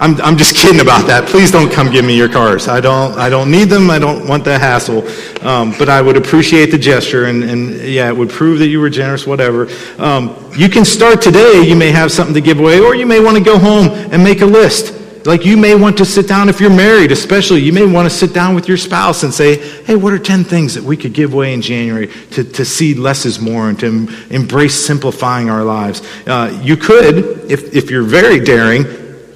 I'm, 0.00 0.20
I'm 0.20 0.36
just 0.36 0.54
kidding 0.54 0.80
about 0.80 1.06
that. 1.06 1.26
Please 1.26 1.50
don't 1.50 1.72
come 1.72 1.90
give 1.90 2.04
me 2.04 2.16
your 2.16 2.28
cars. 2.28 2.68
I 2.68 2.80
don't, 2.80 3.18
I 3.18 3.28
don't 3.28 3.50
need 3.50 3.64
them. 3.64 3.90
I 3.90 3.98
don't 3.98 4.28
want 4.28 4.44
the 4.44 4.58
hassle. 4.58 5.08
Um, 5.46 5.74
but 5.78 5.88
I 5.88 6.02
would 6.02 6.16
appreciate 6.16 6.66
the 6.70 6.78
gesture, 6.78 7.24
and, 7.24 7.42
and 7.42 7.74
yeah, 7.80 8.08
it 8.08 8.16
would 8.16 8.28
prove 8.28 8.58
that 8.58 8.68
you 8.68 8.80
were 8.80 8.90
generous, 8.90 9.26
whatever. 9.26 9.68
Um, 9.98 10.36
you 10.56 10.68
can 10.68 10.84
start 10.84 11.22
today. 11.22 11.62
You 11.66 11.74
may 11.74 11.90
have 11.90 12.12
something 12.12 12.34
to 12.34 12.40
give 12.40 12.60
away, 12.60 12.80
or 12.80 12.94
you 12.94 13.06
may 13.06 13.18
want 13.18 13.38
to 13.38 13.42
go 13.42 13.58
home 13.58 13.88
and 14.12 14.22
make 14.22 14.42
a 14.42 14.46
list. 14.46 14.97
Like 15.28 15.44
you 15.44 15.58
may 15.58 15.74
want 15.74 15.98
to 15.98 16.06
sit 16.06 16.26
down, 16.26 16.48
if 16.48 16.58
you're 16.58 16.74
married 16.74 17.12
especially, 17.12 17.60
you 17.60 17.70
may 17.70 17.84
want 17.84 18.10
to 18.10 18.16
sit 18.16 18.32
down 18.32 18.54
with 18.54 18.66
your 18.66 18.78
spouse 18.78 19.24
and 19.24 19.34
say, 19.34 19.58
hey, 19.82 19.94
what 19.94 20.14
are 20.14 20.18
10 20.18 20.42
things 20.42 20.72
that 20.72 20.82
we 20.82 20.96
could 20.96 21.12
give 21.12 21.34
away 21.34 21.52
in 21.52 21.60
January 21.60 22.06
to, 22.30 22.42
to 22.42 22.64
see 22.64 22.94
less 22.94 23.26
is 23.26 23.38
more 23.38 23.68
and 23.68 23.78
to 23.80 24.08
embrace 24.30 24.86
simplifying 24.86 25.50
our 25.50 25.64
lives? 25.64 26.00
Uh, 26.26 26.58
you 26.64 26.78
could, 26.78 27.50
if, 27.50 27.74
if 27.74 27.90
you're 27.90 28.04
very 28.04 28.40
daring, 28.40 28.86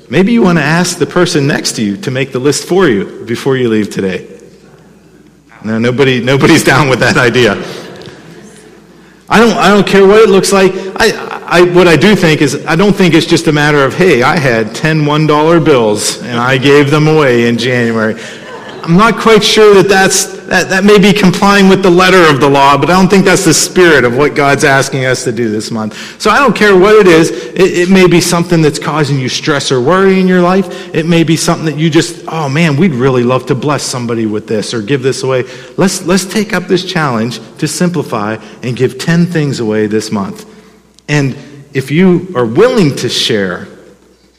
maybe 0.09 0.33
you 0.33 0.41
want 0.41 0.57
to 0.57 0.65
ask 0.65 0.97
the 0.97 1.05
person 1.05 1.47
next 1.47 1.73
to 1.73 1.85
you 1.85 1.99
to 1.99 2.11
make 2.11 2.33
the 2.33 2.39
list 2.39 2.67
for 2.67 2.89
you 2.89 3.27
before 3.27 3.59
you 3.59 3.69
leave 3.69 3.91
today. 3.91 4.41
No, 5.63 5.79
nobody, 5.79 6.25
nobody's 6.25 6.65
down 6.73 6.89
with 6.89 7.01
that 7.01 7.19
idea. 7.19 7.53
I 9.29 9.41
don't, 9.41 9.57
I 9.59 9.69
don't 9.69 9.87
care 9.87 10.07
what 10.07 10.23
it 10.23 10.31
looks 10.31 10.53
like. 10.53 10.73
I, 11.03 11.59
I, 11.59 11.63
what 11.63 11.89
I 11.89 11.97
do 11.97 12.15
think 12.15 12.43
is, 12.43 12.65
I 12.65 12.77
don't 12.77 12.93
think 12.93 13.15
it's 13.15 13.27
just 13.27 13.49
a 13.49 13.53
matter 13.53 13.85
of, 13.85 13.93
hey, 13.93 14.23
I 14.23 14.39
had 14.39 14.73
10 14.73 15.01
$1 15.01 15.65
bills 15.65 16.23
and 16.23 16.39
I 16.39 16.59
gave 16.59 16.93
them 16.93 17.09
away 17.09 17.49
in 17.49 17.59
January. 17.59 18.15
I'm 18.85 18.97
not 18.97 19.17
quite 19.17 19.43
sure 19.43 19.75
that 19.75 19.89
that's, 19.89 20.27
that, 20.47 20.69
that 20.69 20.85
may 20.85 21.01
be 21.01 21.13
complying 21.13 21.69
with 21.69 21.83
the 21.83 21.91
letter 21.91 22.33
of 22.33 22.41
the 22.41 22.49
law, 22.49 22.79
but 22.79 22.89
I 22.89 22.93
don't 22.93 23.09
think 23.09 23.25
that's 23.25 23.45
the 23.45 23.53
spirit 23.53 24.05
of 24.05 24.17
what 24.17 24.37
God's 24.37 24.63
asking 24.63 25.05
us 25.05 25.25
to 25.25 25.33
do 25.33 25.51
this 25.51 25.73
month. 25.73 26.21
So 26.23 26.31
I 26.31 26.39
don't 26.39 26.55
care 26.55 26.79
what 26.79 26.95
it 26.95 27.09
is. 27.09 27.33
It, 27.33 27.79
it 27.79 27.91
may 27.91 28.07
be 28.07 28.21
something 28.21 28.63
that's 28.63 28.79
causing 28.79 29.19
you 29.19 29.29
stress 29.29 29.73
or 29.73 29.81
worry 29.81 30.21
in 30.21 30.29
your 30.29 30.41
life. 30.41 30.95
It 30.95 31.07
may 31.07 31.25
be 31.25 31.35
something 31.35 31.67
that 31.67 31.79
you 31.79 31.91
just, 31.91 32.25
oh 32.29 32.49
man, 32.49 32.77
we'd 32.77 32.95
really 32.95 33.25
love 33.25 33.47
to 33.47 33.57
bless 33.57 33.83
somebody 33.83 34.27
with 34.27 34.47
this 34.47 34.73
or 34.73 34.81
give 34.81 35.03
this 35.03 35.25
away. 35.25 35.47
Let's, 35.77 36.07
let's 36.07 36.25
take 36.25 36.53
up 36.53 36.69
this 36.69 36.85
challenge 36.85 37.41
to 37.59 37.67
simplify 37.67 38.35
and 38.63 38.77
give 38.77 38.99
10 38.99 39.27
things 39.27 39.59
away 39.59 39.89
this 39.89 40.13
month. 40.13 40.52
And 41.13 41.37
if 41.75 41.91
you 41.91 42.33
are 42.35 42.47
willing 42.47 42.97
to 42.97 43.11
share, 43.11 43.69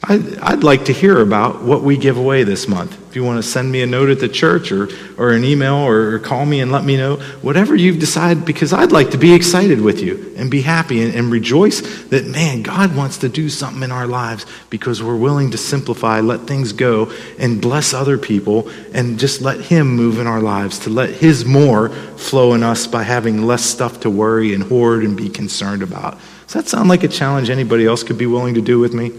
I'd, 0.02 0.64
like 0.64 0.86
to 0.86 0.92
hear 0.92 1.20
about 1.20 1.62
what 1.62 1.82
we 1.82 1.96
give 1.96 2.16
away 2.18 2.42
this 2.42 2.66
month. 2.66 2.98
If 3.08 3.14
you 3.14 3.22
want 3.22 3.42
to 3.42 3.48
send 3.48 3.70
me 3.70 3.80
a 3.82 3.86
note 3.86 4.10
at 4.10 4.18
the 4.18 4.28
church 4.28 4.72
or, 4.72 4.88
or 5.16 5.30
an 5.30 5.44
email 5.44 5.76
or, 5.76 6.16
or 6.16 6.18
call 6.18 6.44
me 6.44 6.60
and 6.60 6.72
let 6.72 6.84
me 6.84 6.96
know, 6.96 7.18
whatever 7.42 7.76
you've 7.76 8.00
decided, 8.00 8.44
because 8.44 8.72
I'd 8.72 8.90
like 8.90 9.12
to 9.12 9.18
be 9.18 9.32
excited 9.32 9.80
with 9.80 10.00
you 10.00 10.34
and 10.36 10.50
be 10.50 10.62
happy 10.62 11.00
and, 11.00 11.14
and 11.14 11.30
rejoice 11.30 11.80
that, 12.06 12.26
man, 12.26 12.62
God 12.62 12.96
wants 12.96 13.18
to 13.18 13.28
do 13.28 13.48
something 13.48 13.84
in 13.84 13.92
our 13.92 14.08
lives 14.08 14.44
because 14.68 15.00
we're 15.00 15.14
willing 15.14 15.52
to 15.52 15.56
simplify, 15.56 16.18
let 16.18 16.40
things 16.40 16.72
go, 16.72 17.12
and 17.38 17.62
bless 17.62 17.94
other 17.94 18.18
people 18.18 18.68
and 18.92 19.16
just 19.16 19.42
let 19.42 19.60
Him 19.60 19.86
move 19.94 20.18
in 20.18 20.26
our 20.26 20.40
lives, 20.40 20.80
to 20.80 20.90
let 20.90 21.10
His 21.10 21.44
more 21.44 21.90
flow 22.18 22.52
in 22.54 22.64
us 22.64 22.88
by 22.88 23.04
having 23.04 23.46
less 23.46 23.64
stuff 23.64 24.00
to 24.00 24.10
worry 24.10 24.52
and 24.54 24.64
hoard 24.64 25.04
and 25.04 25.16
be 25.16 25.28
concerned 25.28 25.84
about. 25.84 26.18
Does 26.54 26.62
that 26.62 26.70
sound 26.70 26.88
like 26.88 27.02
a 27.02 27.08
challenge 27.08 27.50
anybody 27.50 27.84
else 27.84 28.04
could 28.04 28.16
be 28.16 28.26
willing 28.26 28.54
to 28.54 28.60
do 28.60 28.78
with 28.78 28.94
me? 28.94 29.10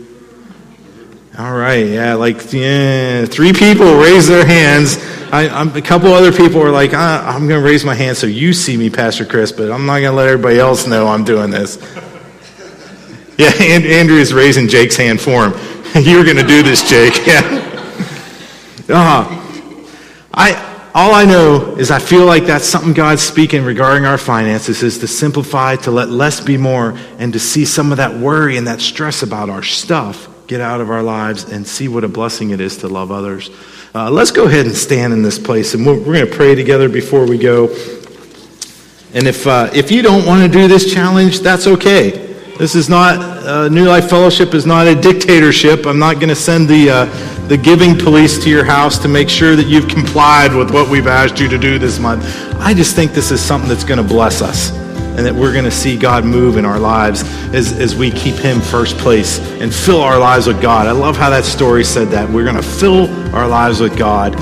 All 1.37 1.53
right, 1.53 1.85
yeah, 1.85 2.13
like 2.13 2.53
yeah, 2.53 3.25
three 3.25 3.51
people 3.51 3.97
raise 3.97 4.25
their 4.25 4.45
hands. 4.45 4.97
I, 5.33 5.63
a 5.77 5.81
couple 5.81 6.13
other 6.13 6.31
people 6.31 6.61
are 6.61 6.71
like, 6.71 6.91
ah, 6.93 7.27
I'm 7.27 7.49
going 7.49 7.61
to 7.61 7.69
raise 7.69 7.83
my 7.83 7.93
hand 7.93 8.15
so 8.15 8.25
you 8.25 8.53
see 8.53 8.77
me, 8.77 8.89
Pastor 8.89 9.25
Chris, 9.25 9.51
but 9.51 9.69
I'm 9.69 9.85
not 9.85 9.99
going 9.99 10.11
to 10.11 10.15
let 10.15 10.29
everybody 10.29 10.59
else 10.59 10.87
know 10.87 11.07
I'm 11.07 11.25
doing 11.25 11.51
this. 11.51 11.77
Yeah, 13.37 13.51
and, 13.59 13.83
Andrew 13.83 14.15
is 14.15 14.33
raising 14.33 14.69
Jake's 14.69 14.95
hand 14.95 15.19
for 15.19 15.49
him. 15.49 16.03
you 16.05 16.17
were 16.17 16.23
going 16.23 16.37
to 16.37 16.47
do 16.47 16.63
this, 16.63 16.89
Jake. 16.89 17.15
Yeah. 17.27 17.41
Uh, 18.87 19.67
I, 20.33 20.64
all 20.95 21.13
I 21.13 21.25
know 21.25 21.75
is 21.75 21.91
I 21.91 21.99
feel 21.99 22.25
like 22.25 22.45
that's 22.45 22.63
something 22.63 22.93
God's 22.93 23.21
speaking 23.21 23.65
regarding 23.65 24.05
our 24.05 24.17
finances 24.17 24.81
is 24.81 24.97
to 24.99 25.07
simplify, 25.07 25.75
to 25.75 25.91
let 25.91 26.09
less 26.09 26.39
be 26.39 26.55
more, 26.55 26.97
and 27.19 27.33
to 27.33 27.39
see 27.39 27.65
some 27.65 27.91
of 27.91 27.97
that 27.97 28.17
worry 28.17 28.55
and 28.55 28.65
that 28.67 28.79
stress 28.79 29.21
about 29.21 29.49
our 29.49 29.61
stuff 29.61 30.29
get 30.47 30.61
out 30.61 30.79
of 30.79 30.89
our 30.89 31.03
lives 31.03 31.51
and 31.51 31.67
see 31.67 31.89
what 31.89 32.05
a 32.05 32.07
blessing 32.07 32.51
it 32.51 32.61
is 32.61 32.77
to 32.77 32.87
love 32.87 33.11
others. 33.11 33.49
Uh, 33.93 34.09
let's 34.09 34.31
go 34.31 34.45
ahead 34.45 34.67
and 34.67 34.75
stand 34.75 35.11
in 35.11 35.21
this 35.21 35.37
place, 35.37 35.73
and 35.73 35.85
we're, 35.85 35.97
we're 35.97 36.13
going 36.13 36.29
to 36.29 36.33
pray 36.33 36.55
together 36.55 36.87
before 36.87 37.27
we 37.27 37.37
go. 37.37 37.67
And 39.13 39.27
if, 39.27 39.45
uh, 39.45 39.69
if 39.73 39.91
you 39.91 40.01
don't 40.01 40.25
want 40.25 40.49
to 40.49 40.59
do 40.59 40.69
this 40.69 40.93
challenge, 40.93 41.41
that's 41.41 41.67
okay. 41.67 42.24
This 42.57 42.73
is 42.73 42.87
not, 42.87 43.17
uh, 43.19 43.67
New 43.67 43.83
Life 43.83 44.09
Fellowship 44.09 44.53
is 44.53 44.65
not 44.65 44.87
a 44.87 44.95
dictatorship. 44.95 45.85
I'm 45.85 45.99
not 45.99 46.15
going 46.15 46.29
to 46.29 46.35
send 46.35 46.69
the, 46.69 46.89
uh, 46.89 47.05
the 47.47 47.57
giving 47.57 47.97
police 47.97 48.41
to 48.45 48.49
your 48.49 48.63
house 48.63 48.97
to 48.99 49.09
make 49.09 49.27
sure 49.27 49.57
that 49.57 49.67
you've 49.67 49.89
complied 49.89 50.55
with 50.55 50.71
what 50.71 50.89
we've 50.89 51.05
asked 51.05 51.37
you 51.37 51.49
to 51.49 51.57
do 51.57 51.77
this 51.77 51.99
month. 51.99 52.23
I 52.55 52.73
just 52.73 52.95
think 52.95 53.11
this 53.11 53.29
is 53.29 53.41
something 53.41 53.67
that's 53.67 53.83
going 53.83 53.97
to 53.97 54.07
bless 54.07 54.41
us 54.41 54.71
and 54.71 55.25
that 55.25 55.35
we're 55.35 55.51
going 55.51 55.65
to 55.65 55.71
see 55.71 55.97
God 55.97 56.23
move 56.23 56.55
in 56.55 56.63
our 56.63 56.79
lives 56.79 57.23
as, 57.53 57.73
as 57.73 57.93
we 57.93 58.09
keep 58.09 58.35
Him 58.35 58.61
first 58.61 58.97
place 58.99 59.39
and 59.59 59.73
fill 59.73 59.99
our 59.99 60.17
lives 60.17 60.47
with 60.47 60.61
God. 60.61 60.87
I 60.87 60.91
love 60.91 61.17
how 61.17 61.29
that 61.31 61.43
story 61.43 61.83
said 61.83 62.07
that. 62.09 62.29
We're 62.29 62.45
going 62.45 62.55
to 62.55 62.63
fill 62.63 63.09
our 63.35 63.49
lives 63.49 63.81
with 63.81 63.97
God. 63.97 64.33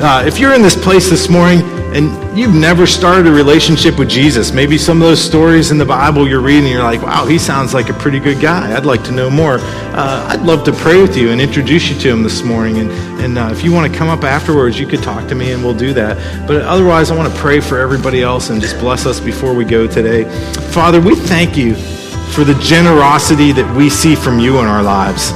Uh, 0.00 0.22
if 0.26 0.38
you're 0.38 0.52
in 0.52 0.60
this 0.60 0.76
place 0.76 1.08
this 1.08 1.30
morning 1.30 1.77
and 1.94 2.38
you've 2.38 2.54
never 2.54 2.86
started 2.86 3.26
a 3.26 3.32
relationship 3.32 3.98
with 3.98 4.10
Jesus. 4.10 4.52
Maybe 4.52 4.76
some 4.76 5.00
of 5.00 5.08
those 5.08 5.20
stories 5.20 5.70
in 5.70 5.78
the 5.78 5.86
Bible 5.86 6.28
you're 6.28 6.42
reading, 6.42 6.70
you're 6.70 6.82
like, 6.82 7.00
wow, 7.00 7.24
he 7.24 7.38
sounds 7.38 7.72
like 7.72 7.88
a 7.88 7.94
pretty 7.94 8.20
good 8.20 8.40
guy. 8.40 8.76
I'd 8.76 8.84
like 8.84 9.02
to 9.04 9.12
know 9.12 9.30
more. 9.30 9.58
Uh, 9.58 10.28
I'd 10.28 10.42
love 10.42 10.64
to 10.64 10.72
pray 10.72 11.00
with 11.00 11.16
you 11.16 11.30
and 11.30 11.40
introduce 11.40 11.88
you 11.88 11.98
to 12.00 12.10
him 12.10 12.22
this 12.22 12.42
morning. 12.42 12.78
And, 12.78 12.90
and 13.22 13.38
uh, 13.38 13.48
if 13.50 13.64
you 13.64 13.72
want 13.72 13.90
to 13.90 13.98
come 13.98 14.08
up 14.08 14.22
afterwards, 14.22 14.78
you 14.78 14.86
could 14.86 15.02
talk 15.02 15.26
to 15.28 15.34
me 15.34 15.52
and 15.52 15.64
we'll 15.64 15.76
do 15.76 15.94
that. 15.94 16.46
But 16.46 16.60
otherwise, 16.62 17.10
I 17.10 17.16
want 17.16 17.32
to 17.32 17.40
pray 17.40 17.58
for 17.58 17.78
everybody 17.78 18.22
else 18.22 18.50
and 18.50 18.60
just 18.60 18.78
bless 18.78 19.06
us 19.06 19.18
before 19.18 19.54
we 19.54 19.64
go 19.64 19.86
today. 19.86 20.24
Father, 20.72 21.00
we 21.00 21.14
thank 21.14 21.56
you 21.56 21.74
for 21.74 22.44
the 22.44 22.54
generosity 22.62 23.50
that 23.52 23.76
we 23.76 23.88
see 23.88 24.14
from 24.14 24.38
you 24.38 24.58
in 24.58 24.66
our 24.66 24.82
lives. 24.82 25.32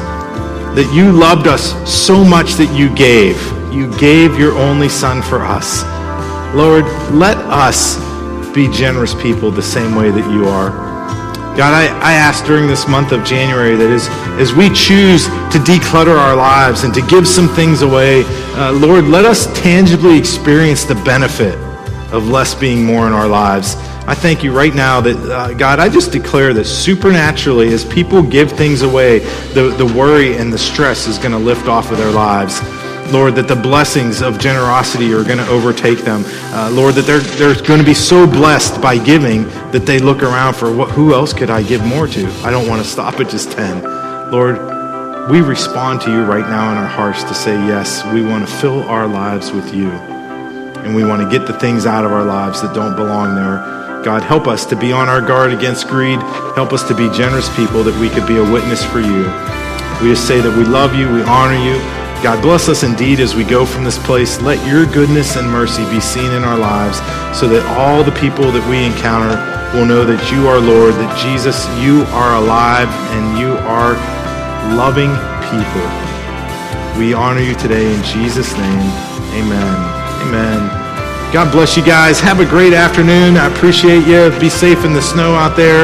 That 0.76 0.92
you 0.94 1.12
loved 1.12 1.46
us 1.46 1.72
so 1.90 2.22
much 2.22 2.55
that 2.55 2.76
you 2.76 2.94
gave. 2.94 3.40
You 3.72 3.90
gave 3.98 4.38
your 4.38 4.53
only 4.53 4.90
son 4.90 5.22
for 5.22 5.40
us. 5.40 5.82
Lord, 6.55 6.84
let 7.12 7.38
us 7.38 7.96
be 8.55 8.68
generous 8.68 9.14
people 9.14 9.50
the 9.50 9.62
same 9.62 9.94
way 9.94 10.11
that 10.11 10.30
you 10.30 10.46
are. 10.46 10.68
God, 11.57 11.72
I, 11.72 11.84
I 12.00 12.12
ask 12.12 12.44
during 12.44 12.66
this 12.66 12.86
month 12.86 13.12
of 13.12 13.24
January 13.24 13.74
that 13.76 13.90
as, 13.90 14.09
as 14.40 14.55
we 14.55 14.68
choose 14.68 15.26
to 15.26 15.59
declutter 15.59 16.14
our 16.14 16.36
lives 16.36 16.84
and 16.84 16.92
to 16.92 17.03
give 17.03 17.26
some 17.26 17.48
things 17.48 17.80
away, 17.80 18.24
uh, 18.55 18.72
Lord, 18.72 19.05
let 19.05 19.24
us 19.24 19.46
tangibly 19.59 20.18
experience 20.18 20.84
the 20.84 20.94
benefit 20.94 21.55
of 22.12 22.28
less 22.28 22.55
being 22.55 22.84
more 22.84 23.07
in 23.07 23.14
our 23.14 23.28
lives. 23.28 23.74
I 24.07 24.14
thank 24.14 24.42
you 24.42 24.53
right 24.53 24.74
now 24.74 25.00
that, 25.00 25.16
uh, 25.16 25.55
God, 25.55 25.78
I 25.78 25.88
just 25.88 26.12
declare 26.12 26.53
that 26.53 26.64
supernaturally, 26.64 27.72
as 27.72 27.84
people 27.84 28.22
give 28.22 28.53
things 28.53 28.82
away, 28.82 29.20
the, 29.55 29.74
the 29.78 29.86
worry 29.86 30.36
and 30.36 30.53
the 30.53 30.59
stress 30.59 31.07
is 31.07 31.16
going 31.16 31.32
to 31.32 31.38
lift 31.38 31.66
off 31.66 31.90
of 31.90 31.98
their 31.98 32.11
lives. 32.11 32.61
Lord, 33.12 33.34
that 33.34 33.46
the 33.46 33.56
blessings 33.56 34.22
of 34.22 34.38
generosity 34.38 35.12
are 35.12 35.22
going 35.22 35.38
to 35.38 35.46
overtake 35.48 35.98
them. 35.98 36.24
Uh, 36.26 36.70
Lord, 36.72 36.94
that 36.94 37.02
they're, 37.02 37.20
they're 37.20 37.54
going 37.62 37.78
to 37.78 37.84
be 37.84 37.94
so 37.94 38.26
blessed 38.26 38.80
by 38.80 38.96
giving 38.96 39.44
that 39.70 39.84
they 39.84 39.98
look 39.98 40.22
around 40.22 40.54
for 40.54 40.74
what, 40.74 40.90
who 40.90 41.12
else 41.12 41.34
could 41.34 41.50
I 41.50 41.62
give 41.62 41.84
more 41.84 42.06
to? 42.06 42.26
I 42.42 42.50
don't 42.50 42.66
want 42.66 42.82
to 42.82 42.88
stop 42.88 43.20
at 43.20 43.28
just 43.28 43.52
10. 43.52 44.30
Lord, 44.32 44.56
we 45.30 45.42
respond 45.42 46.00
to 46.02 46.10
you 46.10 46.24
right 46.24 46.48
now 46.48 46.72
in 46.72 46.78
our 46.78 46.88
hearts 46.88 47.22
to 47.24 47.34
say, 47.34 47.52
yes, 47.66 48.02
we 48.14 48.22
want 48.24 48.48
to 48.48 48.54
fill 48.54 48.82
our 48.84 49.06
lives 49.06 49.52
with 49.52 49.74
you. 49.74 49.90
And 49.90 50.96
we 50.96 51.04
want 51.04 51.22
to 51.22 51.38
get 51.38 51.46
the 51.46 51.56
things 51.58 51.84
out 51.84 52.06
of 52.06 52.12
our 52.12 52.24
lives 52.24 52.62
that 52.62 52.74
don't 52.74 52.96
belong 52.96 53.34
there. 53.34 54.02
God, 54.02 54.22
help 54.22 54.48
us 54.48 54.64
to 54.66 54.74
be 54.74 54.90
on 54.90 55.08
our 55.08 55.20
guard 55.20 55.52
against 55.52 55.86
greed. 55.86 56.18
Help 56.56 56.72
us 56.72 56.82
to 56.88 56.94
be 56.94 57.10
generous 57.10 57.54
people 57.54 57.84
that 57.84 57.98
we 58.00 58.08
could 58.08 58.26
be 58.26 58.38
a 58.38 58.52
witness 58.52 58.82
for 58.84 59.00
you. 59.00 59.22
We 60.02 60.08
just 60.08 60.26
say 60.26 60.40
that 60.40 60.56
we 60.56 60.64
love 60.64 60.94
you, 60.94 61.12
we 61.12 61.22
honor 61.22 61.54
you. 61.54 62.01
God 62.23 62.41
bless 62.41 62.68
us 62.68 62.85
indeed 62.85 63.18
as 63.18 63.35
we 63.35 63.43
go 63.43 63.66
from 63.66 63.83
this 63.83 63.99
place. 63.99 64.41
Let 64.41 64.64
your 64.64 64.87
goodness 64.87 65.37
and 65.37 65.51
mercy 65.51 65.85
be 65.91 65.99
seen 65.99 66.31
in 66.31 66.45
our 66.45 66.57
lives 66.57 66.99
so 67.37 67.49
that 67.49 67.66
all 67.77 68.05
the 68.05 68.12
people 68.12 68.53
that 68.53 68.62
we 68.70 68.87
encounter 68.87 69.35
will 69.75 69.87
know 69.87 70.05
that 70.05 70.31
you 70.31 70.47
are 70.47 70.61
Lord, 70.61 70.95
that 70.95 71.18
Jesus, 71.18 71.66
you 71.83 72.05
are 72.14 72.37
alive 72.37 72.87
and 73.11 73.39
you 73.41 73.59
are 73.66 73.99
loving 74.79 75.11
people. 75.51 75.89
We 76.95 77.12
honor 77.12 77.41
you 77.41 77.57
today 77.57 77.93
in 77.93 78.03
Jesus' 78.05 78.53
name. 78.55 78.87
Amen. 79.35 79.75
Amen. 80.29 80.83
God 81.33 81.51
bless 81.51 81.77
you 81.77 81.83
guys. 81.83 82.20
Have 82.20 82.41
a 82.41 82.45
great 82.45 82.75
afternoon. 82.75 83.39
I 83.39 83.49
appreciate 83.49 84.07
you. 84.07 84.29
Be 84.39 84.51
safe 84.51 84.85
in 84.85 84.93
the 84.93 85.01
snow 85.01 85.33
out 85.33 85.57
there. 85.57 85.81